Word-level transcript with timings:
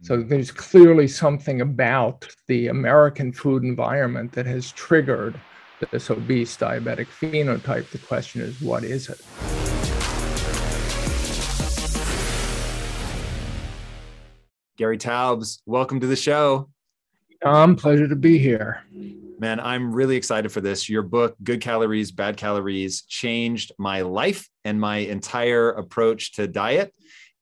So 0.00 0.22
there's 0.22 0.52
clearly 0.52 1.08
something 1.08 1.60
about 1.60 2.28
the 2.46 2.68
American 2.68 3.32
food 3.32 3.64
environment 3.64 4.30
that 4.32 4.46
has 4.46 4.70
triggered 4.70 5.40
this 5.90 6.08
obese 6.08 6.56
diabetic 6.56 7.06
phenotype. 7.06 7.90
The 7.90 7.98
question 7.98 8.40
is, 8.40 8.60
what 8.60 8.84
is 8.84 9.08
it? 9.08 9.20
Gary 14.76 14.98
Taubes, 14.98 15.62
welcome 15.66 15.98
to 15.98 16.06
the 16.06 16.14
show. 16.14 16.70
Um, 17.44 17.74
pleasure 17.74 18.06
to 18.06 18.14
be 18.14 18.38
here. 18.38 18.84
Man, 19.40 19.58
I'm 19.58 19.92
really 19.92 20.14
excited 20.14 20.52
for 20.52 20.60
this. 20.60 20.88
Your 20.88 21.02
book, 21.02 21.34
Good 21.42 21.60
Calories, 21.60 22.12
Bad 22.12 22.36
Calories, 22.36 23.02
changed 23.02 23.72
my 23.78 24.02
life 24.02 24.48
and 24.64 24.80
my 24.80 24.98
entire 24.98 25.70
approach 25.70 26.34
to 26.34 26.46
diet 26.46 26.94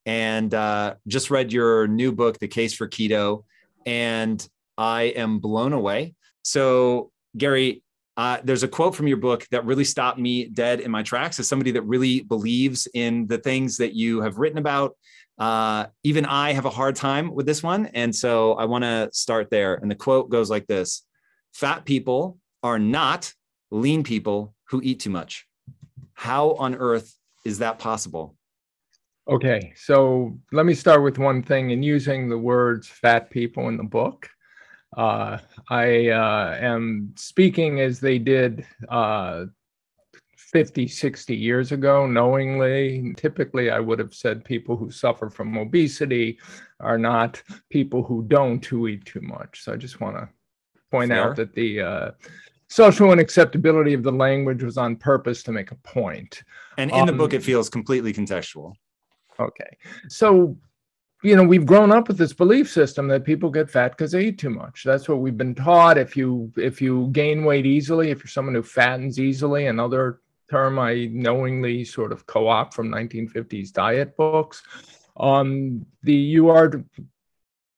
and 0.07 0.53
uh, 0.53 0.95
just 1.05 1.29
read 1.29 1.51
your 1.51 1.85
new 1.85 2.13
book, 2.13 2.39
The 2.39 2.47
Case 2.47 2.73
for 2.73 2.87
Keto, 2.87 3.43
and 3.85 4.47
I 4.77 5.03
am 5.03 5.39
blown 5.39 5.73
away. 5.73 6.15
So, 6.43 7.11
Gary, 7.37 7.83
uh, 8.15 8.39
there's 8.41 8.63
a 8.63 8.69
quote 8.69 8.95
from 8.95 9.07
your 9.07 9.17
book 9.17 9.45
that 9.51 9.65
really 9.65 9.83
stopped 9.83 10.17
me 10.17 10.45
dead 10.45 10.79
in 10.79 10.91
my 10.91 11.03
tracks 11.03 11.39
as 11.39 11.47
somebody 11.49 11.71
that 11.71 11.81
really 11.81 12.21
believes 12.21 12.87
in 12.93 13.27
the 13.27 13.37
things 13.37 13.77
that 13.77 13.93
you 13.93 14.21
have 14.21 14.37
written 14.37 14.57
about. 14.57 14.95
Uh, 15.37 15.87
even 16.03 16.25
I 16.25 16.53
have 16.53 16.65
a 16.65 16.69
hard 16.69 16.95
time 16.95 17.35
with 17.35 17.45
this 17.45 17.61
one. 17.61 17.87
And 17.87 18.15
so 18.15 18.53
I 18.53 18.65
want 18.65 18.85
to 18.85 19.09
start 19.11 19.51
there. 19.51 19.75
And 19.75 19.91
the 19.91 19.95
quote 19.95 20.29
goes 20.29 20.49
like 20.49 20.65
this 20.67 21.05
Fat 21.53 21.85
people 21.85 22.39
are 22.63 22.79
not 22.79 23.31
lean 23.71 24.03
people 24.03 24.55
who 24.69 24.81
eat 24.83 24.99
too 25.01 25.11
much. 25.11 25.45
How 26.13 26.53
on 26.53 26.75
earth 26.75 27.13
is 27.45 27.59
that 27.59 27.77
possible? 27.77 28.35
Okay, 29.29 29.73
so 29.75 30.39
let 30.53 30.65
me 30.65 30.73
start 30.73 31.03
with 31.03 31.17
one 31.17 31.43
thing. 31.43 31.71
In 31.71 31.83
using 31.83 32.29
the 32.29 32.37
words 32.37 32.87
fat 32.87 33.29
people 33.29 33.67
in 33.67 33.75
the 33.75 33.83
book, 33.83 34.29
uh, 34.95 35.39
I 35.69 36.09
uh, 36.09 36.57
am 36.61 37.13
speaking 37.17 37.81
as 37.81 37.99
they 37.99 38.19
did 38.19 38.65
uh, 38.87 39.45
50, 40.37 40.87
60 40.87 41.35
years 41.35 41.73
ago, 41.73 42.07
knowingly. 42.07 43.13
Typically, 43.17 43.69
I 43.69 43.81
would 43.81 43.99
have 43.99 44.13
said 44.13 44.45
people 44.45 44.77
who 44.77 44.89
suffer 44.89 45.29
from 45.29 45.57
obesity 45.57 46.39
are 46.79 46.97
not 46.97 47.41
people 47.69 48.03
who 48.03 48.23
don't, 48.23 48.65
who 48.65 48.87
eat 48.87 49.03
too 49.03 49.21
much. 49.21 49.61
So 49.61 49.73
I 49.73 49.75
just 49.75 49.99
want 49.99 50.15
to 50.15 50.29
point 50.89 51.09
Fair. 51.09 51.31
out 51.31 51.35
that 51.35 51.53
the 51.53 51.81
uh, 51.81 52.11
social 52.69 53.09
unacceptability 53.09 53.93
of 53.93 54.03
the 54.03 54.11
language 54.11 54.63
was 54.63 54.77
on 54.77 54.95
purpose 54.95 55.43
to 55.43 55.51
make 55.51 55.71
a 55.71 55.75
point. 55.75 56.43
And 56.77 56.91
in 56.91 57.01
um, 57.01 57.07
the 57.07 57.13
book, 57.13 57.33
it 57.33 57.43
feels 57.43 57.69
completely 57.69 58.13
contextual. 58.13 58.73
Okay. 59.39 59.77
So, 60.09 60.57
you 61.23 61.35
know, 61.35 61.43
we've 61.43 61.65
grown 61.65 61.91
up 61.91 62.07
with 62.07 62.17
this 62.17 62.33
belief 62.33 62.69
system 62.69 63.07
that 63.07 63.25
people 63.25 63.49
get 63.49 63.69
fat 63.69 63.89
because 63.89 64.11
they 64.11 64.25
eat 64.25 64.39
too 64.39 64.49
much. 64.49 64.83
That's 64.83 65.09
what 65.09 65.19
we've 65.19 65.37
been 65.37 65.55
taught. 65.55 65.97
If 65.97 66.15
you 66.15 66.51
if 66.55 66.81
you 66.81 67.09
gain 67.11 67.43
weight 67.43 67.65
easily, 67.65 68.11
if 68.11 68.19
you're 68.19 68.27
someone 68.27 68.55
who 68.55 68.63
fattens 68.63 69.19
easily, 69.19 69.67
another 69.67 70.21
term 70.49 70.79
I 70.79 71.09
knowingly 71.11 71.83
sort 71.83 72.11
of 72.11 72.25
co-opt 72.25 72.73
from 72.73 72.89
1950s 72.89 73.71
diet 73.73 74.15
books, 74.15 74.63
um, 75.17 75.85
the 76.03 76.13
you 76.13 76.49
are 76.49 76.71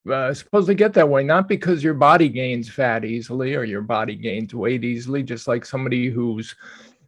uh, 0.10 0.34
supposed 0.34 0.68
to 0.68 0.74
get 0.74 0.94
that 0.94 1.10
way 1.10 1.24
not 1.24 1.48
because 1.48 1.84
your 1.84 1.94
body 1.94 2.30
gains 2.30 2.70
fat 2.70 3.06
easily 3.06 3.56
or 3.56 3.64
your 3.64 3.82
body 3.82 4.16
gains 4.16 4.54
weight 4.54 4.84
easily, 4.84 5.24
just 5.24 5.48
like 5.48 5.66
somebody 5.66 6.10
who's, 6.10 6.56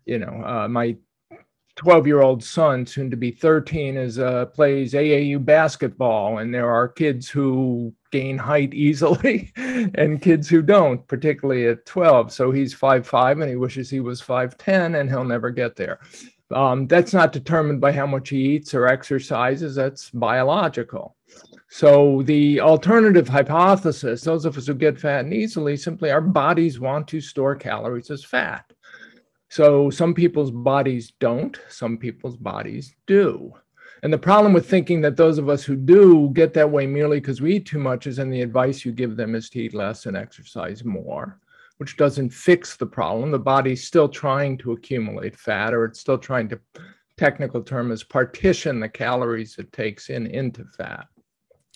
you 0.06 0.20
know, 0.20 0.44
uh, 0.46 0.68
my 0.68 0.96
12 1.82 2.06
year 2.06 2.22
old 2.22 2.44
son, 2.44 2.86
soon 2.86 3.10
to 3.10 3.18
be 3.18 3.32
13, 3.32 3.98
is 3.98 4.20
uh, 4.20 4.46
plays 4.46 4.94
AAU 4.94 5.44
basketball, 5.44 6.38
and 6.38 6.54
there 6.54 6.70
are 6.70 6.88
kids 6.88 7.28
who 7.28 7.92
gain 8.12 8.38
height 8.38 8.72
easily 8.76 9.52
and 9.56 10.22
kids 10.22 10.48
who 10.48 10.62
don't, 10.62 11.08
particularly 11.08 11.66
at 11.66 11.88
12. 11.88 12.32
So 12.32 12.52
he's 12.52 12.76
5'5 12.76 13.42
and 13.42 13.50
he 13.50 13.56
wishes 13.56 13.90
he 13.90 14.00
was 14.00 14.22
5'10 14.22 15.00
and 15.00 15.10
he'll 15.10 15.24
never 15.24 15.50
get 15.50 15.76
there. 15.76 16.00
Um, 16.52 16.86
that's 16.86 17.16
not 17.16 17.32
determined 17.32 17.82
by 17.82 17.94
how 17.94 18.06
much 18.06 18.30
he 18.30 18.38
eats 18.38 18.76
or 18.76 18.86
exercises, 18.86 19.74
that's 19.74 20.12
biological. 20.12 21.16
So 21.68 22.22
the 22.26 22.60
alternative 22.60 23.28
hypothesis, 23.28 24.22
those 24.22 24.46
of 24.46 24.56
us 24.56 24.68
who 24.68 24.76
get 24.76 25.00
fat 25.00 25.22
and 25.22 25.34
easily, 25.34 25.78
simply 25.78 26.12
our 26.12 26.22
bodies 26.22 26.80
want 26.80 27.08
to 27.08 27.22
store 27.22 27.56
calories 27.56 28.12
as 28.12 28.24
fat. 28.24 28.72
So 29.52 29.90
some 29.90 30.14
people's 30.14 30.50
bodies 30.50 31.12
don't, 31.20 31.60
some 31.68 31.98
people's 31.98 32.38
bodies 32.38 32.96
do. 33.06 33.54
And 34.02 34.12
the 34.12 34.18
problem 34.18 34.54
with 34.54 34.70
thinking 34.70 35.02
that 35.02 35.18
those 35.18 35.38
of 35.38 35.50
us 35.50 35.62
who 35.62 35.76
do 35.76 36.30
get 36.30 36.54
that 36.54 36.72
way 36.72 36.88
merely 36.88 37.20
because 37.20 37.42
we 37.42 37.58
eat 37.58 37.66
too 37.66 37.78
much 37.78 38.08
is, 38.08 38.18
and 38.18 38.34
the 38.34 38.44
advice 38.44 38.86
you 38.86 38.94
give 38.94 39.18
them 39.18 39.36
is 39.36 39.50
to 39.50 39.60
eat 39.60 39.74
less 39.74 40.06
and 40.06 40.16
exercise 40.16 40.86
more, 40.86 41.38
which 41.80 41.98
doesn't 41.98 42.30
fix 42.30 42.78
the 42.78 42.86
problem. 42.86 43.30
The 43.30 43.40
body's 43.40 43.84
still 43.84 44.08
trying 44.08 44.58
to 44.60 44.72
accumulate 44.72 45.38
fat, 45.38 45.74
or 45.74 45.84
it's 45.84 46.00
still 46.00 46.18
trying 46.18 46.48
to, 46.48 46.60
technical 47.18 47.62
term 47.62 47.92
is 47.92 48.06
partition 48.06 48.80
the 48.80 48.88
calories 48.88 49.58
it 49.58 49.74
takes 49.74 50.10
in 50.10 50.28
into 50.28 50.64
fat. 50.78 51.08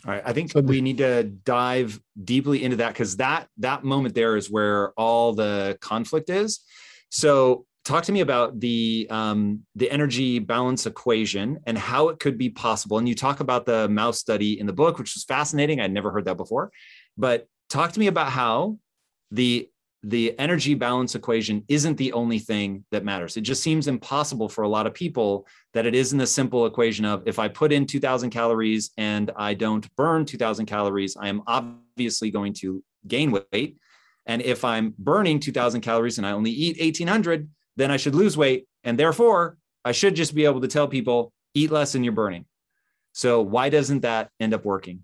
All 0.06 0.14
right. 0.14 0.24
I 0.26 0.32
think 0.32 0.52
so 0.52 0.62
we 0.62 0.80
need 0.80 1.00
to 1.00 1.24
dive 1.24 2.00
deeply 2.24 2.64
into 2.64 2.78
that 2.78 2.94
because 2.94 3.18
that 3.18 3.50
that 3.58 3.84
moment 3.84 4.16
there 4.16 4.38
is 4.38 4.50
where 4.50 4.92
all 4.92 5.34
the 5.34 5.78
conflict 5.82 6.30
is. 6.30 6.62
So 7.10 7.66
talk 7.86 8.04
to 8.06 8.12
me 8.12 8.22
about 8.22 8.60
the 8.60 9.08
um, 9.10 9.62
the 9.76 9.90
energy 9.90 10.40
balance 10.40 10.86
equation 10.86 11.60
and 11.66 11.78
how 11.78 12.10
it 12.10 12.20
could 12.20 12.38
be 12.38 12.50
possible. 12.50 12.98
And 12.98 13.08
you 13.08 13.16
talk 13.16 13.40
about 13.40 13.66
the 13.66 13.88
mouse 13.88 14.20
study 14.20 14.60
in 14.60 14.66
the 14.66 14.74
book, 14.74 14.98
which 14.98 15.14
was 15.14 15.24
fascinating. 15.24 15.80
I'd 15.80 15.94
never 15.94 16.12
heard 16.12 16.26
that 16.26 16.38
before. 16.38 16.72
But 17.18 17.48
talk 17.70 17.92
to 17.94 18.00
me 18.00 18.08
about 18.08 18.32
how 18.32 18.80
the 19.32 19.70
the 20.08 20.38
energy 20.38 20.76
balance 20.76 21.16
equation 21.16 21.64
isn't 21.68 21.98
the 21.98 22.14
only 22.14 22.38
thing 22.38 22.86
that 22.92 23.04
matters. 23.04 23.38
It 23.38 23.42
just 23.42 23.64
seems 23.64 23.88
impossible 23.88 24.48
for 24.48 24.64
a 24.64 24.70
lot 24.70 24.86
of 24.86 24.94
people 24.94 25.48
that 25.74 25.88
it 25.88 25.96
isn't 25.96 26.22
a 26.22 26.28
simple 26.28 26.68
equation 26.68 27.06
of 27.06 27.24
if 27.26 27.40
I 27.40 27.48
put 27.48 27.72
in 27.72 27.88
2000 27.88 28.30
calories 28.30 28.92
and 28.98 29.32
I 29.36 29.56
don't 29.56 29.94
burn 29.96 30.24
2000 30.24 30.68
calories, 30.68 31.18
I 31.18 31.28
am 31.30 31.42
obviously 31.48 32.30
going 32.30 32.54
to 32.56 32.84
gain 33.08 33.32
weight. 33.52 33.78
And 34.26 34.42
if 34.42 34.66
I'm 34.66 34.94
burning 34.98 35.40
2000 35.40 35.82
calories 35.82 36.18
and 36.18 36.26
I 36.26 36.32
only 36.32 36.52
eat 36.52 36.80
1800, 36.80 37.50
then 37.76 37.92
I 37.92 37.98
should 37.98 38.16
lose 38.16 38.38
weight. 38.38 38.68
And 38.84 38.98
therefore, 38.98 39.58
I 39.84 39.92
should 39.92 40.16
just 40.16 40.34
be 40.34 40.46
able 40.46 40.62
to 40.62 40.68
tell 40.68 40.88
people 40.88 41.32
eat 41.54 41.72
less 41.72 41.96
and 41.96 42.04
you're 42.04 42.14
burning. 42.14 42.46
So, 43.14 43.42
why 43.42 43.70
doesn't 43.70 44.02
that 44.02 44.30
end 44.40 44.54
up 44.54 44.66
working? 44.66 45.04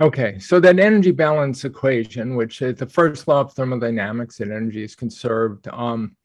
Okay, 0.00 0.38
so 0.40 0.58
that 0.58 0.80
energy 0.80 1.12
balance 1.12 1.64
equation, 1.64 2.34
which 2.34 2.60
is 2.60 2.76
the 2.76 2.86
first 2.86 3.28
law 3.28 3.42
of 3.42 3.52
thermodynamics, 3.52 4.38
that 4.38 4.48
energy 4.48 4.82
is 4.82 4.96
conserved. 4.96 5.68
Um, 5.68 6.16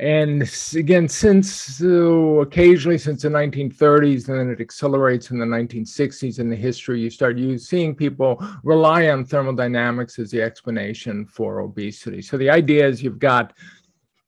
and 0.00 0.48
again, 0.76 1.08
since 1.08 1.82
uh, 1.82 1.88
occasionally 1.88 2.98
since 2.98 3.22
the 3.22 3.28
1930s, 3.28 4.28
and 4.28 4.38
then 4.38 4.50
it 4.50 4.60
accelerates 4.60 5.30
in 5.30 5.38
the 5.38 5.46
1960s 5.46 6.38
in 6.38 6.48
the 6.48 6.56
history, 6.56 7.00
you 7.00 7.10
start 7.10 7.36
you 7.36 7.58
seeing 7.58 7.96
people 7.96 8.44
rely 8.62 9.08
on 9.08 9.24
thermodynamics 9.24 10.18
as 10.20 10.30
the 10.30 10.40
explanation 10.40 11.26
for 11.26 11.60
obesity. 11.60 12.22
So 12.22 12.36
the 12.36 12.50
idea 12.50 12.86
is 12.86 13.02
you've 13.02 13.18
got 13.18 13.54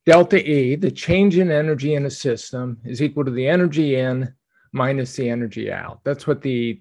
delta 0.07 0.45
E, 0.45 0.75
the 0.75 0.91
change 0.91 1.39
in 1.39 1.53
energy 1.53 1.95
in 1.95 2.07
a 2.07 2.11
system, 2.11 2.79
is 2.85 3.01
equal 3.01 3.25
to 3.25 3.31
the 3.31 3.47
energy 3.47 3.95
in 3.95 4.35
minus 4.73 5.15
the 5.15 5.31
energy 5.31 5.71
out. 5.71 6.01
That's 6.03 6.27
what 6.27 6.43
the 6.43 6.81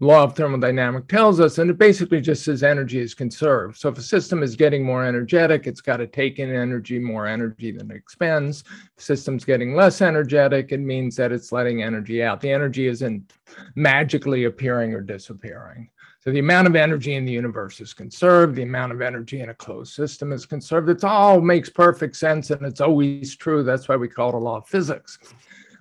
law 0.00 0.24
of 0.24 0.34
thermodynamics 0.34 1.06
tells 1.08 1.40
us, 1.40 1.58
and 1.58 1.70
it 1.70 1.76
basically 1.76 2.22
just 2.22 2.44
says 2.44 2.62
energy 2.62 2.98
is 2.98 3.14
conserved. 3.14 3.76
So 3.76 3.90
if 3.90 3.98
a 3.98 4.02
system 4.02 4.42
is 4.42 4.56
getting 4.56 4.82
more 4.82 5.04
energetic, 5.04 5.66
it's 5.66 5.82
got 5.82 5.98
to 5.98 6.06
take 6.06 6.38
in 6.38 6.50
energy, 6.50 6.98
more 6.98 7.26
energy 7.26 7.70
than 7.70 7.90
it 7.90 7.96
expends. 7.96 8.64
If 8.96 9.02
system's 9.02 9.44
getting 9.44 9.74
less 9.74 10.00
energetic, 10.00 10.72
it 10.72 10.80
means 10.80 11.16
that 11.16 11.32
it's 11.32 11.52
letting 11.52 11.82
energy 11.82 12.22
out. 12.22 12.40
The 12.40 12.50
energy 12.50 12.86
isn't 12.86 13.34
magically 13.74 14.44
appearing 14.44 14.94
or 14.94 15.02
disappearing. 15.02 15.90
So 16.20 16.30
the 16.30 16.38
amount 16.38 16.66
of 16.66 16.76
energy 16.76 17.14
in 17.14 17.24
the 17.24 17.32
universe 17.32 17.80
is 17.80 17.94
conserved, 17.94 18.54
the 18.54 18.62
amount 18.62 18.92
of 18.92 19.00
energy 19.00 19.40
in 19.40 19.50
a 19.50 19.54
closed 19.54 19.94
system 19.94 20.32
is 20.32 20.44
conserved. 20.44 20.88
It 20.88 21.04
all 21.04 21.40
makes 21.40 21.70
perfect 21.70 22.16
sense 22.16 22.50
and 22.50 22.64
it's 22.64 22.82
always 22.82 23.36
true. 23.36 23.62
That's 23.62 23.88
why 23.88 23.96
we 23.96 24.08
call 24.08 24.30
it 24.30 24.34
a 24.34 24.38
law 24.38 24.58
of 24.58 24.68
physics. 24.68 25.18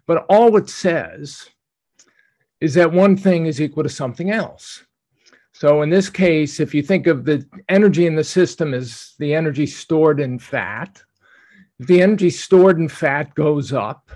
But 0.08 0.26
all 0.30 0.56
it 0.56 0.70
says 0.70 1.50
is 2.62 2.74
that 2.74 2.92
one 2.92 3.16
thing 3.16 3.46
is 3.46 3.62
equal 3.62 3.84
to 3.84 3.90
something 3.90 4.32
else. 4.32 4.84
So 5.54 5.82
in 5.82 5.90
this 5.90 6.10
case, 6.10 6.60
if 6.60 6.74
you 6.74 6.82
think 6.82 7.08
of 7.08 7.26
the 7.26 7.46
energy 7.68 8.06
in 8.06 8.16
the 8.16 8.24
system 8.24 8.74
as 8.74 9.14
the 9.20 9.34
energy 9.34 9.66
stored 9.66 10.20
in 10.20 10.40
fat, 10.40 11.04
if 11.80 11.88
the 11.88 12.02
energy 12.02 12.30
stored 12.30 12.80
in 12.80 12.90
fat 12.90 13.36
goes 13.36 13.74
up, 13.74 14.10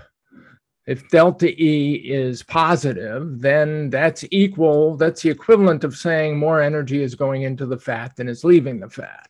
if 0.86 1.08
delta 1.08 1.48
E 1.48 1.94
is 1.94 2.42
positive, 2.42 3.40
then 3.40 3.88
that's 3.88 4.24
equal, 4.30 4.96
that's 4.96 5.22
the 5.22 5.30
equivalent 5.30 5.82
of 5.82 5.96
saying 5.96 6.38
more 6.38 6.60
energy 6.60 7.02
is 7.02 7.14
going 7.14 7.42
into 7.42 7.64
the 7.64 7.78
fat 7.78 8.16
than 8.16 8.28
is 8.28 8.44
leaving 8.44 8.80
the 8.80 8.90
fat. 8.90 9.28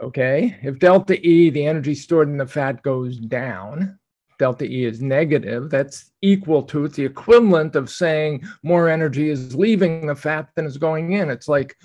Okay, 0.00 0.56
if 0.62 0.78
delta 0.78 1.18
E, 1.26 1.50
the 1.50 1.66
energy 1.66 1.94
stored 1.94 2.28
in 2.28 2.36
the 2.36 2.46
fat, 2.46 2.82
goes 2.82 3.18
down, 3.18 3.98
delta 4.38 4.64
E 4.64 4.84
is 4.84 5.02
negative, 5.02 5.70
that's 5.70 6.12
equal 6.22 6.62
to, 6.64 6.84
it's 6.84 6.96
the 6.96 7.04
equivalent 7.04 7.76
of 7.76 7.90
saying 7.90 8.44
more 8.62 8.88
energy 8.88 9.30
is 9.30 9.54
leaving 9.54 10.06
the 10.06 10.14
fat 10.14 10.48
than 10.54 10.66
is 10.66 10.78
going 10.78 11.12
in. 11.12 11.30
It's 11.30 11.48
like, 11.48 11.76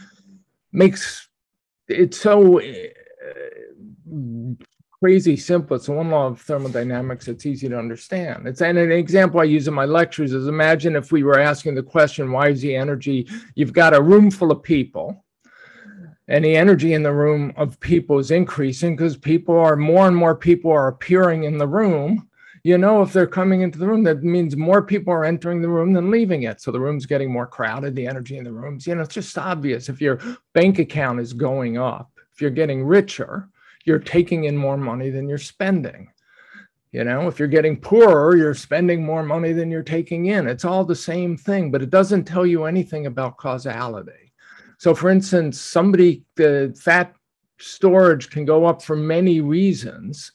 makes 0.72 1.28
it 1.88 2.14
so 2.14 2.60
uh, 2.60 2.64
crazy 5.00 5.36
simple. 5.36 5.76
It's 5.76 5.90
one 5.90 6.10
law 6.10 6.28
of 6.28 6.42
thermodynamics. 6.42 7.28
It's 7.28 7.46
easy 7.46 7.68
to 7.70 7.78
understand. 7.78 8.48
It's 8.48 8.62
and 8.62 8.78
an 8.78 8.92
example 8.92 9.40
I 9.40 9.44
use 9.44 9.68
in 9.68 9.74
my 9.74 9.86
lectures 9.86 10.34
is 10.34 10.48
imagine 10.48 10.96
if 10.96 11.12
we 11.12 11.24
were 11.24 11.40
asking 11.40 11.76
the 11.76 11.84
question, 11.84 12.32
why 12.32 12.50
is 12.50 12.62
the 12.62 12.76
energy? 12.76 13.28
You've 13.56 13.74
got 13.74 13.94
a 13.94 14.02
room 14.02 14.32
full 14.32 14.52
of 14.52 14.64
people 14.64 15.24
and 16.28 16.46
the 16.46 16.56
energy 16.56 16.94
in 16.94 17.04
the 17.04 17.14
room 17.14 17.54
of 17.58 17.80
people 17.80 18.18
is 18.18 18.32
increasing 18.32 18.96
because 18.96 19.18
people 19.18 19.58
are 19.58 19.76
more 19.76 20.08
and 20.08 20.16
more 20.16 20.36
people 20.36 20.72
are 20.72 20.88
appearing 20.88 21.44
in 21.44 21.58
the 21.58 21.68
room 21.68 22.30
you 22.64 22.78
know 22.78 23.02
if 23.02 23.12
they're 23.12 23.28
coming 23.28 23.62
into 23.62 23.78
the 23.78 23.88
room 23.88 24.04
that 24.04 24.24
means 24.24 24.56
more 24.56 24.82
people 24.82 25.14
are 25.14 25.26
entering 25.26 25.62
the 25.62 25.70
room 25.70 25.92
than 25.92 26.10
leaving 26.10 26.44
it. 26.44 26.62
So 26.62 26.72
the 26.72 26.80
room's 26.80 27.06
getting 27.06 27.32
more 27.32 27.46
crowded 27.46 27.96
the 27.96 28.08
energy 28.08 28.38
in 28.38 28.46
the 28.46 28.52
rooms. 28.52 28.88
You 28.88 28.96
know 28.96 29.02
it's 29.02 29.14
just 29.14 29.38
obvious. 29.38 29.90
If 29.90 30.02
your 30.02 30.20
bank 30.54 30.80
account 30.80 31.20
is 31.20 31.34
going 31.34 31.78
up 31.78 32.10
if 32.34 32.42
you're 32.42 32.50
getting 32.50 32.84
richer 32.84 33.50
you're 33.86 34.00
taking 34.00 34.46
in 34.46 34.56
more 34.56 34.78
money 34.78 35.10
than 35.10 35.28
you're 35.28 35.38
spending. 35.38 36.10
You 36.94 37.04
know 37.04 37.28
if 37.28 37.38
you're 37.38 37.50
getting 37.50 37.78
poorer 37.78 38.38
you're 38.38 38.54
spending 38.54 39.04
more 39.04 39.24
money 39.24 39.52
than 39.52 39.70
you're 39.70 39.84
taking 39.84 40.28
in. 40.28 40.48
It's 40.48 40.66
all 40.66 40.86
the 40.86 40.96
same 40.96 41.36
thing 41.36 41.70
but 41.70 41.82
it 41.82 41.90
doesn't 41.90 42.24
tell 42.24 42.46
you 42.46 42.64
anything 42.64 43.08
about 43.08 43.38
causality. 43.38 44.32
So 44.78 44.96
for 44.96 45.10
instance 45.10 45.60
somebody 45.60 46.24
the 46.36 46.74
fat 46.80 47.14
storage 47.60 48.30
can 48.30 48.46
go 48.46 48.66
up 48.66 48.82
for 48.82 48.96
many 48.96 49.42
reasons 49.42 50.32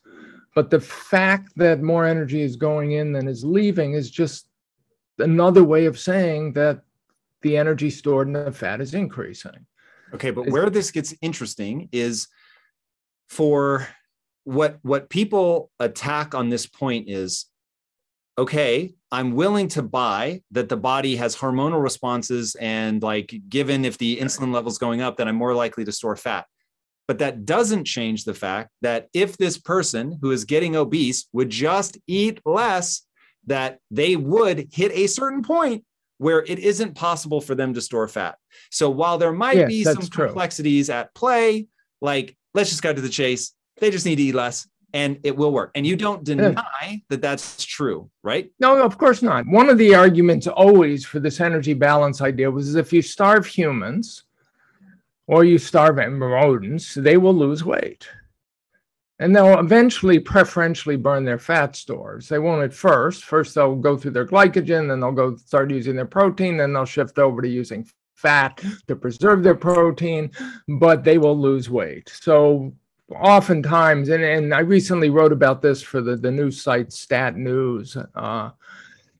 but 0.58 0.70
the 0.70 0.80
fact 0.80 1.52
that 1.54 1.82
more 1.82 2.04
energy 2.04 2.42
is 2.42 2.56
going 2.56 2.90
in 2.90 3.12
than 3.12 3.28
is 3.28 3.44
leaving 3.44 3.92
is 3.92 4.10
just 4.10 4.48
another 5.20 5.62
way 5.62 5.86
of 5.86 5.96
saying 5.96 6.52
that 6.54 6.80
the 7.42 7.56
energy 7.56 7.88
stored 7.88 8.26
in 8.26 8.32
the 8.32 8.50
fat 8.50 8.80
is 8.80 8.92
increasing. 8.92 9.66
Okay, 10.12 10.32
but 10.32 10.50
where 10.50 10.68
this 10.68 10.90
gets 10.90 11.14
interesting 11.22 11.88
is 11.92 12.26
for 13.28 13.86
what 14.42 14.80
what 14.82 15.08
people 15.08 15.70
attack 15.78 16.34
on 16.34 16.48
this 16.48 16.66
point 16.66 17.08
is 17.08 17.46
okay, 18.36 18.96
I'm 19.12 19.36
willing 19.36 19.68
to 19.68 19.82
buy 19.82 20.42
that 20.50 20.68
the 20.68 20.76
body 20.76 21.14
has 21.14 21.36
hormonal 21.36 21.80
responses 21.80 22.56
and 22.56 23.00
like 23.00 23.32
given 23.48 23.84
if 23.84 23.96
the 23.96 24.16
insulin 24.16 24.52
level's 24.52 24.78
going 24.78 25.02
up, 25.02 25.18
then 25.18 25.28
I'm 25.28 25.36
more 25.36 25.54
likely 25.54 25.84
to 25.84 25.92
store 25.92 26.16
fat. 26.16 26.46
But 27.08 27.18
that 27.18 27.46
doesn't 27.46 27.86
change 27.86 28.24
the 28.24 28.34
fact 28.34 28.70
that 28.82 29.08
if 29.12 29.36
this 29.36 29.58
person 29.58 30.18
who 30.20 30.30
is 30.30 30.44
getting 30.44 30.76
obese 30.76 31.26
would 31.32 31.50
just 31.50 31.98
eat 32.06 32.40
less, 32.44 33.02
that 33.46 33.78
they 33.90 34.14
would 34.14 34.68
hit 34.70 34.92
a 34.92 35.06
certain 35.06 35.42
point 35.42 35.84
where 36.18 36.44
it 36.44 36.58
isn't 36.58 36.94
possible 36.94 37.40
for 37.40 37.54
them 37.54 37.72
to 37.74 37.80
store 37.80 38.08
fat. 38.08 38.36
So 38.70 38.90
while 38.90 39.18
there 39.18 39.32
might 39.32 39.56
yes, 39.56 39.68
be 39.68 39.84
some 39.84 40.06
true. 40.06 40.26
complexities 40.26 40.90
at 40.90 41.14
play, 41.14 41.66
like 42.00 42.36
let's 42.54 42.70
just 42.70 42.82
cut 42.82 42.96
to 42.96 43.02
the 43.02 43.08
chase, 43.08 43.54
they 43.78 43.90
just 43.90 44.04
need 44.04 44.16
to 44.16 44.22
eat 44.22 44.34
less 44.34 44.68
and 44.92 45.18
it 45.22 45.36
will 45.36 45.52
work. 45.52 45.70
And 45.74 45.86
you 45.86 45.96
don't 45.96 46.24
deny 46.24 46.64
yeah. 46.82 46.96
that 47.10 47.22
that's 47.22 47.64
true, 47.64 48.10
right? 48.22 48.50
No, 48.58 48.82
of 48.82 48.98
course 48.98 49.22
not. 49.22 49.46
One 49.46 49.68
of 49.68 49.78
the 49.78 49.94
arguments 49.94 50.46
always 50.46 51.04
for 51.04 51.20
this 51.20 51.40
energy 51.40 51.74
balance 51.74 52.20
idea 52.20 52.50
was 52.50 52.74
if 52.74 52.92
you 52.92 53.02
starve 53.02 53.46
humans, 53.46 54.24
or 55.28 55.44
you 55.44 55.58
starve 55.58 55.96
rodents, 55.96 56.94
they 56.94 57.18
will 57.18 57.34
lose 57.34 57.62
weight. 57.62 58.08
And 59.20 59.36
they'll 59.36 59.58
eventually 59.58 60.18
preferentially 60.18 60.96
burn 60.96 61.24
their 61.24 61.38
fat 61.38 61.76
stores. 61.76 62.28
They 62.28 62.38
won't 62.38 62.64
at 62.64 62.72
first. 62.72 63.24
First, 63.24 63.54
they'll 63.54 63.76
go 63.76 63.96
through 63.96 64.12
their 64.12 64.26
glycogen, 64.26 64.88
then 64.88 65.00
they'll 65.00 65.12
go 65.12 65.36
start 65.36 65.70
using 65.70 65.96
their 65.96 66.06
protein, 66.06 66.56
then 66.56 66.72
they'll 66.72 66.84
shift 66.86 67.18
over 67.18 67.42
to 67.42 67.48
using 67.48 67.86
fat 68.14 68.62
to 68.86 68.96
preserve 68.96 69.42
their 69.42 69.54
protein, 69.54 70.30
but 70.66 71.04
they 71.04 71.18
will 71.18 71.38
lose 71.38 71.68
weight. 71.68 72.08
So 72.08 72.72
oftentimes, 73.14 74.08
and, 74.08 74.24
and 74.24 74.54
I 74.54 74.60
recently 74.60 75.10
wrote 75.10 75.32
about 75.32 75.60
this 75.60 75.82
for 75.82 76.00
the, 76.00 76.16
the 76.16 76.30
news 76.30 76.62
site 76.62 76.92
Stat 76.92 77.36
News, 77.36 77.96
uh, 78.14 78.50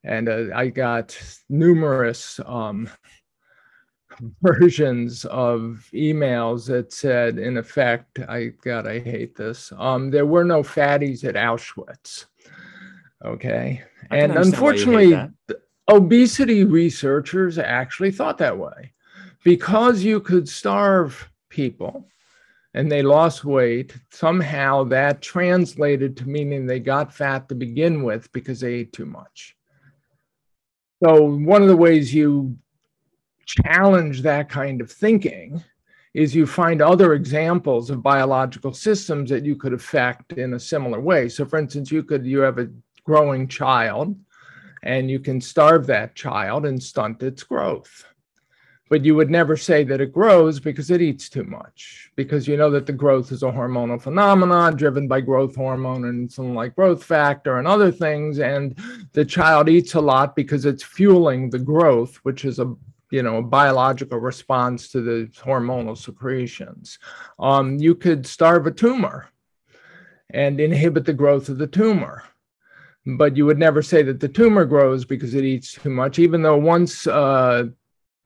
and 0.04 0.28
uh, 0.28 0.44
I 0.54 0.68
got 0.68 1.18
numerous 1.48 2.40
um, 2.46 2.88
versions 4.42 5.24
of 5.26 5.88
emails 5.92 6.66
that 6.66 6.92
said, 6.92 7.38
in 7.38 7.56
effect, 7.56 8.18
I 8.28 8.52
God, 8.62 8.86
I 8.86 8.98
hate 9.00 9.36
this. 9.36 9.72
Um, 9.76 10.10
there 10.10 10.26
were 10.26 10.44
no 10.44 10.62
fatties 10.62 11.24
at 11.24 11.34
Auschwitz. 11.34 12.26
Okay. 13.24 13.82
And 14.10 14.32
unfortunately, 14.32 15.18
obesity 15.88 16.64
researchers 16.64 17.58
actually 17.58 18.10
thought 18.10 18.38
that 18.38 18.58
way 18.58 18.92
because 19.44 20.02
you 20.02 20.20
could 20.20 20.48
starve 20.48 21.28
people 21.48 22.06
and 22.74 22.90
they 22.90 23.02
lost 23.02 23.44
weight. 23.44 23.94
Somehow 24.10 24.84
that 24.84 25.22
translated 25.22 26.16
to 26.18 26.28
meaning 26.28 26.66
they 26.66 26.80
got 26.80 27.12
fat 27.14 27.48
to 27.48 27.54
begin 27.54 28.02
with 28.02 28.30
because 28.32 28.60
they 28.60 28.74
ate 28.74 28.92
too 28.92 29.06
much. 29.06 29.56
So, 31.02 31.22
one 31.22 31.62
of 31.62 31.68
the 31.68 31.76
ways 31.76 32.12
you 32.12 32.56
challenge 33.48 34.22
that 34.22 34.48
kind 34.48 34.80
of 34.80 34.92
thinking 34.92 35.62
is 36.14 36.34
you 36.34 36.46
find 36.46 36.82
other 36.82 37.14
examples 37.14 37.90
of 37.90 38.02
biological 38.02 38.74
systems 38.74 39.30
that 39.30 39.44
you 39.44 39.56
could 39.56 39.72
affect 39.72 40.32
in 40.32 40.54
a 40.54 40.60
similar 40.60 41.00
way. 41.00 41.28
So 41.28 41.44
for 41.46 41.58
instance, 41.58 41.90
you 41.90 42.02
could 42.02 42.26
you 42.26 42.40
have 42.40 42.58
a 42.58 42.70
growing 43.04 43.48
child 43.48 44.16
and 44.82 45.10
you 45.10 45.18
can 45.18 45.40
starve 45.40 45.86
that 45.86 46.14
child 46.14 46.66
and 46.66 46.82
stunt 46.82 47.22
its 47.22 47.42
growth. 47.42 48.04
But 48.90 49.04
you 49.04 49.14
would 49.16 49.30
never 49.30 49.54
say 49.56 49.84
that 49.84 50.00
it 50.00 50.14
grows 50.14 50.60
because 50.60 50.90
it 50.90 51.02
eats 51.02 51.28
too 51.28 51.44
much, 51.44 52.10
because 52.16 52.48
you 52.48 52.56
know 52.56 52.70
that 52.70 52.86
the 52.86 52.92
growth 52.92 53.32
is 53.32 53.42
a 53.42 53.52
hormonal 53.52 54.00
phenomenon 54.00 54.76
driven 54.76 55.06
by 55.06 55.20
growth 55.20 55.54
hormone 55.54 56.06
and 56.06 56.32
something 56.32 56.54
like 56.54 56.74
growth 56.74 57.04
factor 57.04 57.58
and 57.58 57.68
other 57.68 57.92
things. 57.92 58.38
And 58.38 58.78
the 59.12 59.26
child 59.26 59.68
eats 59.68 59.94
a 59.94 60.00
lot 60.00 60.34
because 60.34 60.64
it's 60.64 60.82
fueling 60.82 61.50
the 61.50 61.58
growth, 61.58 62.16
which 62.22 62.46
is 62.46 62.58
a 62.60 62.74
you 63.10 63.22
know, 63.22 63.38
a 63.38 63.42
biological 63.42 64.18
response 64.18 64.88
to 64.90 65.00
the 65.00 65.30
hormonal 65.42 65.96
secretions. 65.96 66.98
Um, 67.38 67.78
you 67.78 67.94
could 67.94 68.26
starve 68.26 68.66
a 68.66 68.70
tumor 68.70 69.28
and 70.30 70.60
inhibit 70.60 71.04
the 71.04 71.14
growth 71.14 71.48
of 71.48 71.58
the 71.58 71.66
tumor. 71.66 72.24
But 73.06 73.36
you 73.36 73.46
would 73.46 73.58
never 73.58 73.80
say 73.80 74.02
that 74.02 74.20
the 74.20 74.28
tumor 74.28 74.66
grows 74.66 75.04
because 75.04 75.34
it 75.34 75.44
eats 75.44 75.72
too 75.72 75.90
much, 75.90 76.18
even 76.18 76.42
though 76.42 76.58
once 76.58 77.06
a 77.06 77.12
uh, 77.14 77.64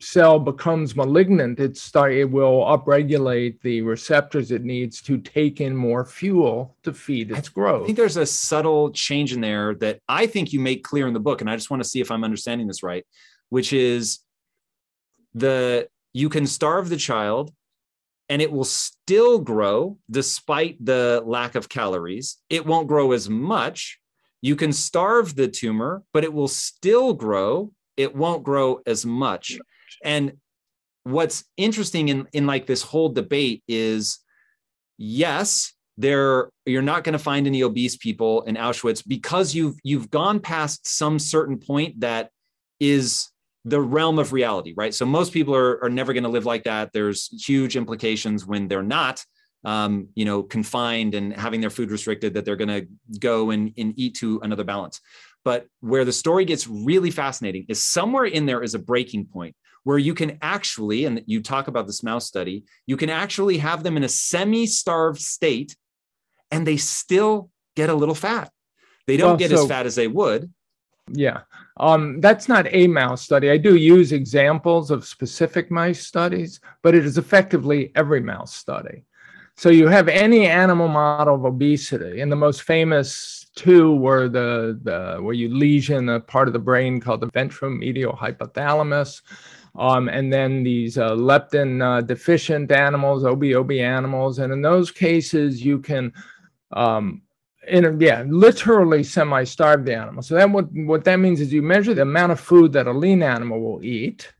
cell 0.00 0.40
becomes 0.40 0.96
malignant, 0.96 1.60
it, 1.60 1.76
start, 1.76 2.12
it 2.12 2.24
will 2.24 2.62
upregulate 2.64 3.60
the 3.60 3.82
receptors 3.82 4.50
it 4.50 4.64
needs 4.64 5.00
to 5.02 5.18
take 5.18 5.60
in 5.60 5.76
more 5.76 6.04
fuel 6.04 6.76
to 6.82 6.92
feed 6.92 7.30
its 7.30 7.48
growth. 7.48 7.84
I 7.84 7.86
think 7.86 7.98
there's 7.98 8.16
a 8.16 8.26
subtle 8.26 8.90
change 8.90 9.32
in 9.32 9.40
there 9.40 9.76
that 9.76 10.00
I 10.08 10.26
think 10.26 10.52
you 10.52 10.58
make 10.58 10.82
clear 10.82 11.06
in 11.06 11.14
the 11.14 11.20
book, 11.20 11.40
and 11.40 11.48
I 11.48 11.54
just 11.54 11.70
want 11.70 11.82
to 11.82 11.88
see 11.88 12.00
if 12.00 12.10
I'm 12.10 12.24
understanding 12.24 12.66
this 12.66 12.82
right, 12.82 13.06
which 13.50 13.72
is 13.72 14.18
the 15.34 15.88
you 16.12 16.28
can 16.28 16.46
starve 16.46 16.88
the 16.88 16.96
child 16.96 17.52
and 18.28 18.40
it 18.40 18.50
will 18.50 18.64
still 18.64 19.38
grow 19.38 19.98
despite 20.10 20.82
the 20.84 21.22
lack 21.24 21.54
of 21.54 21.68
calories. 21.68 22.38
It 22.48 22.64
won't 22.64 22.88
grow 22.88 23.12
as 23.12 23.28
much. 23.28 23.98
You 24.40 24.56
can 24.56 24.72
starve 24.72 25.36
the 25.36 25.48
tumor, 25.48 26.02
but 26.12 26.24
it 26.24 26.32
will 26.32 26.48
still 26.48 27.12
grow. 27.12 27.72
It 27.96 28.14
won't 28.14 28.42
grow 28.42 28.80
as 28.86 29.04
much. 29.04 29.58
And 30.02 30.34
what's 31.04 31.44
interesting 31.56 32.08
in, 32.08 32.26
in 32.32 32.46
like 32.46 32.66
this 32.66 32.82
whole 32.82 33.08
debate 33.10 33.62
is 33.68 34.18
yes, 34.98 35.74
there 35.98 36.50
you're 36.64 36.82
not 36.82 37.04
going 37.04 37.12
to 37.12 37.18
find 37.18 37.46
any 37.46 37.62
obese 37.62 37.96
people 37.96 38.42
in 38.42 38.56
Auschwitz 38.56 39.06
because 39.06 39.54
you've 39.54 39.76
you've 39.82 40.10
gone 40.10 40.40
past 40.40 40.86
some 40.86 41.18
certain 41.18 41.58
point 41.58 42.00
that 42.00 42.30
is 42.80 43.31
the 43.64 43.80
realm 43.80 44.18
of 44.18 44.32
reality, 44.32 44.74
right? 44.76 44.94
So 44.94 45.06
most 45.06 45.32
people 45.32 45.54
are, 45.54 45.82
are 45.84 45.90
never 45.90 46.12
going 46.12 46.24
to 46.24 46.28
live 46.28 46.46
like 46.46 46.64
that. 46.64 46.92
There's 46.92 47.28
huge 47.46 47.76
implications 47.76 48.44
when 48.44 48.68
they're 48.68 48.82
not, 48.82 49.24
um, 49.64 50.08
you 50.14 50.24
know, 50.24 50.42
confined 50.42 51.14
and 51.14 51.32
having 51.32 51.60
their 51.60 51.70
food 51.70 51.90
restricted 51.90 52.34
that 52.34 52.44
they're 52.44 52.56
going 52.56 52.68
to 52.68 52.86
go 53.20 53.50
and, 53.50 53.72
and 53.76 53.94
eat 53.96 54.16
to 54.16 54.40
another 54.42 54.64
balance. 54.64 55.00
But 55.44 55.66
where 55.80 56.04
the 56.04 56.12
story 56.12 56.44
gets 56.44 56.66
really 56.66 57.10
fascinating 57.10 57.66
is 57.68 57.82
somewhere 57.82 58.24
in 58.24 58.46
there 58.46 58.62
is 58.62 58.74
a 58.74 58.78
breaking 58.78 59.26
point 59.26 59.56
where 59.84 59.98
you 59.98 60.14
can 60.14 60.38
actually, 60.42 61.04
and 61.04 61.22
you 61.26 61.40
talk 61.40 61.68
about 61.68 61.86
this 61.86 62.02
mouse 62.02 62.26
study, 62.26 62.64
you 62.86 62.96
can 62.96 63.10
actually 63.10 63.58
have 63.58 63.82
them 63.82 63.96
in 63.96 64.04
a 64.04 64.08
semi 64.08 64.66
starved 64.66 65.20
state 65.20 65.76
and 66.50 66.66
they 66.66 66.76
still 66.76 67.50
get 67.74 67.90
a 67.90 67.94
little 67.94 68.14
fat. 68.14 68.50
They 69.06 69.16
don't 69.16 69.30
well, 69.30 69.36
get 69.36 69.50
so, 69.50 69.62
as 69.62 69.68
fat 69.68 69.86
as 69.86 69.96
they 69.96 70.06
would. 70.06 70.52
Yeah. 71.12 71.42
Um, 71.76 72.20
that's 72.20 72.48
not 72.48 72.66
a 72.70 72.86
mouse 72.86 73.22
study. 73.22 73.50
I 73.50 73.58
do 73.58 73.76
use 73.76 74.12
examples 74.12 74.90
of 74.90 75.06
specific 75.06 75.70
mice 75.70 76.06
studies, 76.06 76.60
but 76.82 76.94
it 76.94 77.04
is 77.04 77.18
effectively 77.18 77.92
every 77.94 78.20
mouse 78.20 78.54
study. 78.54 79.04
So 79.56 79.68
you 79.68 79.86
have 79.88 80.08
any 80.08 80.46
animal 80.46 80.88
model 80.88 81.34
of 81.34 81.44
obesity, 81.44 82.20
and 82.20 82.32
the 82.32 82.36
most 82.36 82.62
famous 82.62 83.46
two 83.54 83.94
were 83.96 84.28
the, 84.28 84.80
the 84.82 85.22
where 85.22 85.34
you 85.34 85.54
lesion 85.54 86.08
a 86.08 86.20
part 86.20 86.48
of 86.48 86.54
the 86.54 86.58
brain 86.58 87.00
called 87.00 87.20
the 87.20 87.26
ventromedial 87.28 88.16
hypothalamus, 88.16 89.20
um, 89.74 90.08
and 90.08 90.32
then 90.32 90.62
these 90.62 90.96
uh, 90.96 91.10
leptin 91.10 91.82
uh, 91.82 92.00
deficient 92.00 92.72
animals, 92.72 93.24
OB-OB 93.26 93.72
animals, 93.72 94.38
and 94.38 94.52
in 94.52 94.62
those 94.62 94.90
cases 94.90 95.62
you 95.62 95.78
can 95.78 96.12
um, 96.72 97.20
in 97.68 97.84
a, 97.84 97.96
yeah, 97.96 98.24
literally 98.26 99.04
semi-starve 99.04 99.84
the 99.84 99.94
animal. 99.94 100.22
So 100.22 100.34
that 100.34 100.50
what 100.50 100.72
what 100.72 101.04
that 101.04 101.16
means 101.16 101.40
is 101.40 101.52
you 101.52 101.62
measure 101.62 101.94
the 101.94 102.02
amount 102.02 102.32
of 102.32 102.40
food 102.40 102.72
that 102.72 102.86
a 102.86 102.92
lean 102.92 103.22
animal 103.22 103.60
will 103.60 103.84
eat, 103.84 104.32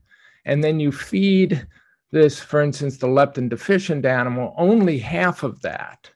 and 0.45 0.63
then 0.63 0.81
you 0.81 0.91
feed 0.93 1.67
this, 2.11 2.41
for 2.41 2.61
instance, 2.61 2.99
the 2.99 3.07
leptin 3.07 3.49
deficient 3.49 4.05
animal 4.05 4.55
only 4.59 4.99
half 4.99 5.43
of 5.43 5.61
that. 5.63 6.11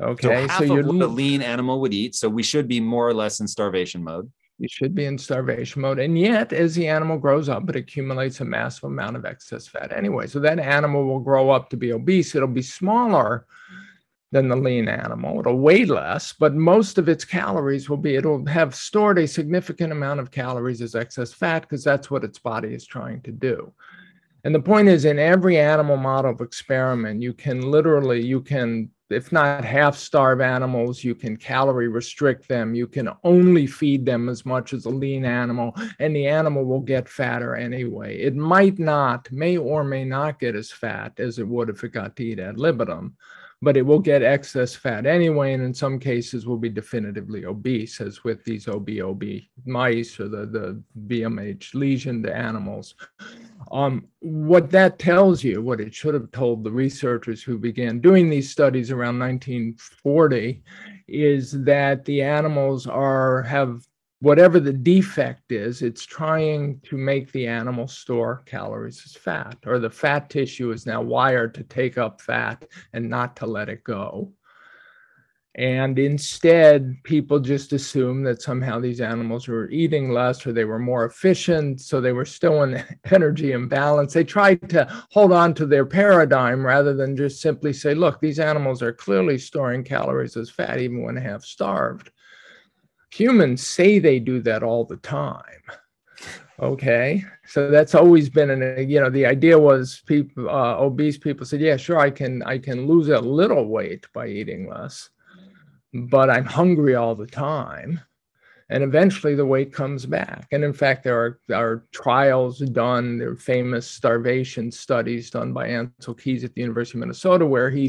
Okay, 0.00 0.28
so, 0.28 0.48
half 0.48 0.66
so 0.66 0.78
of 0.78 0.86
what 0.86 1.02
a 1.02 1.06
lean 1.06 1.42
animal 1.42 1.80
would 1.80 1.94
eat. 1.94 2.14
So 2.14 2.28
we 2.28 2.42
should 2.42 2.66
be 2.66 2.80
more 2.80 3.06
or 3.06 3.14
less 3.14 3.40
in 3.40 3.46
starvation 3.46 4.02
mode. 4.02 4.30
You 4.58 4.68
should 4.68 4.94
be 4.94 5.06
in 5.06 5.18
starvation 5.18 5.82
mode, 5.82 5.98
and 5.98 6.16
yet 6.16 6.52
as 6.52 6.74
the 6.74 6.86
animal 6.86 7.18
grows 7.18 7.48
up, 7.48 7.68
it 7.68 7.76
accumulates 7.76 8.40
a 8.40 8.44
massive 8.44 8.84
amount 8.84 9.16
of 9.16 9.24
excess 9.24 9.66
fat 9.66 9.92
anyway. 9.92 10.28
So 10.28 10.38
that 10.40 10.60
animal 10.60 11.04
will 11.04 11.20
grow 11.20 11.50
up 11.50 11.68
to 11.70 11.76
be 11.76 11.92
obese. 11.92 12.34
It'll 12.34 12.48
be 12.48 12.62
smaller 12.62 13.46
than 14.32 14.48
the 14.48 14.56
lean 14.56 14.88
animal. 14.88 15.38
It'll 15.38 15.58
weigh 15.58 15.84
less, 15.84 16.32
but 16.32 16.54
most 16.54 16.96
of 16.98 17.08
its 17.08 17.24
calories 17.24 17.88
will 17.88 17.98
be, 17.98 18.16
it'll 18.16 18.44
have 18.46 18.74
stored 18.74 19.18
a 19.18 19.28
significant 19.28 19.92
amount 19.92 20.20
of 20.20 20.30
calories 20.30 20.80
as 20.80 20.94
excess 20.94 21.32
fat 21.32 21.60
because 21.60 21.84
that's 21.84 22.10
what 22.10 22.24
its 22.24 22.38
body 22.38 22.74
is 22.74 22.86
trying 22.86 23.20
to 23.22 23.30
do. 23.30 23.72
And 24.44 24.54
the 24.54 24.60
point 24.60 24.88
is, 24.88 25.04
in 25.04 25.18
every 25.18 25.58
animal 25.58 25.96
model 25.96 26.32
of 26.32 26.40
experiment, 26.40 27.22
you 27.22 27.32
can 27.32 27.60
literally, 27.60 28.24
you 28.24 28.40
can, 28.40 28.90
if 29.10 29.30
not 29.30 29.64
half 29.64 29.96
starve 29.96 30.40
animals, 30.40 31.04
you 31.04 31.14
can 31.14 31.36
calorie 31.36 31.86
restrict 31.86 32.48
them. 32.48 32.74
You 32.74 32.88
can 32.88 33.10
only 33.22 33.68
feed 33.68 34.04
them 34.04 34.28
as 34.28 34.44
much 34.44 34.72
as 34.72 34.86
a 34.86 34.90
lean 34.90 35.24
animal, 35.24 35.76
and 36.00 36.16
the 36.16 36.26
animal 36.26 36.64
will 36.64 36.80
get 36.80 37.08
fatter 37.08 37.54
anyway. 37.54 38.18
It 38.18 38.34
might 38.34 38.80
not, 38.80 39.30
may 39.30 39.58
or 39.58 39.84
may 39.84 40.04
not 40.04 40.40
get 40.40 40.56
as 40.56 40.72
fat 40.72 41.12
as 41.18 41.38
it 41.38 41.46
would 41.46 41.68
if 41.68 41.84
it 41.84 41.92
got 41.92 42.16
to 42.16 42.24
eat 42.24 42.40
ad 42.40 42.58
libitum 42.58 43.14
but 43.62 43.76
it 43.76 43.82
will 43.82 44.00
get 44.00 44.24
excess 44.24 44.74
fat 44.74 45.06
anyway, 45.06 45.54
and 45.54 45.62
in 45.62 45.72
some 45.72 46.00
cases 46.00 46.46
will 46.46 46.58
be 46.58 46.68
definitively 46.68 47.46
obese, 47.46 48.00
as 48.00 48.24
with 48.24 48.44
these 48.44 48.66
OB-OB 48.66 49.22
mice 49.64 50.18
or 50.18 50.28
the, 50.28 50.46
the 50.46 50.82
VMH 51.06 51.72
lesioned 51.74 52.28
animals. 52.28 52.96
Um, 53.70 54.08
what 54.18 54.68
that 54.72 54.98
tells 54.98 55.44
you, 55.44 55.62
what 55.62 55.80
it 55.80 55.94
should 55.94 56.14
have 56.14 56.32
told 56.32 56.64
the 56.64 56.72
researchers 56.72 57.40
who 57.40 57.56
began 57.56 58.00
doing 58.00 58.28
these 58.28 58.50
studies 58.50 58.90
around 58.90 59.20
1940, 59.20 60.60
is 61.06 61.52
that 61.62 62.04
the 62.04 62.20
animals 62.20 62.88
are 62.88 63.42
have 63.42 63.86
whatever 64.22 64.60
the 64.60 64.72
defect 64.72 65.50
is, 65.50 65.82
it's 65.82 66.06
trying 66.06 66.80
to 66.84 66.96
make 66.96 67.32
the 67.32 67.44
animal 67.44 67.88
store 67.88 68.44
calories 68.46 69.02
as 69.04 69.16
fat, 69.16 69.56
or 69.66 69.80
the 69.80 69.90
fat 69.90 70.30
tissue 70.30 70.70
is 70.70 70.86
now 70.86 71.02
wired 71.02 71.52
to 71.52 71.64
take 71.64 71.98
up 71.98 72.20
fat 72.20 72.64
and 72.92 73.10
not 73.10 73.34
to 73.34 73.46
let 73.46 73.68
it 73.68 73.82
go. 73.82 74.32
And 75.56 75.98
instead, 75.98 77.02
people 77.02 77.40
just 77.40 77.72
assume 77.72 78.22
that 78.22 78.40
somehow 78.40 78.78
these 78.78 79.00
animals 79.00 79.48
were 79.48 79.68
eating 79.70 80.10
less 80.10 80.46
or 80.46 80.52
they 80.52 80.64
were 80.64 80.78
more 80.78 81.04
efficient. 81.04 81.80
So 81.80 82.00
they 82.00 82.12
were 82.12 82.24
still 82.24 82.62
in 82.62 82.82
energy 83.10 83.50
imbalance. 83.50 84.14
They 84.14 84.24
tried 84.24 84.70
to 84.70 84.86
hold 85.10 85.32
on 85.32 85.52
to 85.54 85.66
their 85.66 85.84
paradigm 85.84 86.64
rather 86.64 86.94
than 86.94 87.16
just 87.16 87.42
simply 87.42 87.72
say, 87.72 87.92
look, 87.92 88.20
these 88.20 88.38
animals 88.38 88.82
are 88.82 88.92
clearly 88.92 89.36
storing 89.36 89.82
calories 89.82 90.36
as 90.36 90.48
fat 90.48 90.78
even 90.78 91.02
when 91.02 91.16
half 91.16 91.44
starved 91.44 92.12
humans 93.12 93.66
say 93.66 93.98
they 93.98 94.18
do 94.18 94.40
that 94.42 94.62
all 94.62 94.84
the 94.84 94.96
time. 94.96 95.62
Okay? 96.60 97.24
So 97.46 97.70
that's 97.70 97.94
always 97.94 98.30
been 98.30 98.50
an 98.50 98.88
you 98.88 99.00
know 99.00 99.10
the 99.10 99.26
idea 99.26 99.58
was 99.58 100.02
people 100.06 100.48
uh, 100.48 100.76
obese 100.76 101.18
people 101.18 101.44
said 101.44 101.60
yeah 101.60 101.76
sure 101.76 101.98
i 101.98 102.10
can 102.10 102.42
i 102.44 102.56
can 102.56 102.86
lose 102.86 103.08
a 103.08 103.18
little 103.18 103.68
weight 103.68 104.06
by 104.14 104.28
eating 104.28 104.68
less 104.68 105.10
but 105.92 106.30
i'm 106.30 106.44
hungry 106.44 106.94
all 106.94 107.14
the 107.14 107.26
time 107.26 108.00
and 108.72 108.82
eventually 108.82 109.34
the 109.34 109.44
weight 109.44 109.72
comes 109.72 110.06
back. 110.06 110.48
And 110.50 110.64
in 110.64 110.72
fact, 110.72 111.04
there 111.04 111.18
are, 111.20 111.40
are 111.52 111.84
trials 111.92 112.58
done, 112.58 113.18
there 113.18 113.30
are 113.30 113.36
famous 113.36 113.86
starvation 113.86 114.70
studies 114.70 115.30
done 115.30 115.52
by 115.52 115.68
Ancel 115.68 116.18
Keys 116.18 116.42
at 116.42 116.54
the 116.54 116.62
University 116.62 116.96
of 116.96 117.00
Minnesota, 117.00 117.44
where 117.44 117.68
he 117.68 117.88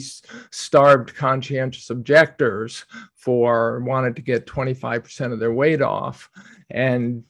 starved 0.51 1.15
conscientious 1.15 1.89
objectors 1.89 2.83
for 3.15 3.79
wanted 3.79 4.17
to 4.17 4.21
get 4.21 4.45
25% 4.45 5.31
of 5.31 5.39
their 5.39 5.53
weight 5.53 5.81
off. 5.81 6.29
And 6.69 7.23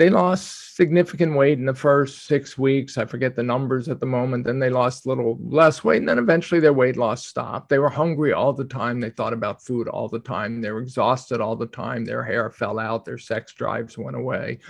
they 0.00 0.08
lost 0.08 0.76
significant 0.76 1.36
weight 1.36 1.58
in 1.58 1.66
the 1.66 1.74
first 1.74 2.24
six 2.24 2.56
weeks. 2.56 2.96
I 2.96 3.04
forget 3.04 3.36
the 3.36 3.42
numbers 3.42 3.86
at 3.90 4.00
the 4.00 4.06
moment. 4.06 4.44
Then 4.44 4.58
they 4.58 4.70
lost 4.70 5.04
a 5.04 5.10
little 5.10 5.38
less 5.42 5.84
weight. 5.84 5.98
And 5.98 6.08
then 6.08 6.18
eventually 6.18 6.58
their 6.58 6.72
weight 6.72 6.96
loss 6.96 7.26
stopped. 7.26 7.68
They 7.68 7.78
were 7.78 7.90
hungry 7.90 8.32
all 8.32 8.54
the 8.54 8.64
time. 8.64 8.98
They 8.98 9.10
thought 9.10 9.34
about 9.34 9.62
food 9.62 9.88
all 9.88 10.08
the 10.08 10.18
time. 10.18 10.62
They 10.62 10.70
were 10.70 10.80
exhausted 10.80 11.42
all 11.42 11.54
the 11.54 11.66
time. 11.66 12.06
Their 12.06 12.24
hair 12.24 12.48
fell 12.48 12.78
out. 12.78 13.04
Their 13.04 13.18
sex 13.18 13.52
drives 13.52 13.98
went 13.98 14.16
away. 14.16 14.60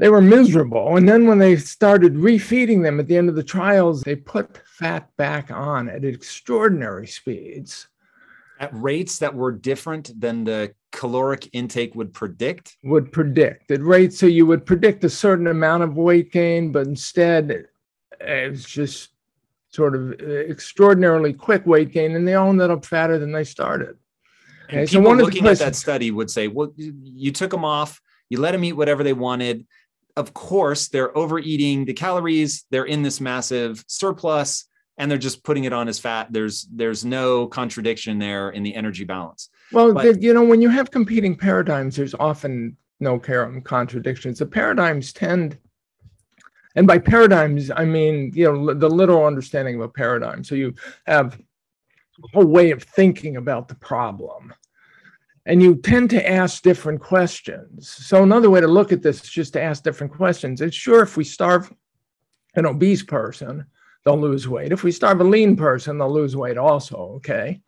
They 0.00 0.08
were 0.08 0.20
miserable. 0.20 0.96
And 0.96 1.08
then 1.08 1.28
when 1.28 1.38
they 1.38 1.54
started 1.54 2.14
refeeding 2.14 2.82
them 2.82 2.98
at 2.98 3.06
the 3.06 3.16
end 3.16 3.28
of 3.28 3.36
the 3.36 3.44
trials, 3.44 4.02
they 4.02 4.16
put 4.16 4.66
fat 4.66 5.16
back 5.16 5.52
on 5.52 5.88
at 5.88 6.04
extraordinary 6.04 7.06
speeds 7.06 7.86
at 8.62 8.70
rates 8.72 9.18
that 9.18 9.34
were 9.34 9.50
different 9.50 10.18
than 10.18 10.44
the 10.44 10.72
caloric 10.92 11.50
intake 11.52 11.96
would 11.96 12.14
predict? 12.14 12.76
Would 12.84 13.10
predict 13.10 13.70
at 13.72 13.82
rates. 13.82 14.18
So 14.18 14.26
you 14.26 14.46
would 14.46 14.64
predict 14.64 15.02
a 15.02 15.10
certain 15.10 15.48
amount 15.48 15.82
of 15.82 15.96
weight 15.96 16.30
gain, 16.30 16.70
but 16.70 16.86
instead 16.86 17.66
it's 18.20 18.64
just 18.64 19.10
sort 19.70 19.96
of 19.96 20.12
uh, 20.12 20.24
extraordinarily 20.24 21.32
quick 21.32 21.66
weight 21.66 21.90
gain, 21.90 22.14
and 22.14 22.26
they 22.26 22.34
all 22.34 22.50
ended 22.50 22.70
up 22.70 22.84
fatter 22.84 23.18
than 23.18 23.32
they 23.32 23.42
started. 23.42 23.96
Okay, 24.68 24.86
so 24.86 25.00
one 25.00 25.18
looking 25.18 25.42
questions, 25.42 25.60
at 25.60 25.64
that 25.64 25.76
study 25.76 26.12
would 26.12 26.30
say, 26.30 26.46
well, 26.46 26.72
you 26.76 27.32
took 27.32 27.50
them 27.50 27.64
off, 27.64 28.00
you 28.30 28.38
let 28.38 28.52
them 28.52 28.62
eat 28.62 28.74
whatever 28.74 29.02
they 29.02 29.12
wanted. 29.12 29.66
Of 30.16 30.34
course, 30.34 30.88
they're 30.88 31.16
overeating 31.18 31.84
the 31.84 31.94
calories. 31.94 32.64
They're 32.70 32.84
in 32.84 33.02
this 33.02 33.20
massive 33.20 33.84
surplus 33.88 34.66
and 35.02 35.10
they're 35.10 35.18
just 35.18 35.42
putting 35.42 35.64
it 35.64 35.72
on 35.72 35.88
as 35.88 35.98
fat. 35.98 36.32
There's 36.32 36.68
there's 36.70 37.04
no 37.04 37.48
contradiction 37.48 38.20
there 38.20 38.50
in 38.50 38.62
the 38.62 38.72
energy 38.72 39.02
balance. 39.02 39.48
Well 39.72 39.92
but, 39.92 40.22
you 40.22 40.32
know 40.32 40.44
when 40.44 40.62
you 40.62 40.68
have 40.68 40.92
competing 40.92 41.34
paradigms 41.36 41.96
there's 41.96 42.14
often 42.14 42.76
no 43.00 43.18
contradictions. 43.18 44.38
The 44.38 44.46
paradigms 44.46 45.12
tend 45.12 45.58
and 46.76 46.86
by 46.86 46.98
paradigms 46.98 47.70
i 47.70 47.84
mean 47.84 48.30
you 48.32 48.50
know 48.50 48.72
the 48.72 48.88
literal 48.88 49.26
understanding 49.26 49.74
of 49.74 49.80
a 49.80 49.88
paradigm. 49.88 50.44
So 50.44 50.54
you 50.54 50.72
have 51.06 51.34
a 51.34 52.28
whole 52.32 52.46
way 52.46 52.70
of 52.70 52.84
thinking 52.84 53.36
about 53.38 53.66
the 53.66 53.74
problem 53.74 54.54
and 55.46 55.60
you 55.60 55.74
tend 55.74 56.10
to 56.10 56.30
ask 56.30 56.62
different 56.62 57.00
questions. 57.00 57.90
So 57.90 58.22
another 58.22 58.50
way 58.50 58.60
to 58.60 58.68
look 58.68 58.92
at 58.92 59.02
this 59.02 59.24
is 59.24 59.28
just 59.28 59.54
to 59.54 59.60
ask 59.60 59.82
different 59.82 60.12
questions. 60.12 60.60
It's 60.60 60.76
sure 60.76 61.02
if 61.02 61.16
we 61.16 61.24
starve 61.24 61.74
an 62.54 62.66
obese 62.66 63.02
person 63.02 63.66
they'll 64.04 64.18
lose 64.18 64.48
weight. 64.48 64.72
If 64.72 64.82
we 64.82 64.92
starve 64.92 65.20
a 65.20 65.24
lean 65.24 65.56
person, 65.56 65.98
they'll 65.98 66.12
lose 66.12 66.36
weight 66.36 66.58
also. 66.58 66.96
Okay. 67.16 67.60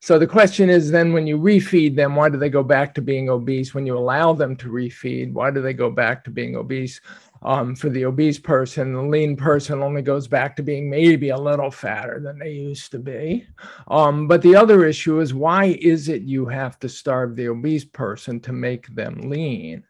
So 0.00 0.18
the 0.18 0.26
question 0.26 0.70
is 0.70 0.90
then 0.90 1.12
when 1.12 1.26
you 1.26 1.36
refeed 1.36 1.96
them, 1.96 2.14
why 2.14 2.28
do 2.28 2.38
they 2.38 2.50
go 2.50 2.62
back 2.62 2.94
to 2.94 3.02
being 3.02 3.28
obese? 3.28 3.74
When 3.74 3.86
you 3.86 3.98
allow 3.98 4.32
them 4.34 4.54
to 4.56 4.68
refeed, 4.68 5.32
why 5.32 5.50
do 5.50 5.60
they 5.60 5.72
go 5.72 5.90
back 5.90 6.22
to 6.24 6.30
being 6.30 6.54
obese? 6.54 7.00
Um, 7.42 7.74
for 7.74 7.88
the 7.88 8.04
obese 8.04 8.38
person, 8.38 8.92
the 8.92 9.02
lean 9.02 9.36
person 9.36 9.82
only 9.82 10.02
goes 10.02 10.28
back 10.28 10.54
to 10.56 10.62
being 10.62 10.88
maybe 10.88 11.30
a 11.30 11.36
little 11.36 11.70
fatter 11.70 12.20
than 12.20 12.38
they 12.38 12.52
used 12.52 12.92
to 12.92 12.98
be. 12.98 13.46
Um, 13.88 14.28
but 14.28 14.42
the 14.42 14.54
other 14.54 14.84
issue 14.84 15.20
is 15.20 15.34
why 15.34 15.76
is 15.80 16.08
it 16.08 16.22
you 16.22 16.46
have 16.46 16.78
to 16.80 16.88
starve 16.88 17.34
the 17.34 17.48
obese 17.48 17.84
person 17.84 18.38
to 18.40 18.52
make 18.52 18.86
them 18.94 19.28
lean? 19.28 19.82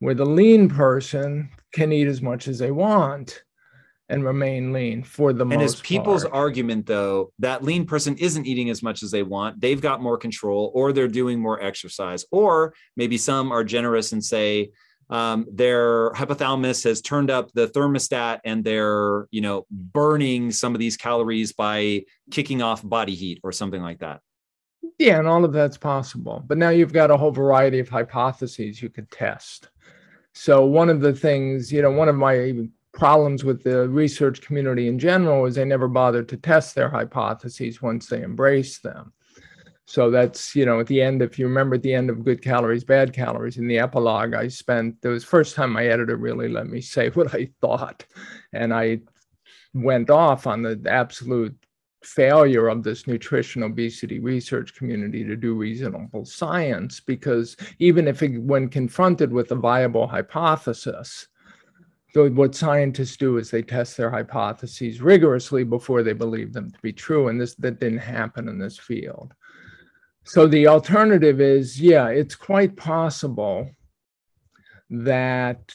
Where 0.00 0.14
the 0.14 0.26
lean 0.26 0.68
person 0.68 1.50
can 1.72 1.92
eat 1.92 2.08
as 2.08 2.20
much 2.20 2.46
as 2.46 2.58
they 2.58 2.72
want 2.72 3.42
and 4.10 4.24
remain 4.24 4.72
lean 4.72 5.02
for 5.02 5.32
the 5.32 5.42
and 5.42 5.50
most. 5.50 5.54
And 5.54 5.62
as 5.62 5.80
people's 5.80 6.22
part. 6.24 6.34
argument, 6.34 6.86
though, 6.86 7.32
that 7.38 7.62
lean 7.62 7.86
person 7.86 8.16
isn't 8.16 8.46
eating 8.46 8.68
as 8.68 8.82
much 8.82 9.02
as 9.02 9.10
they 9.10 9.22
want. 9.22 9.60
They've 9.60 9.80
got 9.80 10.02
more 10.02 10.18
control, 10.18 10.70
or 10.74 10.92
they're 10.92 11.08
doing 11.08 11.40
more 11.40 11.62
exercise, 11.62 12.24
or 12.30 12.74
maybe 12.96 13.16
some 13.16 13.52
are 13.52 13.64
generous 13.64 14.12
and 14.12 14.22
say, 14.22 14.70
um, 15.10 15.46
their 15.52 16.12
hypothalamus 16.12 16.84
has 16.84 17.00
turned 17.00 17.30
up 17.30 17.50
the 17.52 17.66
thermostat 17.66 18.40
and 18.44 18.64
they're 18.64 19.26
you 19.30 19.40
know 19.40 19.66
burning 19.70 20.52
some 20.52 20.74
of 20.74 20.78
these 20.78 20.96
calories 20.96 21.52
by 21.52 22.04
kicking 22.30 22.62
off 22.62 22.88
body 22.88 23.14
heat 23.14 23.40
or 23.42 23.50
something 23.50 23.82
like 23.82 23.98
that 23.98 24.20
yeah 24.98 25.18
and 25.18 25.26
all 25.26 25.44
of 25.44 25.52
that's 25.52 25.76
possible 25.76 26.44
but 26.46 26.58
now 26.58 26.68
you've 26.70 26.92
got 26.92 27.10
a 27.10 27.16
whole 27.16 27.32
variety 27.32 27.80
of 27.80 27.88
hypotheses 27.88 28.80
you 28.80 28.88
could 28.88 29.10
test 29.10 29.70
so 30.32 30.64
one 30.64 30.88
of 30.88 31.00
the 31.00 31.12
things 31.12 31.72
you 31.72 31.82
know 31.82 31.90
one 31.90 32.08
of 32.08 32.14
my 32.14 32.34
problems 33.00 33.42
with 33.42 33.62
the 33.64 33.88
research 33.88 34.40
community 34.42 34.86
in 34.86 34.98
general 34.98 35.46
is 35.46 35.56
they 35.56 35.64
never 35.64 35.88
bothered 35.88 36.28
to 36.28 36.36
test 36.36 36.74
their 36.74 36.88
hypotheses 36.88 37.82
once 37.82 38.06
they 38.06 38.22
embraced 38.22 38.82
them 38.82 39.12
so 39.90 40.08
that's, 40.08 40.54
you 40.54 40.66
know, 40.66 40.78
at 40.78 40.86
the 40.86 41.02
end, 41.02 41.20
if 41.20 41.36
you 41.36 41.48
remember 41.48 41.74
at 41.74 41.82
the 41.82 41.92
end 41.92 42.10
of 42.10 42.24
Good 42.24 42.42
Calories, 42.42 42.84
Bad 42.84 43.12
Calories, 43.12 43.56
in 43.56 43.66
the 43.66 43.80
epilogue, 43.80 44.34
I 44.34 44.46
spent, 44.46 44.94
it 45.02 45.08
was 45.08 45.24
first 45.24 45.56
time 45.56 45.72
my 45.72 45.84
editor 45.84 46.16
really 46.16 46.48
let 46.48 46.68
me 46.68 46.80
say 46.80 47.10
what 47.14 47.34
I 47.34 47.50
thought. 47.60 48.06
And 48.52 48.72
I 48.72 49.00
went 49.74 50.08
off 50.08 50.46
on 50.46 50.62
the 50.62 50.80
absolute 50.88 51.56
failure 52.04 52.68
of 52.68 52.84
this 52.84 53.08
nutrition 53.08 53.64
obesity 53.64 54.20
research 54.20 54.76
community 54.76 55.24
to 55.24 55.34
do 55.34 55.54
reasonable 55.54 56.24
science 56.24 57.00
because 57.00 57.56
even 57.80 58.06
if 58.06 58.22
it, 58.22 58.40
when 58.40 58.68
confronted 58.68 59.32
with 59.32 59.50
a 59.50 59.56
viable 59.56 60.06
hypothesis 60.06 61.26
what 62.14 62.54
scientists 62.54 63.16
do 63.16 63.38
is 63.38 63.50
they 63.50 63.62
test 63.62 63.96
their 63.96 64.10
hypotheses 64.10 65.00
rigorously 65.00 65.64
before 65.64 66.02
they 66.02 66.12
believe 66.12 66.52
them 66.52 66.70
to 66.70 66.78
be 66.80 66.92
true 66.92 67.28
and 67.28 67.40
this 67.40 67.54
that 67.56 67.78
didn't 67.80 67.98
happen 67.98 68.48
in 68.48 68.58
this 68.58 68.78
field 68.78 69.34
so 70.24 70.46
the 70.46 70.66
alternative 70.66 71.40
is, 71.40 71.80
yeah, 71.80 72.08
it's 72.08 72.34
quite 72.34 72.76
possible 72.76 73.70
that 74.90 75.74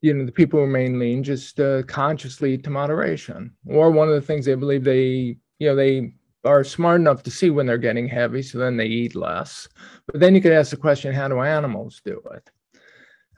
you 0.00 0.14
know 0.14 0.24
the 0.24 0.32
people 0.32 0.60
remain 0.60 0.98
lean 0.98 1.24
just 1.24 1.58
uh, 1.58 1.82
consciously 1.84 2.58
to 2.58 2.70
moderation. 2.70 3.52
Or 3.66 3.90
one 3.90 4.08
of 4.08 4.14
the 4.14 4.20
things 4.20 4.44
they 4.44 4.54
believe 4.54 4.84
they, 4.84 5.38
you 5.58 5.68
know, 5.68 5.74
they 5.74 6.14
are 6.44 6.62
smart 6.62 7.00
enough 7.00 7.22
to 7.24 7.30
see 7.30 7.50
when 7.50 7.66
they're 7.66 7.78
getting 7.78 8.06
heavy, 8.06 8.42
so 8.42 8.58
then 8.58 8.76
they 8.76 8.86
eat 8.86 9.16
less. 9.16 9.68
But 10.06 10.20
then 10.20 10.34
you 10.34 10.40
could 10.40 10.52
ask 10.52 10.70
the 10.70 10.76
question, 10.76 11.12
how 11.12 11.28
do 11.28 11.40
animals 11.40 12.00
do 12.04 12.22
it? 12.32 12.48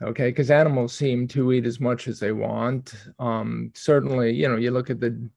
Okay, 0.01 0.29
because 0.29 0.49
animals 0.49 0.93
seem 0.93 1.27
to 1.27 1.51
eat 1.51 1.65
as 1.65 1.79
much 1.79 2.07
as 2.07 2.19
they 2.19 2.31
want. 2.31 2.95
Um, 3.19 3.71
certainly, 3.75 4.33
you 4.33 4.49
know, 4.49 4.55
you 4.55 4.71
look 4.71 4.89
at 4.89 4.99
the 4.99 5.29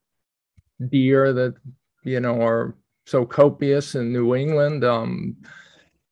deer 0.89 1.33
that 1.35 1.55
you 2.03 2.21
know 2.21 2.41
are 2.41 2.75
so 3.05 3.27
copious 3.27 3.95
in 3.95 4.13
New 4.13 4.35
England. 4.35 4.83
Um, 4.85 5.37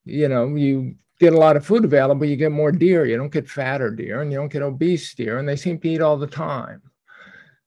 you 0.05 0.29
know, 0.29 0.55
you 0.55 0.97
get 1.19 1.33
a 1.33 1.39
lot 1.39 1.57
of 1.57 1.65
food 1.65 1.85
available, 1.85 2.27
you 2.27 2.37
get 2.37 2.53
more 2.53 2.73
deer. 2.73 3.07
You 3.07 3.17
don't 3.17 3.33
get 3.33 3.49
fatter 3.49 3.91
deer 3.91 4.21
and 4.21 4.31
you 4.31 4.39
don't 4.39 4.53
get 4.53 4.63
obese 4.63 5.15
deer, 5.15 5.39
and 5.39 5.49
they 5.49 5.57
seem 5.57 5.79
to 5.79 5.89
eat 5.89 6.03
all 6.03 6.19
the 6.19 6.27
time. 6.27 6.83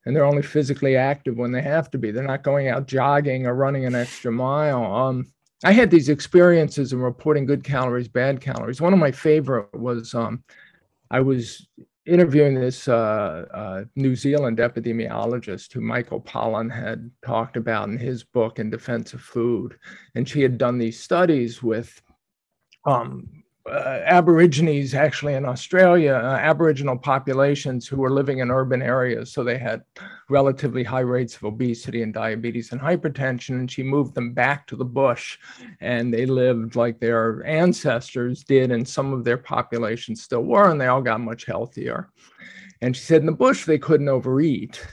And 0.06 0.16
they're 0.16 0.26
only 0.26 0.44
physically 0.44 0.96
active 0.96 1.36
when 1.38 1.52
they 1.52 1.64
have 1.64 1.90
to 1.92 1.98
be. 1.98 2.12
They're 2.12 2.24
not 2.24 2.44
going 2.44 2.68
out 2.68 2.86
jogging 2.86 3.48
or 3.48 3.56
running 3.56 3.86
an 3.86 3.96
extra 3.96 4.32
mile. 4.32 4.84
Um, 4.94 5.26
I 5.64 5.72
had 5.72 5.90
these 5.90 6.10
experiences 6.10 6.94
in 6.94 7.00
reporting 7.00 7.48
good 7.48 7.64
calories, 7.64 8.08
bad 8.08 8.40
calories. 8.40 8.82
One 8.82 8.94
of 8.94 9.00
my 9.00 9.12
favorite 9.12 9.74
was 9.74 10.14
um, 10.14 10.44
I 11.16 11.22
was 11.22 11.66
interviewing 12.06 12.56
this 12.56 12.90
uh, 12.90 13.46
uh, 13.54 13.84
New 13.96 14.18
Zealand 14.18 14.58
epidemiologist 14.58 15.72
who 15.72 15.80
Michael 15.80 16.20
Pollan 16.20 16.70
had 16.70 17.10
talked 17.26 17.56
about 17.56 17.88
in 17.88 17.98
his 17.98 18.26
book 18.26 18.60
in 18.60 18.70
Defense 18.70 19.14
of 19.14 19.22
Food. 19.22 19.78
And 20.16 20.28
she 20.28 20.42
had 20.42 20.58
done 20.58 20.78
these 20.78 21.00
studies 21.00 21.64
with 21.64 22.02
um, 22.86 23.45
uh, 23.70 24.00
Aborigines 24.06 24.94
actually 24.94 25.34
in 25.34 25.44
Australia, 25.44 26.14
uh, 26.14 26.38
Aboriginal 26.38 26.98
populations 26.98 27.88
who 27.88 27.98
were 27.98 28.12
living 28.12 28.40
in 28.40 28.52
urban 28.52 28.82
areas. 28.82 29.32
So 29.32 29.44
they 29.44 29.58
had 29.58 29.84
relatively 30.30 30.84
high 30.84 31.00
rates 31.00 31.36
of 31.36 31.46
obesity 31.46 32.04
and 32.04 32.14
diabetes 32.14 32.72
and 32.72 32.80
hypertension. 32.80 33.60
And 33.60 33.72
she 33.72 33.82
moved 33.82 34.14
them 34.14 34.34
back 34.34 34.68
to 34.68 34.76
the 34.76 34.86
bush 34.86 35.40
and 35.82 36.14
they 36.14 36.28
lived 36.28 36.76
like 36.76 37.00
their 37.00 37.44
ancestors 37.46 38.44
did, 38.44 38.72
and 38.72 38.88
some 38.88 39.14
of 39.14 39.24
their 39.24 39.38
populations 39.38 40.22
still 40.22 40.44
were, 40.44 40.70
and 40.70 40.80
they 40.80 40.88
all 40.88 41.02
got 41.02 41.20
much 41.20 41.46
healthier. 41.46 42.10
And 42.82 42.96
she 42.96 43.02
said 43.02 43.22
in 43.22 43.26
the 43.26 43.32
bush 43.32 43.66
they 43.66 43.80
couldn't 43.80 44.10
overeat. 44.10 44.86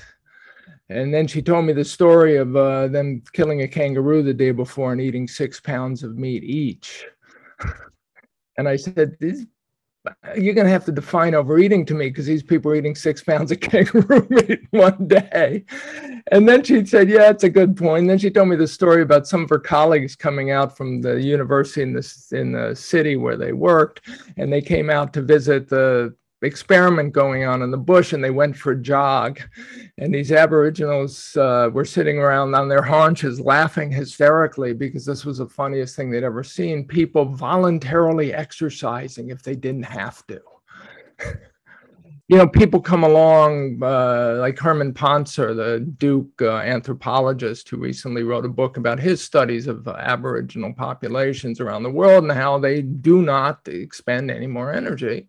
And 0.88 1.12
then 1.12 1.26
she 1.26 1.42
told 1.42 1.64
me 1.64 1.72
the 1.72 1.84
story 1.84 2.36
of 2.36 2.56
uh, 2.56 2.88
them 2.88 3.22
killing 3.32 3.62
a 3.62 3.68
kangaroo 3.68 4.22
the 4.22 4.34
day 4.34 4.50
before 4.50 4.92
and 4.92 5.00
eating 5.00 5.28
six 5.28 5.60
pounds 5.60 6.02
of 6.02 6.16
meat 6.16 6.42
each. 6.42 7.06
And 8.58 8.68
I 8.68 8.76
said, 8.76 9.16
you're 10.36 10.54
going 10.54 10.66
to 10.66 10.72
have 10.72 10.84
to 10.86 10.92
define 10.92 11.34
overeating 11.34 11.86
to 11.86 11.94
me 11.94 12.08
because 12.08 12.26
these 12.26 12.42
people 12.42 12.72
are 12.72 12.74
eating 12.74 12.94
six 12.94 13.22
pounds 13.22 13.52
of 13.52 13.60
kangaroo 13.60 14.26
meat 14.30 14.60
one 14.70 15.06
day. 15.06 15.64
And 16.32 16.48
then 16.48 16.64
she 16.64 16.84
said, 16.84 17.08
Yeah, 17.08 17.30
it's 17.30 17.44
a 17.44 17.50
good 17.50 17.76
point. 17.76 18.02
And 18.02 18.10
then 18.10 18.18
she 18.18 18.30
told 18.30 18.48
me 18.48 18.56
the 18.56 18.66
story 18.66 19.02
about 19.02 19.26
some 19.26 19.44
of 19.44 19.50
her 19.50 19.58
colleagues 19.58 20.16
coming 20.16 20.50
out 20.50 20.76
from 20.76 21.00
the 21.02 21.20
university 21.20 21.82
in 21.82 21.92
the, 21.92 22.24
in 22.32 22.52
the 22.52 22.74
city 22.74 23.16
where 23.16 23.36
they 23.36 23.52
worked. 23.52 24.08
And 24.36 24.52
they 24.52 24.60
came 24.60 24.90
out 24.90 25.12
to 25.14 25.22
visit 25.22 25.68
the 25.68 26.14
experiment 26.42 27.12
going 27.12 27.44
on 27.44 27.62
in 27.62 27.70
the 27.70 27.78
bush 27.78 28.12
and 28.12 28.22
they 28.22 28.30
went 28.30 28.56
for 28.56 28.72
a 28.72 28.82
jog. 28.82 29.40
And 29.98 30.14
these 30.14 30.32
Aboriginals 30.32 31.36
uh, 31.36 31.70
were 31.72 31.84
sitting 31.84 32.18
around 32.18 32.54
on 32.54 32.68
their 32.68 32.82
haunches 32.82 33.40
laughing 33.40 33.90
hysterically 33.90 34.72
because 34.72 35.04
this 35.04 35.24
was 35.24 35.38
the 35.38 35.48
funniest 35.48 35.96
thing 35.96 36.10
they'd 36.10 36.24
ever 36.24 36.42
seen 36.42 36.86
people 36.86 37.24
voluntarily 37.24 38.34
exercising 38.34 39.30
if 39.30 39.42
they 39.42 39.54
didn't 39.54 39.84
have 39.84 40.26
to. 40.26 40.40
you 42.28 42.36
know, 42.36 42.48
people 42.48 42.80
come 42.80 43.04
along 43.04 43.78
uh, 43.82 44.36
like 44.38 44.58
Herman 44.58 44.94
Pontzer, 44.94 45.54
the 45.54 45.80
Duke 45.80 46.40
uh, 46.40 46.56
anthropologist 46.56 47.68
who 47.68 47.76
recently 47.76 48.22
wrote 48.22 48.44
a 48.44 48.48
book 48.48 48.78
about 48.78 48.98
his 48.98 49.22
studies 49.22 49.66
of 49.66 49.86
Aboriginal 49.86 50.72
populations 50.72 51.60
around 51.60 51.82
the 51.82 51.90
world 51.90 52.24
and 52.24 52.32
how 52.32 52.58
they 52.58 52.82
do 52.82 53.22
not 53.22 53.68
expend 53.68 54.30
any 54.30 54.46
more 54.46 54.72
energy 54.72 55.28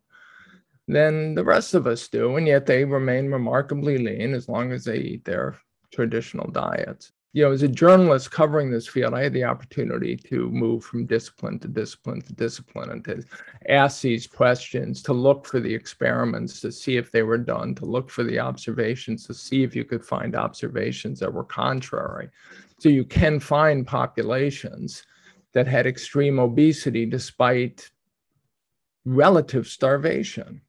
than 0.88 1.36
the 1.36 1.44
rest 1.44 1.74
of 1.74 1.88
us 1.88 2.08
do. 2.08 2.36
And 2.36 2.48
yet 2.48 2.66
they 2.66 2.84
remain 2.86 3.32
remarkably 3.32 3.98
lean 3.98 4.34
as 4.34 4.50
long 4.50 4.72
as 4.72 4.86
they 4.86 4.98
eat 4.98 5.26
their 5.26 5.58
traditional 5.92 6.50
diets. 6.52 7.12
You 7.36 7.44
know, 7.44 7.52
as 7.52 7.64
a 7.64 7.68
journalist 7.68 8.30
covering 8.30 8.70
this 8.70 8.88
field, 8.88 9.16
I 9.16 9.24
had 9.24 9.34
the 9.34 9.44
opportunity 9.44 10.16
to 10.16 10.52
move 10.52 10.86
from 10.86 11.08
discipline 11.08 11.58
to 11.60 11.68
discipline 11.68 12.22
to 12.22 12.34
discipline 12.34 12.92
and 12.92 13.04
to 13.06 13.24
ask 13.70 14.02
these 14.02 14.28
questions, 14.28 15.02
to 15.02 15.14
look 15.14 15.48
for 15.48 15.60
the 15.60 15.74
experiments, 15.74 16.62
to 16.62 16.72
see 16.72 16.96
if 16.96 17.12
they 17.12 17.24
were 17.24 17.40
done, 17.40 17.74
to 17.76 17.86
look 17.86 18.12
for 18.12 18.24
the 18.24 18.38
observations, 18.38 19.26
to 19.26 19.34
see 19.34 19.64
if 19.64 19.76
you 19.76 19.84
could 19.84 20.06
find 20.06 20.36
observations 20.36 21.20
that 21.22 21.34
were 21.34 21.44
contrary. 21.44 22.30
So 22.78 22.90
you 22.90 23.04
can 23.04 23.40
find 23.40 23.88
populations 23.88 25.04
that 25.54 25.66
had 25.66 25.88
extreme 25.88 26.38
obesity 26.38 27.08
despite 27.08 27.90
relative 29.06 29.68
starvation. 29.68 30.62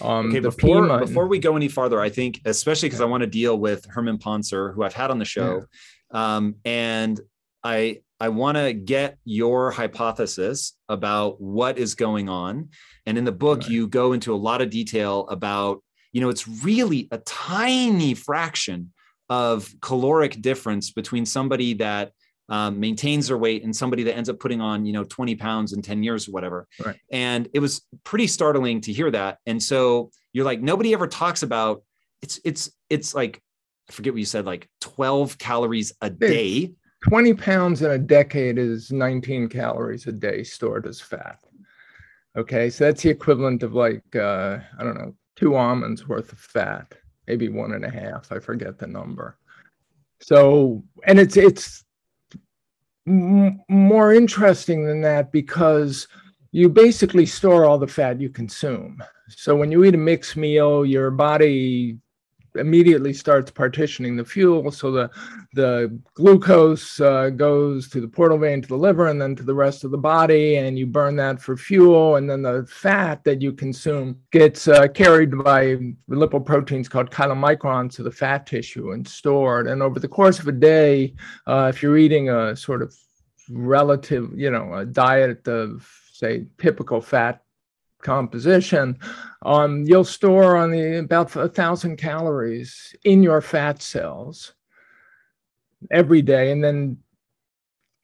Um, 0.00 0.28
okay, 0.28 0.40
before 0.40 0.98
before 0.98 1.26
we 1.26 1.38
go 1.38 1.56
any 1.56 1.68
farther, 1.68 2.00
I 2.00 2.08
think, 2.08 2.40
especially 2.44 2.88
because 2.88 3.00
I 3.00 3.04
want 3.04 3.22
to 3.22 3.26
deal 3.26 3.58
with 3.58 3.84
Herman 3.86 4.18
Pontzer, 4.18 4.74
who 4.74 4.82
I've 4.82 4.94
had 4.94 5.10
on 5.10 5.18
the 5.18 5.24
show, 5.24 5.66
yeah. 6.12 6.36
um, 6.36 6.54
and 6.64 7.20
I 7.62 8.00
I 8.22 8.28
want 8.28 8.56
to 8.56 8.72
get 8.72 9.18
your 9.24 9.72
hypothesis 9.72 10.74
about 10.88 11.40
what 11.40 11.76
is 11.76 11.96
going 11.96 12.28
on. 12.28 12.68
And 13.04 13.18
in 13.18 13.24
the 13.24 13.32
book, 13.32 13.62
right. 13.62 13.70
you 13.70 13.88
go 13.88 14.12
into 14.12 14.32
a 14.32 14.36
lot 14.36 14.62
of 14.62 14.70
detail 14.70 15.26
about, 15.26 15.82
you 16.12 16.20
know, 16.20 16.28
it's 16.28 16.46
really 16.46 17.08
a 17.10 17.18
tiny 17.18 18.14
fraction 18.14 18.92
of 19.28 19.74
caloric 19.80 20.40
difference 20.40 20.92
between 20.92 21.26
somebody 21.26 21.74
that 21.74 22.12
um, 22.52 22.78
maintains 22.78 23.28
their 23.28 23.38
weight 23.38 23.64
and 23.64 23.74
somebody 23.74 24.02
that 24.02 24.14
ends 24.14 24.28
up 24.28 24.38
putting 24.38 24.60
on 24.60 24.84
you 24.84 24.92
know 24.92 25.04
20 25.04 25.34
pounds 25.36 25.72
in 25.72 25.80
10 25.80 26.02
years 26.02 26.28
or 26.28 26.32
whatever. 26.32 26.68
Right. 26.84 26.96
and 27.10 27.48
it 27.54 27.60
was 27.60 27.80
pretty 28.04 28.26
startling 28.26 28.82
to 28.82 28.92
hear 28.92 29.10
that. 29.10 29.38
And 29.46 29.60
so 29.60 30.10
you're 30.34 30.44
like 30.44 30.60
nobody 30.60 30.92
ever 30.92 31.08
talks 31.08 31.42
about 31.42 31.82
it's 32.20 32.38
it's 32.44 32.70
it's 32.90 33.14
like 33.14 33.42
i 33.88 33.92
forget 33.92 34.12
what 34.12 34.20
you 34.20 34.26
said 34.26 34.44
like 34.44 34.68
12 34.82 35.38
calories 35.38 35.94
a 36.02 36.10
day. 36.10 36.72
20 37.08 37.34
pounds 37.34 37.82
in 37.82 37.90
a 37.90 37.98
decade 37.98 38.58
is 38.58 38.92
19 38.92 39.48
calories 39.48 40.06
a 40.06 40.12
day 40.12 40.44
stored 40.44 40.86
as 40.86 41.00
fat. 41.00 41.38
Okay 42.36 42.68
so 42.68 42.84
that's 42.84 43.02
the 43.02 43.08
equivalent 43.08 43.62
of 43.62 43.72
like 43.72 44.04
uh, 44.14 44.58
i 44.78 44.84
don't 44.84 44.98
know 44.98 45.14
two 45.36 45.54
almonds 45.54 46.06
worth 46.06 46.30
of 46.32 46.38
fat 46.38 46.92
maybe 47.26 47.48
one 47.48 47.72
and 47.72 47.84
a 47.86 47.90
half 47.90 48.30
i 48.30 48.38
forget 48.38 48.78
the 48.78 48.86
number. 48.86 49.38
So 50.20 50.84
and 51.06 51.18
it's 51.18 51.38
it's 51.38 51.82
more 53.06 54.12
interesting 54.12 54.84
than 54.86 55.00
that 55.02 55.32
because 55.32 56.06
you 56.52 56.68
basically 56.68 57.26
store 57.26 57.64
all 57.64 57.78
the 57.78 57.86
fat 57.86 58.20
you 58.20 58.28
consume. 58.28 59.02
So 59.28 59.56
when 59.56 59.72
you 59.72 59.84
eat 59.84 59.94
a 59.94 59.98
mixed 59.98 60.36
meal, 60.36 60.84
your 60.84 61.10
body 61.10 61.98
immediately 62.56 63.12
starts 63.12 63.50
partitioning 63.50 64.16
the 64.16 64.24
fuel. 64.24 64.70
So 64.70 64.90
the 64.90 65.10
the 65.54 65.98
glucose 66.14 67.00
uh, 67.00 67.30
goes 67.30 67.88
to 67.90 68.00
the 68.00 68.08
portal 68.08 68.38
vein 68.38 68.62
to 68.62 68.68
the 68.68 68.76
liver 68.76 69.08
and 69.08 69.20
then 69.20 69.36
to 69.36 69.42
the 69.42 69.54
rest 69.54 69.84
of 69.84 69.90
the 69.90 69.98
body, 69.98 70.56
and 70.56 70.78
you 70.78 70.86
burn 70.86 71.16
that 71.16 71.40
for 71.40 71.56
fuel. 71.56 72.16
And 72.16 72.28
then 72.28 72.42
the 72.42 72.66
fat 72.68 73.24
that 73.24 73.42
you 73.42 73.52
consume 73.52 74.18
gets 74.30 74.68
uh, 74.68 74.88
carried 74.88 75.42
by 75.42 75.76
lipoproteins 76.08 76.88
called 76.88 77.10
chylomicrons 77.10 77.92
to 77.96 78.02
the 78.02 78.10
fat 78.10 78.46
tissue 78.46 78.92
and 78.92 79.06
stored. 79.06 79.66
And 79.66 79.82
over 79.82 79.98
the 80.00 80.08
course 80.08 80.38
of 80.38 80.48
a 80.48 80.52
day, 80.52 81.14
uh, 81.46 81.70
if 81.72 81.82
you're 81.82 81.98
eating 81.98 82.30
a 82.30 82.56
sort 82.56 82.82
of 82.82 82.94
relative, 83.50 84.30
you 84.34 84.50
know, 84.50 84.74
a 84.74 84.86
diet 84.86 85.46
of 85.48 85.88
say 86.12 86.46
typical 86.58 87.00
fat 87.00 87.41
composition, 88.02 88.98
um, 89.42 89.84
you'll 89.84 90.04
store 90.04 90.56
on 90.56 90.70
the 90.70 90.98
about 90.98 91.34
a 91.36 91.48
thousand 91.48 91.96
calories 91.96 92.94
in 93.04 93.22
your 93.22 93.40
fat 93.40 93.80
cells 93.82 94.54
every 95.90 96.22
day, 96.22 96.52
and 96.52 96.62
then 96.62 96.98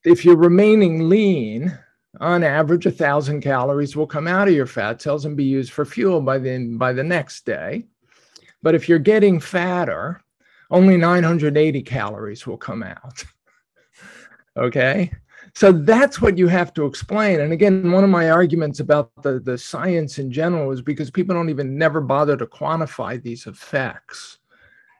if 0.04 0.24
you're 0.24 0.36
remaining 0.36 1.08
lean, 1.08 1.78
on 2.20 2.42
average, 2.42 2.86
a 2.86 2.90
thousand 2.90 3.42
calories 3.42 3.94
will 3.94 4.06
come 4.06 4.26
out 4.26 4.48
of 4.48 4.54
your 4.54 4.66
fat 4.66 5.00
cells 5.00 5.24
and 5.24 5.36
be 5.36 5.44
used 5.44 5.72
for 5.72 5.84
fuel 5.84 6.20
by 6.20 6.38
the 6.38 6.58
by 6.76 6.92
the 6.92 7.04
next 7.04 7.44
day. 7.44 7.86
But 8.62 8.74
if 8.74 8.88
you're 8.88 8.98
getting 8.98 9.38
fatter, 9.38 10.22
only 10.70 10.96
980 10.96 11.82
calories 11.82 12.46
will 12.46 12.56
come 12.56 12.82
out. 12.82 13.24
okay. 14.56 15.12
So 15.58 15.72
that's 15.72 16.22
what 16.22 16.38
you 16.38 16.46
have 16.46 16.72
to 16.74 16.86
explain. 16.86 17.40
And 17.40 17.52
again, 17.52 17.90
one 17.90 18.04
of 18.04 18.10
my 18.10 18.30
arguments 18.30 18.78
about 18.78 19.10
the, 19.24 19.40
the 19.40 19.58
science 19.58 20.20
in 20.20 20.30
general 20.30 20.70
is 20.70 20.82
because 20.82 21.10
people 21.10 21.34
don't 21.34 21.50
even 21.50 21.76
never 21.76 22.00
bother 22.00 22.36
to 22.36 22.46
quantify 22.46 23.20
these 23.20 23.48
effects. 23.48 24.38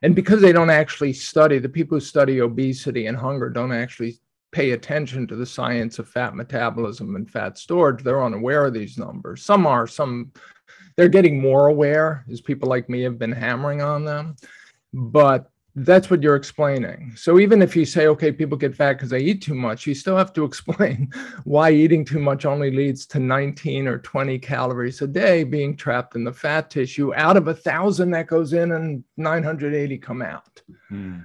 And 0.02 0.16
because 0.16 0.40
they 0.40 0.50
don't 0.50 0.68
actually 0.68 1.12
study, 1.12 1.60
the 1.60 1.68
people 1.68 1.96
who 1.96 2.00
study 2.00 2.40
obesity 2.40 3.06
and 3.06 3.16
hunger 3.16 3.50
don't 3.50 3.70
actually 3.70 4.18
pay 4.50 4.72
attention 4.72 5.28
to 5.28 5.36
the 5.36 5.46
science 5.46 6.00
of 6.00 6.08
fat 6.08 6.34
metabolism 6.34 7.14
and 7.14 7.30
fat 7.30 7.56
storage. 7.56 8.02
They're 8.02 8.24
unaware 8.24 8.66
of 8.66 8.74
these 8.74 8.98
numbers. 8.98 9.44
Some 9.44 9.64
are, 9.64 9.86
some 9.86 10.32
they're 10.96 11.08
getting 11.08 11.40
more 11.40 11.68
aware 11.68 12.24
as 12.32 12.40
people 12.40 12.68
like 12.68 12.88
me 12.88 13.02
have 13.02 13.16
been 13.16 13.30
hammering 13.30 13.80
on 13.80 14.04
them. 14.04 14.34
But 14.92 15.52
that's 15.84 16.10
what 16.10 16.22
you're 16.22 16.36
explaining. 16.36 17.12
So 17.16 17.38
even 17.38 17.62
if 17.62 17.76
you 17.76 17.84
say, 17.84 18.06
okay, 18.08 18.32
people 18.32 18.56
get 18.56 18.74
fat 18.74 18.94
because 18.94 19.10
they 19.10 19.20
eat 19.20 19.42
too 19.42 19.54
much, 19.54 19.86
you 19.86 19.94
still 19.94 20.16
have 20.16 20.32
to 20.34 20.44
explain 20.50 21.10
why 21.44 21.70
eating 21.70 22.04
too 22.04 22.18
much 22.18 22.44
only 22.44 22.70
leads 22.70 23.06
to 23.06 23.18
19 23.18 23.86
or 23.86 23.98
20 23.98 24.38
calories 24.38 25.02
a 25.02 25.06
day 25.06 25.44
being 25.44 25.76
trapped 25.76 26.14
in 26.14 26.24
the 26.24 26.32
fat 26.32 26.70
tissue 26.70 27.14
out 27.14 27.36
of 27.36 27.48
a 27.48 27.54
thousand 27.54 28.10
that 28.10 28.26
goes 28.26 28.52
in 28.52 28.72
and 28.72 29.04
980 29.16 29.98
come 29.98 30.22
out. 30.22 30.62
Hmm. 30.88 31.20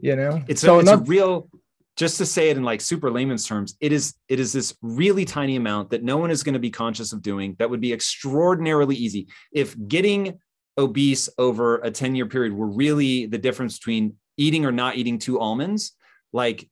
You 0.00 0.16
know, 0.16 0.42
it's, 0.48 0.60
so 0.60 0.76
a, 0.76 0.78
it's 0.80 0.88
enough- 0.88 1.00
a 1.02 1.04
real 1.04 1.48
just 1.96 2.18
to 2.18 2.26
say 2.26 2.50
it 2.50 2.56
in 2.56 2.64
like 2.64 2.80
super 2.80 3.08
layman's 3.10 3.46
terms, 3.46 3.76
it 3.80 3.92
is 3.92 4.14
it 4.28 4.40
is 4.40 4.52
this 4.52 4.76
really 4.82 5.24
tiny 5.24 5.54
amount 5.56 5.90
that 5.90 6.02
no 6.02 6.16
one 6.16 6.30
is 6.30 6.42
going 6.42 6.54
to 6.54 6.58
be 6.58 6.70
conscious 6.70 7.12
of 7.12 7.22
doing 7.22 7.54
that 7.58 7.70
would 7.70 7.80
be 7.80 7.92
extraordinarily 7.92 8.96
easy. 8.96 9.28
If 9.52 9.76
getting 9.86 10.40
obese 10.76 11.28
over 11.38 11.76
a 11.78 11.90
10 11.90 12.14
year 12.14 12.26
period 12.26 12.52
were 12.52 12.66
really 12.66 13.26
the 13.26 13.38
difference 13.38 13.78
between 13.78 14.16
eating 14.36 14.64
or 14.66 14.72
not 14.72 14.96
eating 14.96 15.18
two 15.18 15.38
almonds, 15.38 15.92
like, 16.32 16.68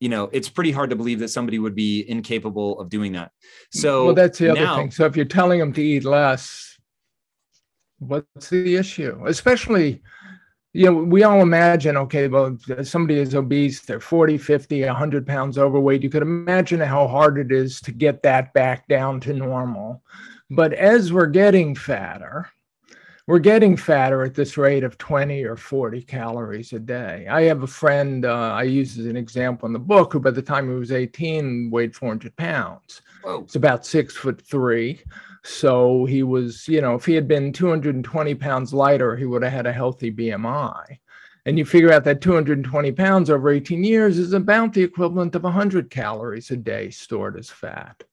you 0.00 0.08
know, 0.08 0.28
it's 0.32 0.48
pretty 0.48 0.72
hard 0.72 0.90
to 0.90 0.96
believe 0.96 1.20
that 1.20 1.28
somebody 1.28 1.58
would 1.58 1.74
be 1.74 2.08
incapable 2.08 2.80
of 2.80 2.88
doing 2.88 3.12
that. 3.12 3.30
So, 3.70 4.06
well, 4.06 4.14
that's 4.14 4.38
the 4.38 4.50
other 4.50 4.60
now, 4.60 4.76
thing. 4.76 4.90
So, 4.90 5.06
if 5.06 5.16
you're 5.16 5.24
telling 5.24 5.58
them 5.58 5.72
to 5.72 5.82
eat 5.82 6.04
less, 6.04 6.78
what's 7.98 8.50
the 8.50 8.76
issue? 8.76 9.24
Especially, 9.26 10.02
you 10.72 10.86
know, 10.86 10.92
we 10.92 11.22
all 11.22 11.40
imagine, 11.40 11.96
okay, 11.96 12.28
well, 12.28 12.58
somebody 12.82 13.20
is 13.20 13.34
obese, 13.34 13.82
they're 13.82 14.00
40, 14.00 14.36
50, 14.38 14.84
100 14.84 15.26
pounds 15.26 15.56
overweight. 15.56 16.02
You 16.02 16.10
could 16.10 16.22
imagine 16.22 16.80
how 16.80 17.06
hard 17.06 17.38
it 17.38 17.52
is 17.52 17.80
to 17.82 17.92
get 17.92 18.22
that 18.24 18.52
back 18.52 18.88
down 18.88 19.20
to 19.20 19.32
normal. 19.32 20.02
But 20.50 20.72
as 20.72 21.12
we're 21.12 21.26
getting 21.26 21.74
fatter, 21.74 22.50
we're 23.26 23.38
getting 23.38 23.76
fatter 23.76 24.22
at 24.22 24.34
this 24.34 24.58
rate 24.58 24.84
of 24.84 24.98
20 24.98 25.44
or 25.44 25.56
40 25.56 26.02
calories 26.02 26.72
a 26.74 26.78
day. 26.78 27.26
I 27.30 27.42
have 27.42 27.62
a 27.62 27.66
friend 27.66 28.26
uh, 28.26 28.52
I 28.52 28.64
use 28.64 28.98
as 28.98 29.06
an 29.06 29.16
example 29.16 29.66
in 29.66 29.72
the 29.72 29.78
book 29.78 30.12
who, 30.12 30.20
by 30.20 30.30
the 30.30 30.42
time 30.42 30.68
he 30.68 30.74
was 30.74 30.92
18, 30.92 31.70
weighed 31.70 31.96
400 31.96 32.36
pounds. 32.36 33.00
Whoa. 33.22 33.40
It's 33.40 33.56
about 33.56 33.86
six 33.86 34.14
foot 34.14 34.42
three. 34.42 35.00
So 35.42 36.04
he 36.04 36.22
was, 36.22 36.68
you 36.68 36.82
know, 36.82 36.94
if 36.94 37.06
he 37.06 37.14
had 37.14 37.26
been 37.26 37.52
220 37.52 38.34
pounds 38.34 38.74
lighter, 38.74 39.16
he 39.16 39.24
would 39.24 39.42
have 39.42 39.52
had 39.52 39.66
a 39.66 39.72
healthy 39.72 40.10
BMI. 40.12 40.98
And 41.46 41.58
you 41.58 41.64
figure 41.64 41.92
out 41.92 42.04
that 42.04 42.22
220 42.22 42.92
pounds 42.92 43.30
over 43.30 43.50
18 43.50 43.84
years 43.84 44.18
is 44.18 44.32
about 44.32 44.72
the 44.72 44.82
equivalent 44.82 45.34
of 45.34 45.44
100 45.44 45.90
calories 45.90 46.50
a 46.50 46.56
day 46.56 46.90
stored 46.90 47.38
as 47.38 47.50
fat. 47.50 48.04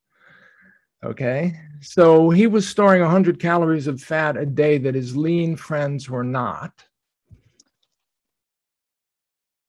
Okay. 1.04 1.60
So 1.82 2.30
he 2.30 2.48
was 2.48 2.68
storing 2.68 3.02
100 3.02 3.40
calories 3.40 3.88
of 3.88 4.02
fat 4.02 4.38
a 4.38 4.46
day 4.46 4.78
that 4.78 4.94
his 4.94 5.16
lean 5.16 5.56
friends 5.56 6.10
were 6.10 6.24
not. 6.24 6.84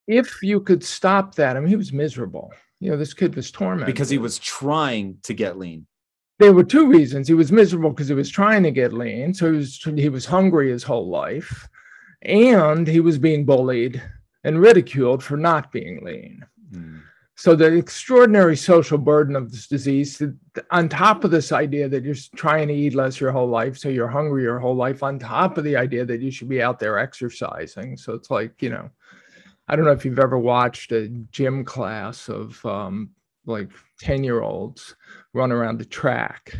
If 0.06 0.42
you 0.42 0.60
could 0.60 0.84
stop 0.84 1.36
that, 1.36 1.56
I 1.56 1.60
mean, 1.60 1.68
he 1.68 1.76
was 1.76 1.92
miserable. 1.92 2.52
You 2.80 2.90
know, 2.90 2.96
this 2.96 3.14
kid 3.14 3.34
was 3.34 3.50
tormented. 3.50 3.86
Because 3.86 4.10
he 4.10 4.18
was 4.18 4.38
trying 4.38 5.18
to 5.22 5.32
get 5.32 5.58
lean. 5.58 5.86
There 6.38 6.52
were 6.52 6.64
two 6.64 6.88
reasons. 6.88 7.28
He 7.28 7.34
was 7.34 7.52
miserable 7.52 7.90
because 7.90 8.08
he 8.08 8.14
was 8.14 8.28
trying 8.28 8.64
to 8.64 8.70
get 8.70 8.92
lean. 8.92 9.32
So 9.32 9.50
he 9.50 9.56
was, 9.56 9.76
he 9.76 10.08
was 10.08 10.26
hungry 10.26 10.70
his 10.70 10.82
whole 10.82 11.08
life. 11.08 11.68
And 12.22 12.86
he 12.86 13.00
was 13.00 13.18
being 13.18 13.44
bullied 13.44 14.02
and 14.44 14.60
ridiculed 14.60 15.22
for 15.22 15.36
not 15.36 15.72
being 15.72 16.04
lean. 16.04 16.44
Mm. 16.72 17.00
So 17.42 17.56
the 17.56 17.76
extraordinary 17.76 18.56
social 18.56 18.98
burden 18.98 19.34
of 19.34 19.50
this 19.50 19.66
disease, 19.66 20.22
on 20.70 20.88
top 20.88 21.24
of 21.24 21.32
this 21.32 21.50
idea 21.50 21.88
that 21.88 22.04
you're 22.04 22.14
trying 22.36 22.68
to 22.68 22.72
eat 22.72 22.94
less 22.94 23.18
your 23.18 23.32
whole 23.32 23.48
life, 23.48 23.76
so 23.76 23.88
you're 23.88 24.06
hungry 24.06 24.44
your 24.44 24.60
whole 24.60 24.76
life, 24.76 25.02
on 25.02 25.18
top 25.18 25.58
of 25.58 25.64
the 25.64 25.76
idea 25.76 26.04
that 26.04 26.20
you 26.20 26.30
should 26.30 26.48
be 26.48 26.62
out 26.62 26.78
there 26.78 27.00
exercising. 27.00 27.96
So 27.96 28.12
it's 28.12 28.30
like, 28.30 28.62
you 28.62 28.70
know, 28.70 28.88
I 29.66 29.74
don't 29.74 29.84
know 29.84 29.90
if 29.90 30.04
you've 30.04 30.20
ever 30.20 30.38
watched 30.38 30.92
a 30.92 31.08
gym 31.32 31.64
class 31.64 32.28
of 32.28 32.64
um, 32.64 33.10
like 33.44 33.70
10 33.98 34.22
year 34.22 34.42
olds 34.42 34.94
run 35.32 35.50
around 35.50 35.78
the 35.78 35.84
track 35.84 36.54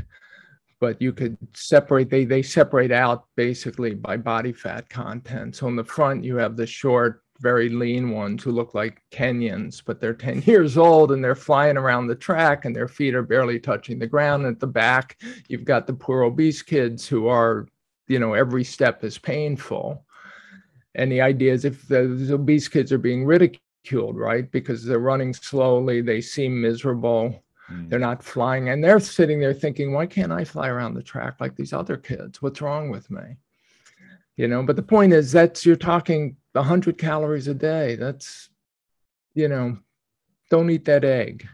but 0.81 1.01
you 1.01 1.13
could 1.13 1.39
separate 1.55 2.11
they 2.11 2.25
they 2.25 2.43
separate 2.43 2.91
out 2.91 3.27
basically 3.37 3.95
by 3.95 4.17
body 4.17 4.53
fat 4.53 4.91
content 4.91 5.55
so 5.55 5.69
in 5.69 5.77
the 5.77 5.85
front 5.85 6.25
you 6.25 6.35
have 6.35 6.57
the 6.57 6.67
short 6.67 7.22
very 7.43 7.69
lean 7.69 8.11
ones 8.11 8.43
who 8.43 8.53
look 8.53 8.73
like 8.73 9.03
Kenyans, 9.11 9.83
but 9.85 10.01
they're 10.01 10.15
10 10.15 10.43
years 10.47 10.79
old 10.79 11.13
and 11.13 11.23
they're 11.23 11.35
flying 11.35 11.77
around 11.77 12.07
the 12.07 12.15
track 12.15 12.65
and 12.65 12.75
their 12.75 12.89
feet 12.89 13.15
are 13.15 13.23
barely 13.23 13.59
touching 13.59 13.99
the 13.99 14.07
ground. 14.07 14.47
At 14.47 14.61
the 14.61 14.67
back, 14.67 15.21
you've 15.49 15.65
got 15.65 15.87
the 15.87 15.93
poor 15.93 16.23
obese 16.23 16.63
kids 16.63 17.07
who 17.07 17.27
are, 17.27 17.67
you 18.07 18.19
know, 18.19 18.35
every 18.35 18.65
step 18.65 19.05
is 19.05 19.19
painful. 19.19 20.07
And 20.95 21.11
the 21.11 21.21
idea 21.21 21.53
is 21.53 21.65
if 21.65 21.89
the 21.89 22.29
obese 22.33 22.69
kids 22.69 22.93
are 22.93 22.99
being 22.99 23.25
ridiculed, 23.25 24.17
right, 24.17 24.51
because 24.51 24.85
they're 24.85 24.99
running 24.99 25.35
slowly, 25.35 26.01
they 26.01 26.21
seem 26.21 26.61
miserable. 26.61 27.43
Hmm. 27.67 27.89
They're 27.89 27.99
not 27.99 28.23
flying, 28.23 28.69
and 28.69 28.85
they're 28.85 29.01
sitting 29.01 29.41
there 29.41 29.55
thinking, 29.55 29.93
"Why 29.93 30.07
can't 30.07 30.33
I 30.33 30.45
fly 30.45 30.69
around 30.69 30.95
the 30.95 31.03
track 31.03 31.37
like 31.41 31.57
these 31.57 31.73
other 31.73 31.97
kids? 31.97 32.43
What's 32.43 32.61
wrong 32.61 32.91
with 32.91 33.11
me?" 33.11 33.37
You 34.37 34.49
know. 34.49 34.63
But 34.63 34.77
the 34.77 34.83
point 34.83 35.13
is, 35.13 35.33
that's 35.33 35.65
you're 35.67 35.77
talking 35.77 36.37
100 36.53 36.99
calories 36.99 37.49
a 37.49 37.55
day. 37.55 37.97
That's, 37.97 38.51
you 39.35 39.49
know, 39.49 39.79
don't 40.51 40.71
eat 40.71 40.85
that 40.87 41.05
egg. 41.05 41.47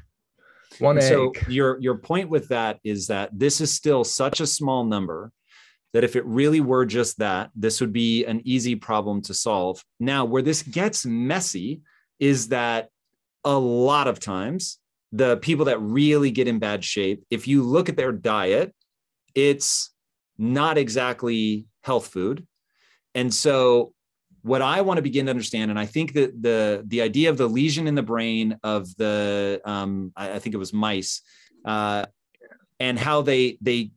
One 0.78 0.98
egg. 0.98 1.04
So 1.04 1.32
your 1.48 1.80
your 1.80 1.98
point 1.98 2.28
with 2.28 2.48
that 2.48 2.80
is 2.84 3.06
that 3.08 3.30
this 3.36 3.60
is 3.60 3.72
still 3.72 4.04
such 4.04 4.40
a 4.40 4.46
small 4.46 4.84
number 4.84 5.32
that 5.94 6.04
if 6.04 6.16
it 6.16 6.24
really 6.26 6.60
were 6.60 6.84
just 6.84 7.18
that, 7.18 7.50
this 7.54 7.80
would 7.80 7.92
be 7.92 8.24
an 8.26 8.42
easy 8.44 8.74
problem 8.74 9.22
to 9.22 9.34
solve. 9.34 9.82
Now, 9.98 10.24
where 10.24 10.42
this 10.42 10.62
gets 10.62 11.06
messy 11.06 11.80
is 12.18 12.48
that 12.48 12.88
a 13.44 13.58
lot 13.58 14.08
of 14.08 14.20
times 14.20 14.78
the 15.12 15.38
people 15.38 15.64
that 15.66 15.80
really 15.80 16.30
get 16.30 16.48
in 16.48 16.58
bad 16.58 16.84
shape, 16.84 17.24
if 17.30 17.48
you 17.48 17.62
look 17.62 17.88
at 17.88 17.96
their 17.96 18.12
diet, 18.12 18.74
it's 19.34 19.90
not 20.36 20.76
exactly 20.76 21.66
health 21.82 22.08
food. 22.08 22.46
And 23.18 23.34
so 23.34 23.94
what 24.42 24.62
I 24.62 24.80
want 24.80 24.98
to 24.98 25.02
begin 25.02 25.26
to 25.26 25.30
understand, 25.30 25.72
and 25.72 25.78
I 25.78 25.86
think 25.86 26.12
that 26.12 26.40
the 26.40 26.84
the 26.86 27.02
idea 27.02 27.30
of 27.30 27.36
the 27.36 27.48
lesion 27.48 27.88
in 27.88 27.96
the 27.96 28.02
brain 28.02 28.56
of 28.62 28.94
the 28.96 29.60
um, 29.64 30.12
I, 30.16 30.34
I 30.34 30.38
think 30.38 30.54
it 30.54 30.58
was 30.58 30.72
mice, 30.72 31.22
uh, 31.64 32.06
and 32.78 32.96
how 32.96 33.22
they 33.22 33.58
they 33.60 33.90